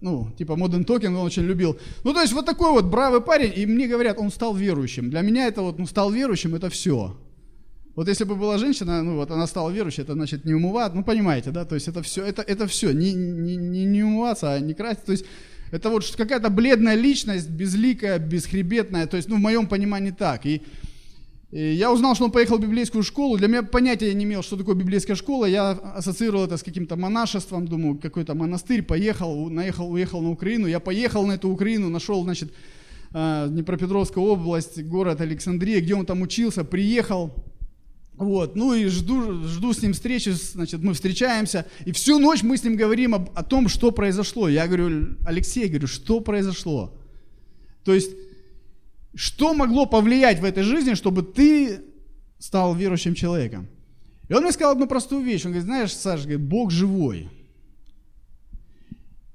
ну, 0.00 0.30
типа 0.38 0.52
Modern 0.52 0.84
Talking 0.84 1.08
он 1.08 1.26
очень 1.26 1.44
любил. 1.44 1.78
Ну, 2.04 2.12
то 2.12 2.20
есть 2.20 2.32
вот 2.32 2.46
такой 2.46 2.72
вот 2.72 2.84
бравый 2.84 3.20
парень, 3.20 3.52
и 3.54 3.66
мне 3.66 3.86
говорят, 3.86 4.18
он 4.18 4.30
стал 4.30 4.54
верующим. 4.54 5.10
Для 5.10 5.20
меня 5.22 5.46
это 5.46 5.62
вот, 5.62 5.78
ну, 5.78 5.86
стал 5.86 6.10
верующим, 6.10 6.54
это 6.54 6.68
все. 6.70 7.16
Вот 7.96 8.08
если 8.08 8.24
бы 8.24 8.36
была 8.36 8.58
женщина, 8.58 9.02
ну 9.02 9.16
вот 9.16 9.30
она 9.30 9.46
стала 9.46 9.70
верующей, 9.70 10.02
это 10.02 10.14
значит 10.14 10.44
не 10.44 10.54
умывать, 10.54 10.94
ну 10.94 11.02
понимаете, 11.02 11.50
да, 11.50 11.64
то 11.64 11.74
есть 11.74 11.88
это 11.88 12.02
все, 12.02 12.24
это, 12.24 12.40
это 12.40 12.66
все, 12.66 12.92
не, 12.92 13.12
не, 13.12 13.56
не, 13.56 13.84
не 13.84 14.02
умываться, 14.04 14.54
а 14.54 14.60
не 14.60 14.74
красить, 14.74 15.04
то 15.04 15.12
есть 15.12 15.26
это 15.70 15.90
вот 15.90 16.04
какая-то 16.16 16.50
бледная 16.50 16.94
личность, 16.94 17.48
безликая, 17.48 18.18
бесхребетная, 18.18 19.06
то 19.06 19.16
есть, 19.16 19.28
ну 19.28 19.36
в 19.36 19.40
моем 19.40 19.66
понимании 19.66 20.10
так. 20.10 20.46
И 20.46 20.62
и 21.50 21.72
я 21.72 21.92
узнал, 21.92 22.14
что 22.14 22.26
он 22.26 22.30
поехал 22.30 22.58
в 22.58 22.60
библейскую 22.60 23.02
школу. 23.02 23.36
Для 23.36 23.48
меня 23.48 23.62
понятия 23.64 24.14
не 24.14 24.24
имел, 24.24 24.42
что 24.42 24.56
такое 24.56 24.76
библейская 24.76 25.16
школа. 25.16 25.46
Я 25.46 25.72
ассоциировал 25.72 26.44
это 26.44 26.56
с 26.56 26.62
каким-то 26.62 26.94
монашеством. 26.94 27.66
Думаю, 27.66 27.98
какой-то 27.98 28.34
монастырь. 28.34 28.82
Поехал, 28.82 29.50
наехал, 29.50 29.90
уехал 29.90 30.22
на 30.22 30.30
Украину. 30.30 30.68
Я 30.68 30.78
поехал 30.78 31.26
на 31.26 31.32
эту 31.32 31.48
Украину, 31.48 31.88
нашел, 31.88 32.22
значит, 32.22 32.52
а, 33.12 33.48
Днепропетровская 33.48 34.22
область, 34.22 34.80
город 34.84 35.20
Александрия, 35.20 35.80
где 35.80 35.96
он 35.96 36.06
там 36.06 36.22
учился. 36.22 36.62
Приехал, 36.62 37.34
вот, 38.14 38.54
ну 38.54 38.74
и 38.74 38.84
жду, 38.86 39.42
жду 39.44 39.72
с 39.72 39.82
ним 39.82 39.92
встречи, 39.92 40.28
значит, 40.28 40.82
мы 40.82 40.94
встречаемся, 40.94 41.66
и 41.86 41.90
всю 41.90 42.18
ночь 42.18 42.42
мы 42.42 42.58
с 42.58 42.62
ним 42.62 42.76
говорим 42.76 43.14
об, 43.14 43.30
о 43.34 43.42
том, 43.42 43.66
что 43.68 43.90
произошло. 43.90 44.48
Я 44.48 44.66
говорю, 44.68 45.16
Алексей, 45.24 45.68
говорю, 45.68 45.88
что 45.88 46.20
произошло? 46.20 46.94
То 47.82 47.94
есть 47.94 48.10
что 49.14 49.54
могло 49.54 49.86
повлиять 49.86 50.40
в 50.40 50.44
этой 50.44 50.62
жизни, 50.62 50.94
чтобы 50.94 51.22
ты 51.22 51.82
стал 52.38 52.74
верующим 52.74 53.14
человеком? 53.14 53.68
И 54.28 54.34
он 54.34 54.42
мне 54.42 54.52
сказал 54.52 54.72
одну 54.72 54.86
простую 54.86 55.22
вещь. 55.22 55.44
Он 55.44 55.50
говорит, 55.50 55.66
знаешь, 55.66 55.92
Саша, 55.92 56.22
говорит, 56.22 56.46
Бог 56.46 56.70
живой. 56.70 57.28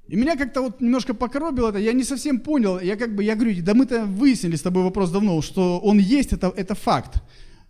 И 0.07 0.15
меня 0.15 0.37
как-то 0.37 0.61
вот 0.61 0.81
немножко 0.81 1.13
покоробило 1.13 1.69
это, 1.69 1.79
я 1.79 1.91
не 1.91 2.03
совсем 2.03 2.39
понял, 2.39 2.79
я 2.79 2.95
как 2.95 3.15
бы, 3.15 3.23
я 3.23 3.35
говорю, 3.35 3.55
да 3.63 3.73
мы-то 3.73 4.05
выяснили 4.05 4.55
с 4.55 4.61
тобой 4.61 4.83
вопрос 4.83 5.11
давно, 5.11 5.41
что 5.41 5.79
он 5.79 5.97
есть, 5.97 6.31
это, 6.31 6.53
это 6.55 6.75
факт. 6.75 7.23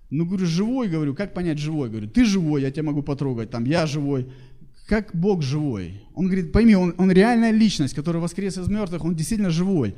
Ну, 0.10 0.26
говорю, 0.26 0.46
живой, 0.46 0.90
говорю, 0.90 1.16
как 1.16 1.34
понять 1.34 1.58
живой? 1.58 1.90
Говорю, 1.90 2.10
ты 2.10 2.26
живой, 2.26 2.62
я 2.62 2.72
тебя 2.72 2.84
могу 2.84 3.04
потрогать, 3.04 3.50
там, 3.52 3.64
я 3.64 3.88
живой. 3.88 4.28
Как 4.86 5.16
Бог 5.16 5.42
живой? 5.42 6.04
Он 6.14 6.26
говорит, 6.26 6.52
пойми, 6.52 6.76
он, 6.76 6.94
он 6.98 7.12
реальная 7.12 7.52
личность, 7.52 7.96
которая 7.96 8.22
воскрес 8.22 8.58
из 8.58 8.68
мертвых, 8.68 9.04
он 9.04 9.16
действительно 9.16 9.50
живой. 9.50 9.96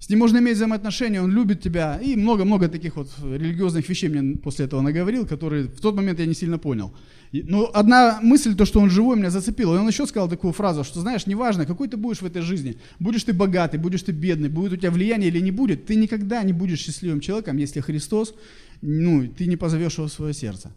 С 0.00 0.08
ним 0.08 0.20
можно 0.20 0.38
иметь 0.38 0.56
взаимоотношения, 0.56 1.20
он 1.20 1.32
любит 1.32 1.60
тебя. 1.60 1.98
И 1.98 2.16
много-много 2.16 2.68
таких 2.68 2.96
вот 2.96 3.08
религиозных 3.22 3.88
вещей 3.88 4.08
мне 4.08 4.36
после 4.36 4.66
этого 4.66 4.80
наговорил, 4.80 5.26
которые 5.26 5.64
в 5.64 5.80
тот 5.80 5.96
момент 5.96 6.20
я 6.20 6.26
не 6.26 6.34
сильно 6.34 6.58
понял. 6.58 6.94
Но 7.32 7.70
одна 7.74 8.20
мысль, 8.22 8.54
то, 8.54 8.64
что 8.64 8.80
он 8.80 8.90
живой, 8.90 9.16
меня 9.16 9.30
зацепила. 9.30 9.74
И 9.74 9.78
он 9.78 9.88
еще 9.88 10.06
сказал 10.06 10.28
такую 10.28 10.52
фразу, 10.52 10.84
что 10.84 11.00
знаешь, 11.00 11.26
неважно, 11.26 11.66
какой 11.66 11.88
ты 11.88 11.96
будешь 11.96 12.22
в 12.22 12.26
этой 12.26 12.42
жизни, 12.42 12.78
будешь 13.00 13.24
ты 13.24 13.32
богатый, 13.32 13.78
будешь 13.78 14.02
ты 14.02 14.12
бедный, 14.12 14.48
будет 14.48 14.72
у 14.72 14.76
тебя 14.76 14.90
влияние 14.90 15.28
или 15.28 15.40
не 15.40 15.50
будет, 15.50 15.86
ты 15.86 15.96
никогда 15.96 16.42
не 16.44 16.52
будешь 16.52 16.78
счастливым 16.78 17.20
человеком, 17.20 17.56
если 17.56 17.80
Христос, 17.80 18.34
ну, 18.82 19.26
ты 19.26 19.46
не 19.46 19.56
позовешь 19.56 19.98
его 19.98 20.06
в 20.06 20.12
свое 20.12 20.32
сердце. 20.32 20.70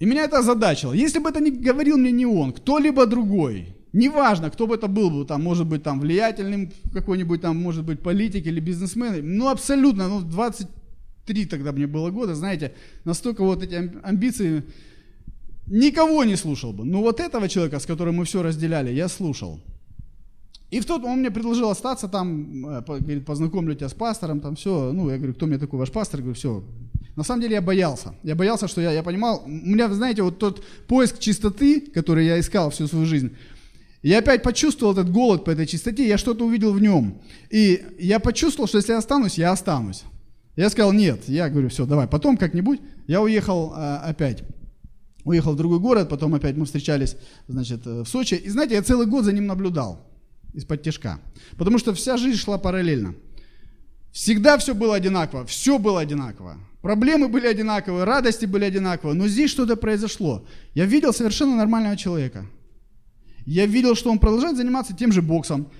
И 0.00 0.06
меня 0.06 0.24
это 0.24 0.38
озадачило. 0.38 0.92
Если 0.92 1.20
бы 1.20 1.30
это 1.30 1.40
не 1.40 1.50
говорил 1.50 1.96
мне 1.96 2.10
не 2.10 2.26
он, 2.26 2.52
кто-либо 2.52 3.06
другой, 3.06 3.74
неважно, 3.94 4.50
кто 4.50 4.66
бы 4.66 4.74
это 4.74 4.88
был, 4.88 5.10
бы, 5.10 5.24
там, 5.24 5.42
может 5.42 5.66
быть, 5.66 5.82
там, 5.82 6.00
влиятельным 6.00 6.70
какой-нибудь, 6.92 7.40
там, 7.40 7.56
может 7.56 7.84
быть, 7.84 8.00
политик 8.00 8.46
или 8.46 8.60
бизнесмен, 8.60 9.36
ну, 9.38 9.48
абсолютно, 9.48 10.08
ну, 10.08 10.20
23 10.20 11.46
тогда 11.46 11.72
мне 11.72 11.86
было 11.86 12.10
года, 12.10 12.34
знаете, 12.34 12.72
настолько 13.04 13.44
вот 13.44 13.62
эти 13.62 13.92
амбиции, 14.02 14.64
никого 15.66 16.24
не 16.24 16.36
слушал 16.36 16.72
бы. 16.72 16.84
Но 16.84 17.00
вот 17.00 17.20
этого 17.20 17.48
человека, 17.48 17.78
с 17.78 17.86
которым 17.86 18.16
мы 18.16 18.24
все 18.24 18.42
разделяли, 18.42 18.92
я 18.92 19.08
слушал. 19.08 19.60
И 20.70 20.80
в 20.80 20.86
тот 20.86 21.04
он 21.04 21.20
мне 21.20 21.30
предложил 21.30 21.70
остаться 21.70 22.08
там, 22.08 22.66
э, 22.66 22.82
говорит, 22.82 23.24
познакомлю 23.24 23.74
тебя 23.74 23.88
с 23.88 23.94
пастором, 23.94 24.40
там 24.40 24.56
все. 24.56 24.92
Ну, 24.92 25.08
я 25.08 25.16
говорю, 25.18 25.34
кто 25.34 25.46
мне 25.46 25.58
такой 25.58 25.78
ваш 25.78 25.90
пастор? 25.90 26.20
Я 26.20 26.24
говорю, 26.24 26.34
все. 26.34 26.64
На 27.16 27.22
самом 27.22 27.42
деле 27.42 27.54
я 27.54 27.62
боялся. 27.62 28.14
Я 28.24 28.34
боялся, 28.34 28.66
что 28.66 28.80
я, 28.80 28.90
я 28.90 29.02
понимал, 29.02 29.42
у 29.46 29.48
меня, 29.48 29.88
знаете, 29.94 30.22
вот 30.22 30.38
тот 30.38 30.64
поиск 30.88 31.20
чистоты, 31.20 31.80
который 31.80 32.26
я 32.26 32.40
искал 32.40 32.70
всю 32.70 32.88
свою 32.88 33.06
жизнь, 33.06 33.30
я 34.08 34.18
опять 34.18 34.42
почувствовал 34.42 34.92
этот 34.92 35.10
голод 35.10 35.44
по 35.44 35.50
этой 35.50 35.66
чистоте, 35.66 36.06
я 36.06 36.18
что-то 36.18 36.44
увидел 36.44 36.74
в 36.74 36.80
нем. 36.80 37.22
И 37.48 37.82
я 37.98 38.20
почувствовал, 38.20 38.68
что 38.68 38.76
если 38.76 38.92
я 38.92 38.98
останусь, 38.98 39.38
я 39.38 39.50
останусь. 39.50 40.02
Я 40.56 40.68
сказал, 40.68 40.92
нет, 40.92 41.26
я 41.26 41.48
говорю, 41.48 41.70
все, 41.70 41.86
давай, 41.86 42.06
потом 42.06 42.36
как-нибудь. 42.36 42.80
Я 43.06 43.22
уехал 43.22 43.72
а, 43.74 44.00
опять. 44.00 44.44
Уехал 45.24 45.54
в 45.54 45.56
другой 45.56 45.80
город, 45.80 46.10
потом 46.10 46.34
опять 46.34 46.54
мы 46.54 46.66
встречались, 46.66 47.16
значит, 47.48 47.86
э, 47.86 48.02
в 48.02 48.06
Сочи. 48.06 48.34
И 48.34 48.50
знаете, 48.50 48.74
я 48.74 48.82
целый 48.82 49.06
год 49.06 49.24
за 49.24 49.32
ним 49.32 49.46
наблюдал 49.46 50.06
из-под 50.52 50.82
тяжка. 50.82 51.18
Потому 51.56 51.78
что 51.78 51.94
вся 51.94 52.18
жизнь 52.18 52.38
шла 52.38 52.58
параллельно. 52.58 53.14
Всегда 54.12 54.58
все 54.58 54.74
было 54.74 54.96
одинаково, 54.96 55.46
все 55.46 55.78
было 55.78 56.00
одинаково. 56.00 56.58
Проблемы 56.82 57.28
были 57.28 57.46
одинаковые, 57.46 58.04
радости 58.04 58.44
были 58.44 58.66
одинаковые, 58.66 59.16
но 59.16 59.28
здесь 59.28 59.50
что-то 59.50 59.76
произошло. 59.76 60.46
Я 60.74 60.84
видел 60.84 61.14
совершенно 61.14 61.56
нормального 61.56 61.96
человека. 61.96 62.44
Я 63.46 63.66
видел, 63.66 63.94
что 63.94 64.10
он 64.10 64.18
продолжает 64.18 64.56
заниматься 64.56 64.94
тем 64.94 65.12
же 65.12 65.22
боксом, 65.22 65.70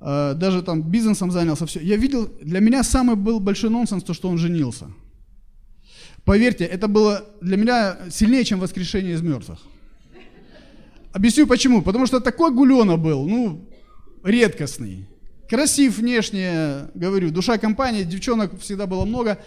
э, 0.00 0.34
даже 0.34 0.62
там 0.62 0.82
бизнесом 0.82 1.30
занялся, 1.30 1.66
все. 1.66 1.80
Я 1.80 1.96
видел, 1.96 2.30
для 2.42 2.60
меня 2.60 2.82
самый 2.82 3.16
был 3.16 3.40
большой 3.40 3.70
нонсенс 3.70 4.04
то, 4.04 4.14
что 4.14 4.28
он 4.28 4.38
женился. 4.38 4.86
Поверьте, 6.24 6.64
это 6.64 6.88
было 6.88 7.24
для 7.40 7.56
меня 7.56 7.96
сильнее, 8.10 8.44
чем 8.44 8.58
воскрешение 8.58 9.14
из 9.14 9.22
мертвых. 9.22 9.60
Объясню 11.12 11.46
почему. 11.46 11.82
Потому 11.82 12.06
что 12.06 12.20
такой 12.20 12.52
гулена 12.52 12.96
был, 12.96 13.26
ну, 13.26 13.70
редкостный. 14.22 15.06
Красив 15.48 15.98
внешне, 15.98 16.88
говорю, 16.94 17.30
душа 17.30 17.56
компании, 17.58 18.02
девчонок 18.02 18.60
всегда 18.60 18.86
было 18.86 19.04
много. 19.04 19.38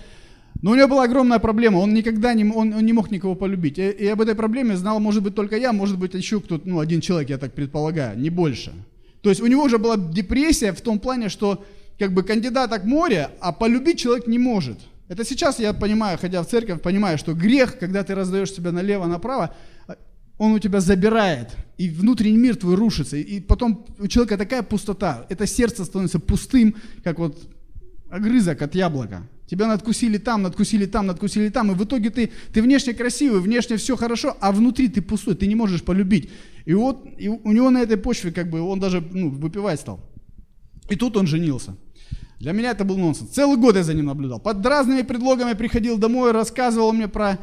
Но 0.61 0.71
у 0.71 0.75
него 0.75 0.89
была 0.89 1.03
огромная 1.05 1.39
проблема, 1.39 1.77
он 1.77 1.93
никогда 1.93 2.33
не, 2.33 2.43
он, 2.43 2.73
он 2.73 2.85
не 2.85 2.91
мог 2.91 3.11
никого 3.11 3.35
полюбить. 3.35 3.79
И, 3.79 3.89
и 3.89 4.07
об 4.07 4.19
этой 4.21 4.35
проблеме 4.35 4.75
знал, 4.75 4.99
может 4.99 5.23
быть, 5.23 5.35
только 5.35 5.55
я, 5.55 5.71
может 5.71 5.97
быть, 5.97 6.13
еще 6.13 6.41
кто-то, 6.41 6.67
ну, 6.67 6.79
один 6.79 6.99
человек, 6.99 7.29
я 7.29 7.37
так 7.37 7.53
предполагаю, 7.53 8.19
не 8.19 8.29
больше. 8.29 8.73
То 9.21 9.29
есть 9.29 9.41
у 9.41 9.47
него 9.47 9.63
уже 9.63 9.77
была 9.77 9.95
депрессия 9.97 10.73
в 10.73 10.81
том 10.81 10.99
плане, 10.99 11.29
что 11.29 11.63
как 11.97 12.13
бы 12.13 12.23
кандидата 12.23 12.77
к 12.79 12.85
море, 12.85 13.29
а 13.39 13.51
полюбить 13.51 13.99
человек 13.99 14.27
не 14.27 14.39
может. 14.39 14.79
Это 15.07 15.25
сейчас 15.25 15.59
я 15.59 15.73
понимаю, 15.73 16.17
ходя 16.17 16.43
в 16.43 16.47
церковь, 16.47 16.81
понимаю, 16.81 17.17
что 17.17 17.33
грех, 17.33 17.79
когда 17.79 18.03
ты 18.03 18.13
раздаешь 18.13 18.51
себя 18.51 18.71
налево-направо, 18.71 19.55
он 20.37 20.53
у 20.53 20.59
тебя 20.59 20.79
забирает, 20.79 21.49
и 21.77 21.89
внутренний 21.89 22.37
мир 22.37 22.55
твой 22.55 22.75
рушится, 22.75 23.17
и 23.17 23.41
потом 23.41 23.85
у 23.97 24.07
человека 24.07 24.37
такая 24.37 24.63
пустота, 24.63 25.25
это 25.29 25.45
сердце 25.47 25.83
становится 25.83 26.19
пустым, 26.19 26.75
как 27.03 27.19
вот 27.19 27.37
огрызок 28.09 28.61
от 28.61 28.75
яблока. 28.75 29.27
Тебя 29.49 29.67
надкусили 29.67 30.17
там, 30.17 30.43
надкусили 30.43 30.85
там, 30.85 31.07
надкусили 31.07 31.49
там, 31.49 31.71
и 31.71 31.75
в 31.75 31.83
итоге 31.83 32.09
ты, 32.09 32.31
ты 32.53 32.61
внешне 32.61 32.93
красивый, 32.93 33.41
внешне 33.41 33.77
все 33.77 33.95
хорошо, 33.95 34.37
а 34.39 34.51
внутри 34.51 34.89
ты 34.89 35.01
пустой, 35.01 35.35
ты 35.35 35.47
не 35.47 35.55
можешь 35.55 35.83
полюбить. 35.83 36.29
И 36.65 36.73
вот 36.73 37.05
и 37.17 37.27
у 37.27 37.51
него 37.51 37.69
на 37.69 37.81
этой 37.81 37.97
почве 37.97 38.31
как 38.31 38.49
бы 38.49 38.61
он 38.61 38.79
даже 38.79 39.01
ну, 39.01 39.29
выпивать 39.29 39.79
стал. 39.79 39.99
И 40.89 40.95
тут 40.95 41.17
он 41.17 41.27
женился. 41.27 41.75
Для 42.39 42.53
меня 42.53 42.71
это 42.71 42.85
был 42.85 42.97
нонсенс. 42.97 43.31
Целый 43.31 43.57
год 43.57 43.75
я 43.75 43.83
за 43.83 43.93
ним 43.93 44.05
наблюдал. 44.05 44.39
Под 44.39 44.65
разными 44.65 45.01
предлогами 45.01 45.53
приходил 45.53 45.97
домой, 45.97 46.31
рассказывал 46.31 46.93
мне 46.93 47.07
про 47.07 47.39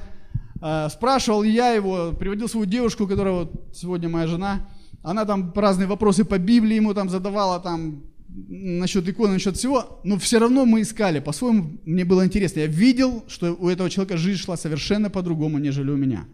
Э, 0.62 0.88
спрашивал 0.90 1.42
я 1.42 1.70
его, 1.70 2.12
приводил 2.12 2.48
свою 2.48 2.66
девушку, 2.66 3.06
которая 3.06 3.34
вот 3.34 3.52
сегодня 3.74 4.08
моя 4.08 4.26
жена, 4.26 4.66
она 5.02 5.24
там 5.24 5.52
разные 5.54 5.86
вопросы 5.86 6.24
по 6.24 6.38
Библии 6.38 6.76
ему 6.76 6.94
там 6.94 7.08
задавала, 7.10 7.60
там 7.60 8.02
насчет 8.36 9.08
иконы, 9.08 9.34
насчет 9.34 9.56
всего, 9.56 10.00
но 10.04 10.18
все 10.18 10.38
равно 10.38 10.66
мы 10.66 10.82
искали, 10.82 11.20
по-своему 11.20 11.78
мне 11.84 12.04
было 12.04 12.24
интересно. 12.24 12.60
Я 12.60 12.66
видел, 12.66 13.24
что 13.28 13.54
у 13.54 13.68
этого 13.68 13.88
человека 13.88 14.16
жизнь 14.16 14.40
шла 14.40 14.56
совершенно 14.56 15.10
по-другому, 15.10 15.58
нежели 15.58 15.90
у 15.90 15.96
меня. 15.96 16.26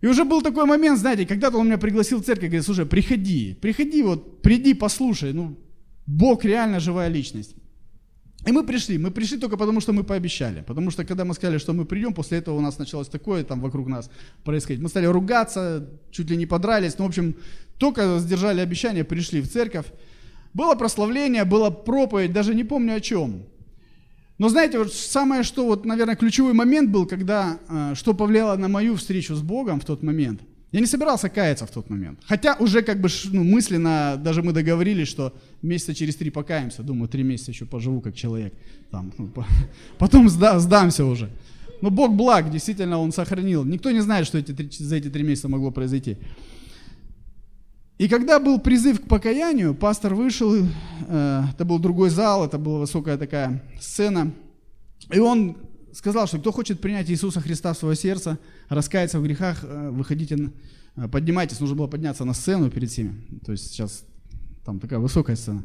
И 0.00 0.06
уже 0.06 0.24
был 0.24 0.42
такой 0.42 0.64
момент, 0.64 0.98
знаете, 0.98 1.26
когда-то 1.26 1.58
он 1.58 1.66
меня 1.66 1.78
пригласил 1.78 2.18
в 2.18 2.24
церковь, 2.24 2.48
говорит, 2.48 2.64
слушай, 2.64 2.86
приходи, 2.86 3.54
приходи, 3.60 4.02
вот, 4.02 4.40
приди, 4.40 4.72
послушай, 4.72 5.34
ну, 5.34 5.58
Бог 6.06 6.44
реально 6.44 6.80
живая 6.80 7.08
личность. 7.08 7.54
И 8.46 8.52
мы 8.52 8.64
пришли. 8.64 8.96
Мы 8.96 9.10
пришли 9.10 9.38
только 9.38 9.58
потому, 9.58 9.80
что 9.80 9.92
мы 9.92 10.02
пообещали. 10.02 10.64
Потому 10.66 10.90
что 10.90 11.04
когда 11.04 11.24
мы 11.26 11.34
сказали, 11.34 11.58
что 11.58 11.74
мы 11.74 11.84
придем, 11.84 12.14
после 12.14 12.38
этого 12.38 12.56
у 12.56 12.60
нас 12.62 12.78
началось 12.78 13.08
такое 13.08 13.44
там 13.44 13.60
вокруг 13.60 13.86
нас 13.86 14.10
происходить. 14.44 14.82
Мы 14.82 14.88
стали 14.88 15.04
ругаться, 15.04 15.86
чуть 16.10 16.30
ли 16.30 16.38
не 16.38 16.46
подрались. 16.46 16.98
Ну, 16.98 17.04
в 17.04 17.08
общем, 17.08 17.34
только 17.76 18.18
сдержали 18.18 18.60
обещание, 18.60 19.04
пришли 19.04 19.42
в 19.42 19.48
церковь. 19.50 19.86
Было 20.54 20.74
прославление, 20.74 21.44
была 21.44 21.70
проповедь, 21.70 22.32
даже 22.32 22.54
не 22.54 22.64
помню 22.64 22.94
о 22.94 23.00
чем. 23.00 23.42
Но 24.38 24.48
знаете, 24.48 24.78
вот 24.78 24.92
самое, 24.92 25.42
что 25.42 25.66
вот, 25.66 25.84
наверное, 25.84 26.16
ключевой 26.16 26.54
момент 26.54 26.90
был, 26.90 27.06
когда, 27.06 27.58
э, 27.68 27.94
что 27.94 28.14
повлияло 28.14 28.56
на 28.56 28.68
мою 28.68 28.96
встречу 28.96 29.34
с 29.34 29.42
Богом 29.42 29.80
в 29.80 29.84
тот 29.84 30.02
момент– 30.02 30.40
я 30.72 30.80
не 30.80 30.86
собирался 30.86 31.28
каяться 31.28 31.66
в 31.66 31.70
тот 31.70 31.90
момент. 31.90 32.20
Хотя 32.24 32.54
уже 32.54 32.82
как 32.82 33.00
бы 33.00 33.08
ну, 33.32 33.42
мысленно, 33.42 34.16
даже 34.16 34.42
мы 34.42 34.52
договорились, 34.52 35.08
что 35.08 35.32
месяца 35.62 35.94
через 35.94 36.14
три 36.14 36.30
покаемся. 36.30 36.82
Думаю, 36.82 37.08
три 37.08 37.24
месяца 37.24 37.50
еще 37.50 37.66
поживу 37.66 38.00
как 38.00 38.14
человек. 38.14 38.54
Там, 38.90 39.12
ну, 39.18 39.26
по, 39.28 39.44
потом 39.98 40.28
сда, 40.28 40.60
сдамся 40.60 41.04
уже. 41.04 41.28
Но 41.80 41.90
Бог 41.90 42.14
благ, 42.14 42.50
действительно, 42.50 42.98
Он 42.98 43.10
сохранил. 43.10 43.64
Никто 43.64 43.90
не 43.90 44.00
знает, 44.00 44.26
что 44.26 44.38
эти, 44.38 44.82
за 44.82 44.96
эти 44.96 45.10
три 45.10 45.24
месяца 45.24 45.48
могло 45.48 45.72
произойти. 45.72 46.18
И 48.00 48.08
когда 48.08 48.40
был 48.40 48.58
призыв 48.58 49.02
к 49.02 49.08
покаянию, 49.08 49.74
пастор 49.74 50.14
вышел, 50.14 50.54
э, 50.54 51.42
это 51.52 51.66
был 51.66 51.78
другой 51.78 52.08
зал, 52.08 52.46
это 52.46 52.56
была 52.56 52.78
высокая 52.78 53.18
такая 53.18 53.62
сцена, 53.78 54.32
и 55.12 55.18
он 55.18 55.58
сказал, 55.92 56.26
что 56.26 56.38
кто 56.38 56.50
хочет 56.50 56.80
принять 56.80 57.10
Иисуса 57.10 57.42
Христа 57.42 57.74
в 57.74 57.76
свое 57.76 57.94
сердце, 57.94 58.38
раскаяться 58.70 59.20
в 59.20 59.22
грехах, 59.22 59.58
э, 59.64 59.90
выходите, 59.90 60.50
э, 60.96 61.08
поднимайтесь. 61.08 61.60
Нужно 61.60 61.76
было 61.76 61.88
подняться 61.88 62.24
на 62.24 62.32
сцену 62.32 62.70
перед 62.70 62.88
всеми. 62.88 63.22
То 63.44 63.52
есть 63.52 63.66
сейчас 63.66 64.06
там 64.64 64.80
такая 64.80 64.98
высокая 64.98 65.36
сцена. 65.36 65.62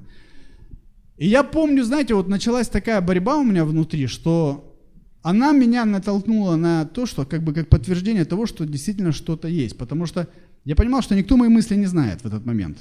И 1.16 1.30
я 1.30 1.42
помню, 1.42 1.86
знаете, 1.86 2.16
вот 2.16 2.28
началась 2.28 2.68
такая 2.68 3.00
борьба 3.00 3.38
у 3.38 3.46
меня 3.46 3.64
внутри, 3.64 4.08
что 4.08 4.78
она 5.22 5.54
меня 5.54 5.86
натолкнула 5.86 6.58
на 6.58 6.84
то, 6.84 7.06
что 7.06 7.26
как 7.26 7.44
бы 7.44 7.54
как 7.54 7.70
подтверждение 7.70 8.26
того, 8.26 8.46
что 8.46 8.66
действительно 8.66 9.14
что-то 9.14 9.48
есть. 9.48 9.78
Потому 9.78 10.06
что 10.06 10.28
я 10.66 10.76
понимал, 10.76 11.02
что 11.02 11.16
никто 11.16 11.38
мои 11.38 11.50
мысли 11.50 11.76
не 11.76 11.86
знает 11.86 12.22
в 12.22 12.26
этот 12.26 12.46
момент. 12.46 12.78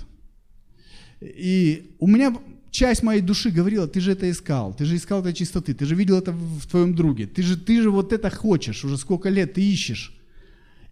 И 1.21 1.95
у 1.99 2.07
меня 2.07 2.37
часть 2.71 3.03
моей 3.03 3.21
души 3.21 3.51
говорила, 3.51 3.87
ты 3.87 4.01
же 4.01 4.13
это 4.13 4.31
искал, 4.31 4.75
ты 4.75 4.85
же 4.85 4.97
искал 4.97 5.21
этой 5.21 5.33
чистоты, 5.33 5.75
ты 5.75 5.87
же 5.87 5.95
видел 5.95 6.19
это 6.19 6.33
в 6.33 6.67
твоем 6.67 6.95
друге, 6.95 7.27
ты 7.27 7.43
же, 7.43 7.57
ты 7.57 7.81
же 7.81 7.91
вот 7.91 8.13
это 8.13 8.31
хочешь, 8.31 8.85
уже 8.85 8.97
сколько 8.97 9.29
лет 9.29 9.55
ты 9.55 9.63
ищешь. 9.63 10.13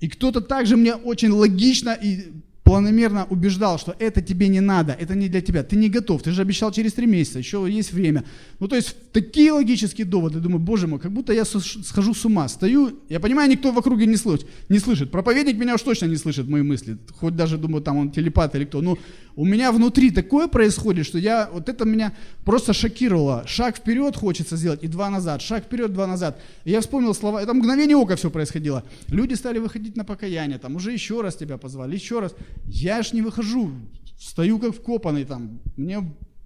И 0.01 0.09
кто-то 0.09 0.41
также 0.41 0.77
мне 0.77 0.95
очень 0.95 1.31
логично 1.31 1.99
и 2.01 2.33
планомерно 2.73 3.27
убеждал, 3.29 3.79
что 3.79 3.95
это 3.99 4.23
тебе 4.23 4.49
не 4.49 4.61
надо, 4.61 4.97
это 4.99 5.15
не 5.15 5.29
для 5.29 5.43
тебя, 5.43 5.63
ты 5.63 5.77
не 5.77 5.91
готов, 5.91 6.23
ты 6.23 6.31
же 6.31 6.41
обещал 6.41 6.73
через 6.73 6.95
три 6.95 7.07
месяца, 7.07 7.39
еще 7.39 7.67
есть 7.69 7.93
время. 7.93 8.25
Ну, 8.61 8.69
то 8.69 8.77
есть 8.77 8.97
такие 9.13 9.53
логические 9.53 10.07
доводы, 10.07 10.41
думаю, 10.41 10.59
боже 10.59 10.87
мой, 10.87 10.99
как 10.99 11.13
будто 11.13 11.35
я 11.35 11.45
схожу 11.45 12.15
с 12.15 12.25
ума, 12.25 12.49
стою, 12.49 12.99
я 13.11 13.21
понимаю, 13.21 13.51
никто 13.51 13.73
в 13.73 13.79
округе 13.79 14.07
не 14.07 14.17
слышит, 14.17 14.47
не 14.71 14.79
слышит. 14.79 15.11
проповедник 15.11 15.59
меня 15.59 15.75
уж 15.75 15.83
точно 15.83 16.07
не 16.07 16.17
слышит, 16.17 16.49
мои 16.49 16.63
мысли, 16.63 16.97
хоть 17.21 17.37
даже, 17.37 17.59
думаю, 17.59 17.83
там 17.83 17.99
он 17.99 18.11
телепат 18.11 18.55
или 18.55 18.65
кто, 18.65 18.81
но 18.81 18.97
у 19.37 19.45
меня 19.45 19.73
внутри 19.73 20.11
такое 20.11 20.49
происходит, 20.49 21.07
что 21.07 21.19
я, 21.19 21.49
вот 21.53 21.69
это 21.69 21.85
меня 21.85 22.13
просто 22.45 22.73
шокировало, 22.73 23.45
шаг 23.47 23.77
вперед 23.77 24.17
хочется 24.17 24.57
сделать 24.57 24.83
и 24.83 24.89
два 24.89 25.11
назад, 25.11 25.43
шаг 25.43 25.65
вперед, 25.65 25.93
два 25.93 26.07
назад. 26.07 26.41
И 26.65 26.71
я 26.71 26.81
вспомнил 26.81 27.15
слова, 27.15 27.43
это 27.43 27.55
мгновение 27.55 27.97
ока 27.97 28.17
все 28.17 28.31
происходило, 28.31 28.85
люди 29.09 29.35
стали 29.35 29.59
выходить 29.59 29.97
на 29.97 30.05
покаяние, 30.05 30.59
там 30.59 30.77
уже 30.77 30.93
еще 30.93 31.21
раз 31.21 31.37
тебя 31.37 31.59
позвали, 31.59 31.95
еще 31.95 32.21
раз, 32.21 32.35
я 32.67 33.03
ж 33.03 33.13
не 33.13 33.23
выхожу, 33.23 33.73
стою 34.19 34.59
как 34.59 34.75
вкопанный 34.75 35.25
там. 35.25 35.61
Мне 35.77 36.03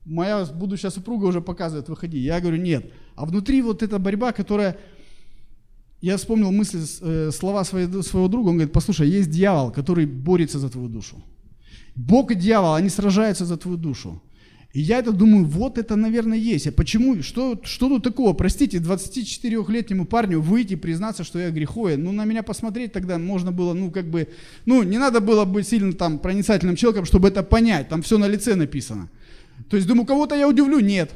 моя 0.06 0.44
будущая 0.44 0.90
супруга 0.90 1.26
уже 1.26 1.40
показывает, 1.40 1.88
выходи. 1.88 2.18
Я 2.18 2.40
говорю, 2.40 2.56
нет. 2.56 2.90
А 3.16 3.26
внутри 3.26 3.62
вот 3.62 3.82
эта 3.82 3.98
борьба, 3.98 4.32
которая... 4.32 4.78
Я 6.02 6.16
вспомнил 6.18 6.52
мысли, 6.52 6.80
э, 7.00 7.30
слова 7.32 7.64
своего, 7.64 8.02
своего 8.02 8.28
друга, 8.28 8.50
он 8.50 8.56
говорит, 8.56 8.72
послушай, 8.72 9.08
есть 9.08 9.30
дьявол, 9.30 9.72
который 9.72 10.06
борется 10.06 10.58
за 10.58 10.68
твою 10.68 10.88
душу. 10.88 11.16
Бог 11.96 12.30
и 12.30 12.34
дьявол, 12.34 12.74
они 12.74 12.90
сражаются 12.90 13.44
за 13.44 13.56
твою 13.56 13.78
душу. 13.78 14.22
И 14.76 14.80
я 14.80 14.98
это 14.98 15.12
думаю, 15.12 15.46
вот 15.46 15.78
это, 15.78 15.96
наверное, 15.96 16.36
есть. 16.36 16.66
А 16.66 16.72
почему, 16.72 17.22
что, 17.22 17.58
что 17.64 17.88
тут 17.88 18.04
такого? 18.04 18.34
Простите, 18.34 18.76
24-летнему 18.76 20.04
парню 20.04 20.42
выйти 20.42 20.76
признаться, 20.76 21.24
что 21.24 21.38
я 21.38 21.50
греховен. 21.50 22.04
Ну, 22.04 22.12
на 22.12 22.26
меня 22.26 22.42
посмотреть 22.42 22.92
тогда 22.92 23.16
можно 23.16 23.52
было, 23.52 23.72
ну, 23.72 23.90
как 23.90 24.10
бы, 24.10 24.28
ну, 24.66 24.82
не 24.82 24.98
надо 24.98 25.20
было 25.20 25.46
быть 25.46 25.66
сильно 25.66 25.94
там 25.94 26.18
проницательным 26.18 26.76
человеком, 26.76 27.06
чтобы 27.06 27.28
это 27.28 27.42
понять. 27.42 27.88
Там 27.88 28.02
все 28.02 28.18
на 28.18 28.28
лице 28.28 28.54
написано. 28.54 29.08
То 29.70 29.76
есть, 29.76 29.88
думаю, 29.88 30.04
кого-то 30.06 30.34
я 30.34 30.46
удивлю? 30.46 30.80
Нет. 30.80 31.10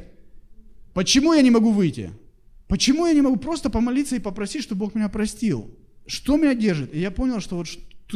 Почему 0.95 1.33
я 1.33 1.43
не 1.43 1.51
могу 1.51 1.71
выйти? 1.71 2.09
Почему 2.67 3.05
я 3.05 3.13
не 3.13 3.21
могу 3.21 3.35
просто 3.35 3.69
помолиться 3.69 4.15
и 4.15 4.19
попросить, 4.19 4.63
чтобы 4.63 4.79
Бог 4.79 4.95
меня 4.95 5.07
простил? 5.07 5.69
Что 6.07 6.37
меня 6.37 6.55
держит? 6.55 6.95
И 6.95 6.99
я 6.99 7.11
понял, 7.11 7.39
что 7.39 7.57
вот 7.57 7.67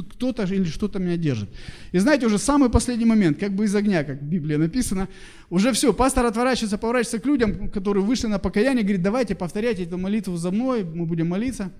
кто-то 0.03 0.43
или 0.43 0.65
что-то 0.65 0.99
меня 0.99 1.17
держит. 1.17 1.49
И 1.91 1.99
знаете, 1.99 2.25
уже 2.25 2.37
самый 2.37 2.69
последний 2.69 3.05
момент, 3.05 3.39
как 3.39 3.53
бы 3.53 3.65
из 3.65 3.75
огня, 3.75 4.03
как 4.03 4.21
в 4.21 4.25
Библии 4.25 4.55
написано, 4.55 5.07
уже 5.49 5.71
все, 5.73 5.93
пастор 5.93 6.25
отворачивается, 6.25 6.77
поворачивается 6.77 7.19
к 7.19 7.25
людям, 7.25 7.69
которые 7.69 8.03
вышли 8.03 8.27
на 8.27 8.39
покаяние, 8.39 8.83
говорит, 8.83 9.01
давайте 9.01 9.35
повторяйте 9.35 9.83
эту 9.83 9.97
молитву 9.97 10.37
за 10.37 10.51
мной, 10.51 10.83
мы 10.83 11.05
будем 11.05 11.29
молиться. 11.29 11.71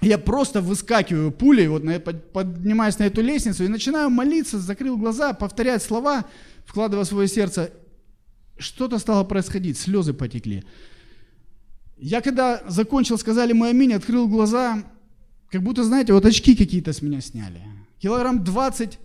Я 0.00 0.16
просто 0.16 0.62
выскакиваю 0.62 1.30
пулей, 1.30 1.68
вот 1.68 1.82
поднимаюсь 2.32 2.98
на 2.98 3.04
эту 3.04 3.20
лестницу 3.20 3.64
и 3.64 3.68
начинаю 3.68 4.08
молиться, 4.08 4.58
закрыл 4.58 4.96
глаза, 4.96 5.34
повторять 5.34 5.82
слова, 5.82 6.24
вкладывая 6.64 7.04
свое 7.04 7.28
сердце. 7.28 7.70
Что-то 8.58 8.98
стало 8.98 9.24
происходить, 9.24 9.78
слезы 9.78 10.14
потекли. 10.14 10.64
Я 11.98 12.22
когда 12.22 12.62
закончил, 12.66 13.18
сказали 13.18 13.52
мы 13.52 13.68
аминь, 13.68 13.92
открыл 13.92 14.26
глаза, 14.26 14.84
как 15.50 15.62
будто, 15.62 15.84
знаете, 15.84 16.12
вот 16.12 16.24
очки 16.24 16.54
какие-то 16.54 16.92
с 16.92 17.02
меня 17.02 17.20
сняли. 17.20 17.60
Килограмм 17.98 18.44
20 18.44 18.98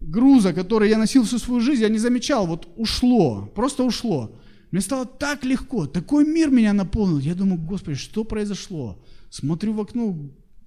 груза, 0.00 0.52
который 0.52 0.88
я 0.88 0.98
носил 0.98 1.24
всю 1.24 1.38
свою 1.38 1.60
жизнь, 1.60 1.82
я 1.82 1.88
не 1.88 1.98
замечал, 1.98 2.46
вот 2.46 2.68
ушло, 2.76 3.50
просто 3.54 3.84
ушло. 3.84 4.34
Мне 4.70 4.80
стало 4.80 5.06
так 5.06 5.44
легко, 5.44 5.86
такой 5.86 6.26
мир 6.26 6.50
меня 6.50 6.72
наполнил. 6.72 7.18
Я 7.18 7.34
думаю, 7.34 7.60
Господи, 7.60 7.96
что 7.96 8.24
произошло? 8.24 9.02
Смотрю 9.30 9.72
в 9.72 9.80
окно, 9.80 10.16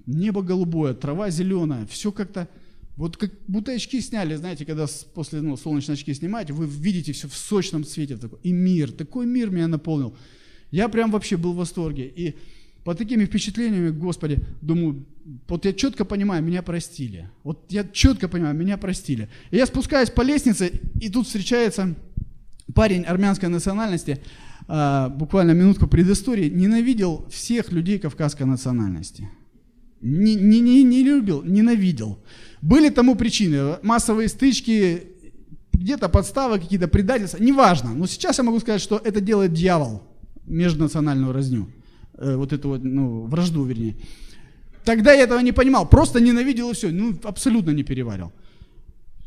небо 0.05 0.41
голубое, 0.41 0.93
трава 0.93 1.29
зеленая, 1.29 1.85
все 1.85 2.11
как-то, 2.11 2.49
вот 2.97 3.15
как 3.17 3.31
будто 3.47 3.71
очки 3.71 4.01
сняли, 4.01 4.35
знаете, 4.35 4.65
когда 4.65 4.85
после 5.13 5.41
ну, 5.41 5.55
солнечные 5.55 5.93
очки 5.93 6.13
снимаете, 6.13 6.53
вы 6.53 6.65
видите 6.65 7.13
все 7.13 7.27
в 7.27 7.35
сочном 7.35 7.85
цвете. 7.85 8.17
Такой, 8.17 8.39
и 8.43 8.51
мир, 8.51 8.91
такой 8.91 9.25
мир 9.25 9.49
меня 9.49 9.67
наполнил. 9.67 10.15
Я 10.71 10.89
прям 10.89 11.11
вообще 11.11 11.37
был 11.37 11.53
в 11.53 11.57
восторге. 11.57 12.07
И 12.07 12.35
под 12.83 12.97
такими 12.97 13.25
впечатлениями, 13.25 13.89
Господи, 13.89 14.39
думаю, 14.61 15.05
вот 15.47 15.65
я 15.65 15.73
четко 15.73 16.03
понимаю, 16.03 16.43
меня 16.43 16.63
простили. 16.63 17.29
Вот 17.43 17.65
я 17.69 17.83
четко 17.83 18.27
понимаю, 18.27 18.55
меня 18.55 18.77
простили. 18.77 19.29
И 19.51 19.57
я 19.57 19.65
спускаюсь 19.65 20.09
по 20.09 20.21
лестнице, 20.21 20.81
и 20.99 21.09
тут 21.09 21.27
встречается 21.27 21.95
парень 22.73 23.03
армянской 23.03 23.49
национальности, 23.49 24.21
а, 24.67 25.09
буквально 25.09 25.51
минутку 25.51 25.87
предыстории, 25.87 26.49
ненавидел 26.49 27.27
всех 27.29 27.71
людей 27.71 27.99
кавказской 27.99 28.43
национальности. 28.43 29.29
Не, 30.01 30.33
не, 30.35 30.59
не, 30.59 30.83
не 30.83 31.03
любил, 31.03 31.43
ненавидел. 31.43 32.17
Были 32.61 32.89
тому 32.89 33.15
причины, 33.15 33.77
массовые 33.83 34.27
стычки, 34.27 35.03
где-то 35.73 36.09
подставы, 36.09 36.59
какие-то 36.59 36.87
предательства, 36.87 37.37
неважно. 37.37 37.93
Но 37.93 38.07
сейчас 38.07 38.37
я 38.37 38.43
могу 38.43 38.59
сказать, 38.59 38.81
что 38.81 38.99
это 39.03 39.21
делает 39.21 39.53
дьявол, 39.53 40.01
межнациональную 40.45 41.33
разню. 41.33 41.67
Э, 42.17 42.35
вот 42.35 42.53
эту 42.53 42.69
вот, 42.69 42.83
ну, 42.83 43.25
вражду, 43.25 43.63
вернее. 43.63 43.95
Тогда 44.83 45.13
я 45.13 45.23
этого 45.23 45.39
не 45.39 45.51
понимал, 45.51 45.87
просто 45.87 46.19
ненавидел 46.19 46.71
и 46.71 46.73
все, 46.73 46.89
ну, 46.89 47.15
абсолютно 47.23 47.71
не 47.71 47.83
переварил. 47.83 48.31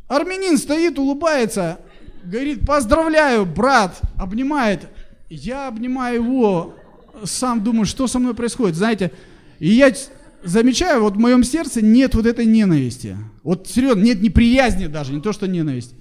Армянин 0.09 0.59
стоит, 0.59 0.99
улыбается, 0.99 1.79
говорит, 2.25 2.67
поздравляю, 2.67 3.47
брат, 3.47 4.01
обнимает. 4.17 4.89
Я 5.31 5.69
обнимаю 5.69 6.23
его, 6.23 6.75
сам 7.25 7.63
думаю, 7.63 7.87
что 7.87 8.07
со 8.07 8.19
мной 8.19 8.35
происходит, 8.35 8.77
знаете. 8.77 9.13
И 9.59 9.69
я 9.69 9.93
замечаю, 10.43 11.03
вот 11.03 11.15
в 11.15 11.19
моем 11.19 11.43
сердце 11.43 11.81
нет 11.81 12.15
вот 12.15 12.27
этой 12.27 12.45
ненависти. 12.45 13.17
Вот 13.43 13.67
серьезно, 13.69 14.03
нет 14.03 14.21
неприязни 14.21 14.87
даже, 14.87 15.13
не 15.13 15.21
то 15.21 15.33
что 15.33 15.47
ненависть. 15.47 15.95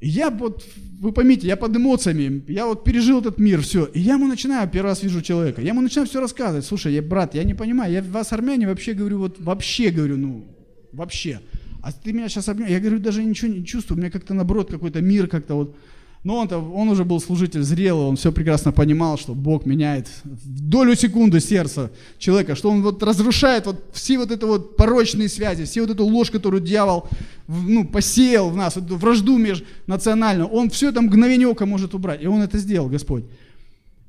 Я 0.00 0.30
вот, 0.30 0.64
вы 1.00 1.12
поймите, 1.12 1.46
я 1.46 1.56
под 1.56 1.76
эмоциями, 1.76 2.42
я 2.48 2.66
вот 2.66 2.84
пережил 2.84 3.20
этот 3.20 3.38
мир, 3.38 3.60
все. 3.60 3.84
И 3.84 4.00
я 4.00 4.14
ему 4.14 4.26
начинаю, 4.26 4.68
первый 4.68 4.88
раз 4.88 5.02
вижу 5.02 5.20
человека, 5.20 5.60
я 5.60 5.68
ему 5.68 5.82
начинаю 5.82 6.08
все 6.08 6.20
рассказывать. 6.20 6.64
Слушай, 6.64 6.94
я, 6.94 7.02
брат, 7.02 7.34
я 7.34 7.44
не 7.44 7.54
понимаю, 7.54 7.92
я 7.92 8.02
вас, 8.02 8.32
армяне, 8.32 8.66
вообще 8.66 8.94
говорю, 8.94 9.18
вот 9.18 9.38
вообще 9.38 9.90
говорю, 9.90 10.16
ну, 10.16 10.46
вообще. 10.92 11.40
А 11.82 11.92
ты 11.92 12.12
меня 12.12 12.28
сейчас 12.28 12.48
обнимаешь, 12.48 12.72
я 12.74 12.80
говорю, 12.80 12.98
даже 12.98 13.22
ничего 13.24 13.52
не 13.52 13.64
чувствую, 13.64 13.98
у 13.98 14.00
меня 14.00 14.10
как-то 14.10 14.34
наоборот 14.34 14.70
какой-то 14.70 15.00
мир 15.00 15.28
как-то 15.28 15.54
вот, 15.54 15.76
но 16.22 16.36
он, 16.36 16.52
он 16.52 16.88
уже 16.90 17.04
был 17.04 17.18
служитель 17.18 17.62
зрелый, 17.62 18.04
он 18.04 18.16
все 18.16 18.30
прекрасно 18.30 18.72
понимал, 18.72 19.16
что 19.16 19.34
Бог 19.34 19.64
меняет 19.64 20.06
в 20.22 20.68
долю 20.68 20.94
секунды 20.94 21.40
сердца 21.40 21.90
человека, 22.18 22.54
что 22.54 22.70
он 22.70 22.82
вот 22.82 23.02
разрушает 23.02 23.64
вот 23.64 23.82
все 23.92 24.18
вот 24.18 24.30
это 24.30 24.46
вот 24.46 24.76
порочные 24.76 25.30
связи, 25.30 25.64
все 25.64 25.80
вот 25.80 25.90
эту 25.90 26.04
ложь, 26.04 26.30
которую 26.30 26.62
дьявол 26.62 27.08
ну, 27.48 27.86
посеял 27.86 28.50
в 28.50 28.56
нас, 28.56 28.76
эту 28.76 28.96
вражду 28.96 29.38
межнациональную, 29.38 30.46
он 30.48 30.68
все 30.68 30.90
это 30.90 31.00
мгновение 31.00 31.48
ока 31.48 31.64
может 31.64 31.94
убрать. 31.94 32.22
И 32.22 32.26
он 32.26 32.42
это 32.42 32.58
сделал, 32.58 32.90
Господь. 32.90 33.24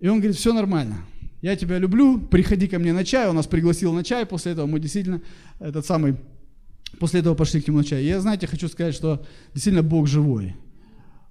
И 0.01 0.07
он 0.09 0.17
говорит, 0.17 0.35
все 0.35 0.51
нормально, 0.51 1.05
я 1.41 1.55
тебя 1.55 1.77
люблю, 1.77 2.19
приходи 2.19 2.67
ко 2.67 2.77
мне 2.77 2.91
на 2.91 3.05
чай, 3.05 3.29
он 3.29 3.37
нас 3.37 3.47
пригласил 3.47 3.93
на 3.93 4.03
чай, 4.03 4.25
после 4.25 4.51
этого 4.51 4.65
мы 4.65 4.81
действительно 4.81 5.21
этот 5.59 5.85
самый, 5.85 6.15
после 6.99 7.21
этого 7.21 7.35
пошли 7.35 7.61
к 7.61 7.67
нему 7.69 7.77
на 7.77 7.83
чай. 7.85 8.03
Я, 8.03 8.19
знаете, 8.19 8.47
хочу 8.47 8.67
сказать, 8.67 8.95
что 8.95 9.25
действительно 9.53 9.81
Бог 9.81 10.07
живой. 10.07 10.55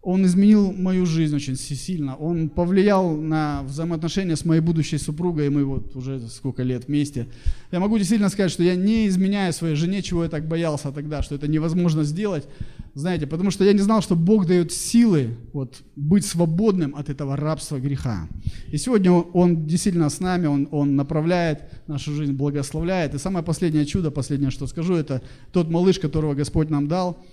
Он 0.02 0.24
изменил 0.24 0.72
мою 0.72 1.04
жизнь 1.04 1.36
очень 1.36 1.56
сильно. 1.56 2.16
Он 2.16 2.48
повлиял 2.48 3.16
на 3.16 3.62
взаимоотношения 3.64 4.34
с 4.34 4.46
моей 4.46 4.62
будущей 4.62 4.96
супругой, 4.96 5.46
и 5.46 5.50
мы 5.50 5.64
вот 5.66 5.94
уже 5.94 6.20
сколько 6.28 6.62
лет 6.62 6.88
вместе. 6.88 7.26
Я 7.70 7.80
могу 7.80 7.98
действительно 7.98 8.30
сказать, 8.30 8.50
что 8.50 8.62
я 8.62 8.76
не 8.76 9.06
изменяю 9.08 9.52
своей 9.52 9.74
жене, 9.74 10.00
чего 10.00 10.24
я 10.24 10.30
так 10.30 10.48
боялся 10.48 10.90
тогда, 10.90 11.22
что 11.22 11.34
это 11.34 11.48
невозможно 11.48 12.02
сделать. 12.04 12.48
Знаете, 12.94 13.26
потому 13.26 13.50
что 13.50 13.62
я 13.62 13.74
не 13.74 13.80
знал, 13.80 14.00
что 14.00 14.16
Бог 14.16 14.46
дает 14.46 14.72
силы 14.72 15.36
вот, 15.52 15.82
быть 15.96 16.24
свободным 16.24 16.96
от 16.96 17.10
этого 17.10 17.36
рабства 17.36 17.78
греха. 17.78 18.26
И 18.72 18.78
сегодня 18.78 19.12
Он, 19.12 19.66
действительно 19.66 20.08
с 20.08 20.18
нами, 20.18 20.46
он, 20.46 20.66
он 20.70 20.96
направляет 20.96 21.64
нашу 21.86 22.12
жизнь, 22.14 22.32
благословляет. 22.32 23.14
И 23.14 23.18
самое 23.18 23.44
последнее 23.44 23.84
чудо, 23.84 24.10
последнее, 24.10 24.50
что 24.50 24.66
скажу, 24.66 24.94
это 24.94 25.20
тот 25.52 25.68
малыш, 25.68 25.98
которого 25.98 26.34
Господь 26.34 26.70
нам 26.70 26.88
дал– 26.88 27.22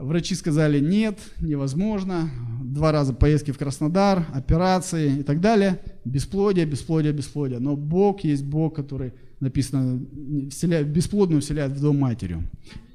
Врачи 0.00 0.34
сказали 0.34 0.80
нет, 0.80 1.18
невозможно. 1.40 2.30
Два 2.62 2.92
раза 2.92 3.12
поездки 3.12 3.50
в 3.50 3.58
Краснодар, 3.58 4.26
операции 4.32 5.20
и 5.20 5.22
так 5.22 5.40
далее. 5.40 5.80
Бесплодие, 6.04 6.66
бесплодие, 6.66 7.12
бесплодие. 7.12 7.58
Но 7.58 7.76
Бог 7.76 8.24
есть 8.24 8.44
Бог, 8.44 8.76
который 8.76 9.12
написано, 9.40 10.00
вселяет, 10.50 10.88
бесплодную 10.88 11.40
вселяет 11.40 11.72
в 11.72 11.80
дом 11.80 11.98
матерью. 11.98 12.44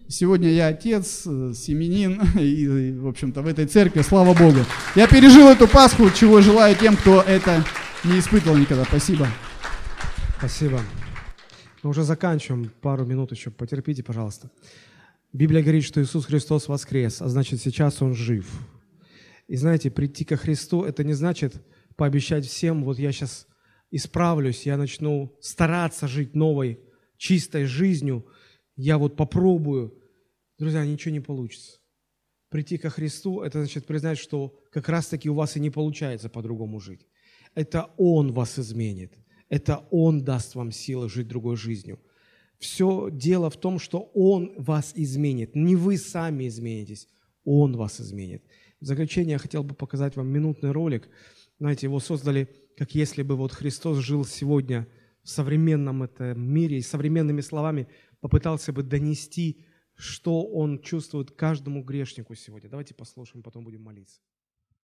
Сегодня 0.07 0.49
я 0.49 0.67
отец, 0.67 1.23
семенин, 1.23 2.21
и, 2.39 2.91
в 2.91 3.07
общем-то, 3.07 3.41
в 3.41 3.47
этой 3.47 3.65
церкви, 3.65 4.01
слава 4.01 4.33
Богу. 4.33 4.59
Я 4.95 5.07
пережил 5.07 5.47
эту 5.47 5.67
Пасху, 5.67 6.09
чего 6.11 6.41
желаю 6.41 6.75
тем, 6.75 6.95
кто 6.95 7.21
это 7.21 7.63
не 8.03 8.19
испытывал 8.19 8.57
никогда. 8.57 8.83
Спасибо. 8.83 9.27
Спасибо. 10.37 10.81
Мы 11.81 11.89
уже 11.89 12.03
заканчиваем. 12.03 12.71
Пару 12.81 13.05
минут 13.05 13.31
еще. 13.31 13.49
Потерпите, 13.49 14.03
пожалуйста. 14.03 14.49
Библия 15.33 15.63
говорит, 15.63 15.83
что 15.83 15.99
Иисус 15.99 16.25
Христос 16.25 16.67
воскрес, 16.67 17.19
а 17.19 17.27
значит, 17.27 17.59
сейчас 17.59 18.03
Он 18.03 18.13
жив. 18.13 18.47
И 19.47 19.55
знаете, 19.55 19.89
прийти 19.89 20.25
ко 20.25 20.37
Христу– 20.37 20.83
это 20.85 21.03
не 21.03 21.13
значит 21.13 21.55
пообещать 21.95 22.45
всем, 22.45 22.83
вот 22.83 22.99
я 22.99 23.11
сейчас 23.11 23.47
исправлюсь, 23.89 24.67
я 24.67 24.77
начну 24.77 25.35
стараться 25.41 26.07
жить 26.07 26.35
новой, 26.35 26.79
чистой 27.17 27.65
жизнью, 27.65 28.27
я 28.75 28.99
вот 28.99 29.15
попробую. 29.15 29.99
Друзья, 30.59 30.85
ничего 30.85 31.11
не 31.11 31.19
получится. 31.19 31.79
Прийти 32.49 32.77
ко 32.77 32.91
Христу– 32.91 33.41
это 33.43 33.57
значит 33.57 33.87
признать, 33.87 34.19
что 34.19 34.55
как 34.71 34.87
раз-таки 34.87 35.31
у 35.31 35.33
вас 35.33 35.57
и 35.57 35.59
не 35.59 35.71
получается 35.71 36.29
по-другому 36.29 36.79
жить. 36.79 37.07
Это 37.55 37.89
Он 37.97 38.33
вас 38.33 38.59
изменит. 38.59 39.17
Это 39.49 39.87
Он 39.89 40.23
даст 40.23 40.53
вам 40.53 40.71
силы 40.71 41.09
жить 41.09 41.27
другой 41.27 41.55
жизнью– 41.55 41.99
все 42.63 43.09
дело 43.11 43.49
в 43.49 43.57
том, 43.57 43.77
что 43.77 44.09
Он 44.13 44.53
вас 44.57 44.93
изменит. 44.95 45.53
Не 45.53 45.75
вы 45.75 45.97
сами 45.97 46.47
изменитесь, 46.47 47.09
Он 47.43 47.75
вас 47.75 47.99
изменит. 47.99 48.41
В 48.79 48.85
заключение 48.85 49.33
я 49.33 49.37
хотел 49.37 49.63
бы 49.63 49.75
показать 49.75 50.15
вам 50.15 50.27
минутный 50.29 50.71
ролик. 50.71 51.09
Знаете, 51.59 51.87
его 51.87 51.99
создали, 51.99 52.47
как 52.77 52.95
если 52.95 53.21
бы 53.21 53.35
вот 53.35 53.51
Христос 53.51 53.97
жил 53.97 54.25
сегодня 54.25 54.87
в 55.23 55.29
современном 55.29 56.03
этом 56.03 56.41
мире 56.41 56.77
и 56.77 56.81
современными 56.81 57.41
словами 57.41 57.87
попытался 58.21 58.71
бы 58.71 58.81
донести, 58.81 59.65
что 59.95 60.43
Он 60.45 60.81
чувствует 60.81 61.31
каждому 61.31 61.83
грешнику 61.83 62.33
сегодня. 62.33 62.69
Давайте 62.69 62.93
послушаем, 62.93 63.43
потом 63.43 63.65
будем 63.65 63.83
молиться. 63.83 64.21